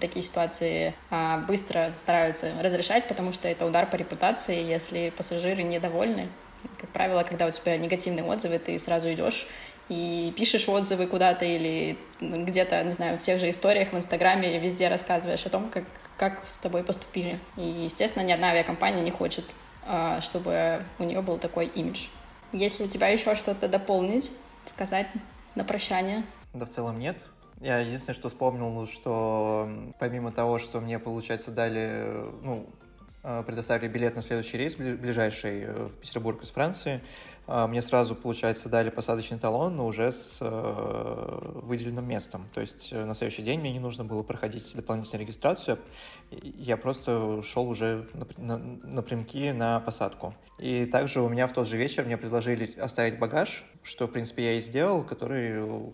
такие 0.00 0.22
ситуации 0.22 0.94
а, 1.10 1.38
быстро 1.38 1.92
стараются 1.96 2.52
разрешать, 2.60 3.08
потому 3.08 3.32
что 3.32 3.46
это 3.48 3.66
удар 3.66 3.86
по 3.86 3.96
репутации, 3.96 4.62
если 4.62 5.12
пассажиры 5.16 5.62
недовольны. 5.62 6.28
Как 6.78 6.90
правило, 6.90 7.22
когда 7.22 7.46
у 7.46 7.50
тебя 7.50 7.76
негативные 7.76 8.24
отзывы, 8.24 8.58
ты 8.58 8.78
сразу 8.78 9.12
идешь 9.12 9.46
и 9.88 10.32
пишешь 10.36 10.68
отзывы 10.68 11.06
куда-то 11.06 11.44
или 11.44 11.98
где-то, 12.20 12.82
не 12.84 12.92
знаю, 12.92 13.16
в 13.16 13.20
тех 13.20 13.40
же 13.40 13.50
историях 13.50 13.92
в 13.92 13.96
Инстаграме 13.96 14.58
везде 14.58 14.88
рассказываешь 14.88 15.44
о 15.44 15.50
том, 15.50 15.68
как, 15.68 15.84
как 16.16 16.40
с 16.46 16.56
тобой 16.56 16.84
поступили. 16.84 17.38
И, 17.56 17.62
естественно, 17.62 18.22
ни 18.22 18.32
одна 18.32 18.50
авиакомпания 18.50 19.02
не 19.02 19.10
хочет 19.10 19.44
чтобы 20.20 20.84
у 20.98 21.04
нее 21.04 21.20
был 21.22 21.38
такой 21.38 21.66
имидж. 21.66 22.06
Если 22.52 22.84
у 22.84 22.88
тебя 22.88 23.08
еще 23.08 23.34
что-то 23.34 23.68
дополнить, 23.68 24.32
сказать 24.66 25.06
на 25.54 25.64
прощание? 25.64 26.24
Да 26.52 26.66
в 26.66 26.68
целом 26.68 26.98
нет. 26.98 27.24
Я 27.60 27.78
единственное, 27.78 28.14
что 28.14 28.28
вспомнил, 28.28 28.86
что 28.86 29.68
помимо 29.98 30.32
того, 30.32 30.58
что 30.58 30.80
мне, 30.80 30.98
получается, 30.98 31.50
дали, 31.50 32.24
ну, 32.42 32.66
э, 32.66 32.89
предоставили 33.22 33.88
билет 33.88 34.16
на 34.16 34.22
следующий 34.22 34.56
рейс, 34.56 34.76
ближайший 34.76 35.64
э, 35.64 35.84
в 35.88 35.92
Петербург 36.00 36.42
из 36.42 36.50
Франции, 36.50 37.02
а, 37.46 37.66
мне 37.66 37.82
сразу, 37.82 38.14
получается, 38.14 38.68
дали 38.68 38.90
посадочный 38.90 39.38
талон, 39.38 39.76
но 39.76 39.86
уже 39.86 40.12
с 40.12 40.38
э, 40.40 41.60
выделенным 41.62 42.06
местом. 42.06 42.46
То 42.54 42.60
есть 42.60 42.92
э, 42.92 43.04
на 43.04 43.14
следующий 43.14 43.42
день 43.42 43.60
мне 43.60 43.72
не 43.72 43.80
нужно 43.80 44.04
было 44.04 44.22
проходить 44.22 44.72
дополнительную 44.76 45.26
регистрацию, 45.26 45.78
я 46.30 46.76
просто 46.76 47.42
шел 47.42 47.68
уже 47.68 48.08
напрямки 48.36 49.50
на 49.50 49.80
посадку. 49.80 50.34
И 50.58 50.84
также 50.84 51.20
у 51.20 51.28
меня 51.28 51.46
в 51.46 51.52
тот 51.52 51.66
же 51.66 51.76
вечер 51.76 52.04
мне 52.04 52.16
предложили 52.16 52.78
оставить 52.78 53.18
багаж, 53.18 53.64
что, 53.82 54.06
в 54.06 54.12
принципе, 54.12 54.44
я 54.44 54.52
и 54.54 54.60
сделал, 54.60 55.04
который 55.04 55.92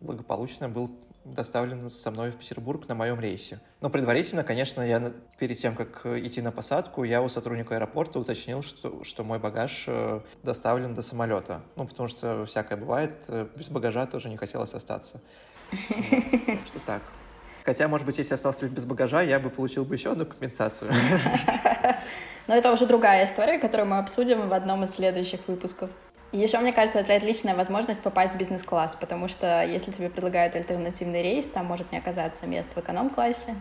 благополучно 0.00 0.68
был 0.68 0.90
доставлен 1.34 1.90
со 1.90 2.10
мной 2.10 2.30
в 2.30 2.36
Петербург 2.36 2.88
на 2.88 2.94
моем 2.94 3.20
рейсе. 3.20 3.60
Но 3.80 3.90
предварительно, 3.90 4.44
конечно, 4.44 4.82
я 4.82 5.12
перед 5.38 5.58
тем, 5.58 5.74
как 5.74 6.04
идти 6.06 6.40
на 6.40 6.52
посадку, 6.52 7.04
я 7.04 7.22
у 7.22 7.28
сотрудника 7.28 7.76
аэропорта 7.76 8.18
уточнил, 8.18 8.62
что, 8.62 9.02
что 9.04 9.24
мой 9.24 9.38
багаж 9.38 9.84
э, 9.86 10.20
доставлен 10.42 10.94
до 10.94 11.02
самолета. 11.02 11.62
Ну, 11.76 11.86
потому 11.86 12.08
что 12.08 12.44
всякое 12.46 12.76
бывает, 12.76 13.24
э, 13.28 13.46
без 13.56 13.68
багажа 13.68 14.06
тоже 14.06 14.28
не 14.28 14.36
хотелось 14.36 14.74
остаться. 14.74 15.20
Что 15.70 16.78
так. 16.86 17.02
Хотя, 17.64 17.86
может 17.86 18.06
быть, 18.06 18.16
если 18.16 18.32
я 18.32 18.36
остался 18.36 18.66
без 18.66 18.86
багажа, 18.86 19.20
я 19.20 19.38
бы 19.38 19.50
получил 19.50 19.84
бы 19.84 19.94
еще 19.94 20.12
одну 20.12 20.24
компенсацию. 20.24 20.90
Но 22.46 22.54
это 22.54 22.72
уже 22.72 22.86
другая 22.86 23.26
история, 23.26 23.58
которую 23.58 23.88
мы 23.88 23.98
обсудим 23.98 24.48
в 24.48 24.52
одном 24.54 24.84
из 24.84 24.94
следующих 24.94 25.40
выпусков. 25.46 25.90
Еще, 26.30 26.58
мне 26.58 26.74
кажется, 26.74 26.98
это 26.98 27.14
отличная 27.14 27.54
возможность 27.54 28.02
попасть 28.02 28.34
в 28.34 28.36
бизнес-класс, 28.36 28.96
потому 29.00 29.28
что 29.28 29.64
если 29.64 29.90
тебе 29.90 30.10
предлагают 30.10 30.54
альтернативный 30.56 31.22
рейс, 31.22 31.48
там 31.48 31.64
может 31.66 31.90
не 31.90 31.98
оказаться 31.98 32.46
мест 32.46 32.68
в 32.74 32.78
эконом-классе, 32.78 33.54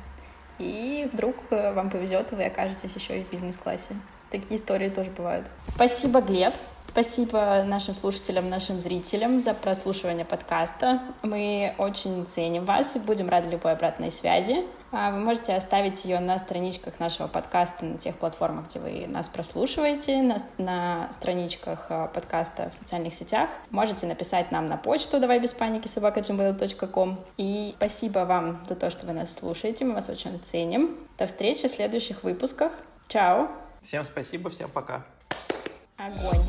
и 0.60 1.10
вдруг 1.14 1.36
э, 1.52 1.72
вам 1.72 1.90
повезет, 1.90 2.34
и 2.34 2.36
вы 2.36 2.46
окажетесь 2.46 2.94
еще 2.94 3.20
и 3.20 3.24
в 3.24 3.30
бизнес-классе. 3.30 3.96
Такие 4.32 4.60
истории 4.60 4.90
тоже 4.90 5.12
бывают. 5.12 5.46
Спасибо, 5.76 6.20
Глеб. 6.20 6.56
Спасибо 7.00 7.64
нашим 7.64 7.94
слушателям, 7.94 8.50
нашим 8.50 8.80
зрителям 8.80 9.40
за 9.40 9.54
прослушивание 9.54 10.26
подкаста. 10.26 11.04
Мы 11.22 11.76
очень 11.78 12.26
ценим 12.26 12.66
вас 12.66 12.96
и 12.96 13.00
будем 13.00 13.30
рады 13.30 13.50
любой 13.50 13.74
обратной 13.74 14.10
связи. 14.10 14.66
А, 14.92 15.12
вы 15.12 15.20
можете 15.20 15.54
оставить 15.54 16.06
ее 16.06 16.20
на 16.20 16.40
страничках 16.40 17.00
нашего 17.00 17.28
подкаста 17.28 17.86
на 17.86 18.00
тех 18.00 18.16
платформах, 18.16 18.68
где 18.70 18.80
вы 18.80 19.06
нас 19.06 19.30
прослушиваете, 19.30 20.24
на, 20.24 20.38
на 20.58 21.08
страничках 21.14 21.86
а, 21.90 22.08
подкаста 22.08 22.72
в 22.72 22.74
социальных 22.74 23.14
сетях. 23.14 23.52
Можете 23.70 24.08
написать 24.08 24.52
нам 24.52 24.66
на 24.66 24.78
почту 24.78 25.20
давай 25.20 25.40
без 25.40 25.54
паники 25.54 25.88
собака.gmail.com. 25.88 27.20
И 27.38 27.76
спасибо 27.78 28.26
вам 28.26 28.66
за 28.68 28.76
то, 28.76 28.90
что 28.90 29.06
вы 29.06 29.14
нас 29.14 29.36
слушаете. 29.36 29.86
Мы 29.86 29.94
вас 29.94 30.10
очень 30.10 30.40
ценим. 30.40 30.98
До 31.20 31.28
встречи 31.28 31.68
в 31.68 31.72
следующих 31.72 32.24
выпусках. 32.24 32.72
Чао! 33.08 33.50
Всем 33.84 34.04
спасибо, 34.04 34.50
всем 34.50 34.72
пока. 34.72 35.06
Agüen. 35.98 36.42